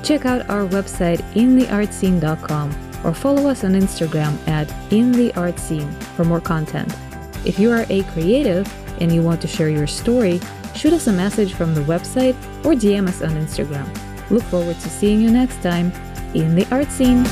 Check 0.04 0.28
out 0.28 0.48
our 0.48 0.68
website 0.68 1.22
intheartscene.com 1.34 2.70
or 3.04 3.16
follow 3.16 3.50
us 3.50 3.64
on 3.64 3.72
Instagram 3.72 4.38
at 4.48 4.68
intheartscene 4.92 5.92
for 6.16 6.24
more 6.24 6.40
content. 6.40 6.96
If 7.44 7.58
you 7.58 7.72
are 7.72 7.88
a 7.90 8.04
creative 8.04 8.72
and 9.02 9.12
you 9.12 9.24
want 9.24 9.42
to 9.42 9.48
share 9.48 9.70
your 9.70 9.88
story, 9.88 10.40
shoot 10.76 10.94
us 10.94 11.08
a 11.08 11.14
message 11.14 11.56
from 11.56 11.74
the 11.74 11.82
website 11.82 12.36
or 12.64 12.74
DM 12.74 13.08
us 13.08 13.24
on 13.24 13.32
Instagram. 13.32 13.90
Look 14.30 14.44
forward 14.44 14.80
to 14.82 14.90
seeing 14.90 15.20
you 15.20 15.32
next 15.32 15.64
time 15.64 15.92
in 16.36 16.54
the 16.54 16.68
art 16.70 16.92
scene. 16.92 17.26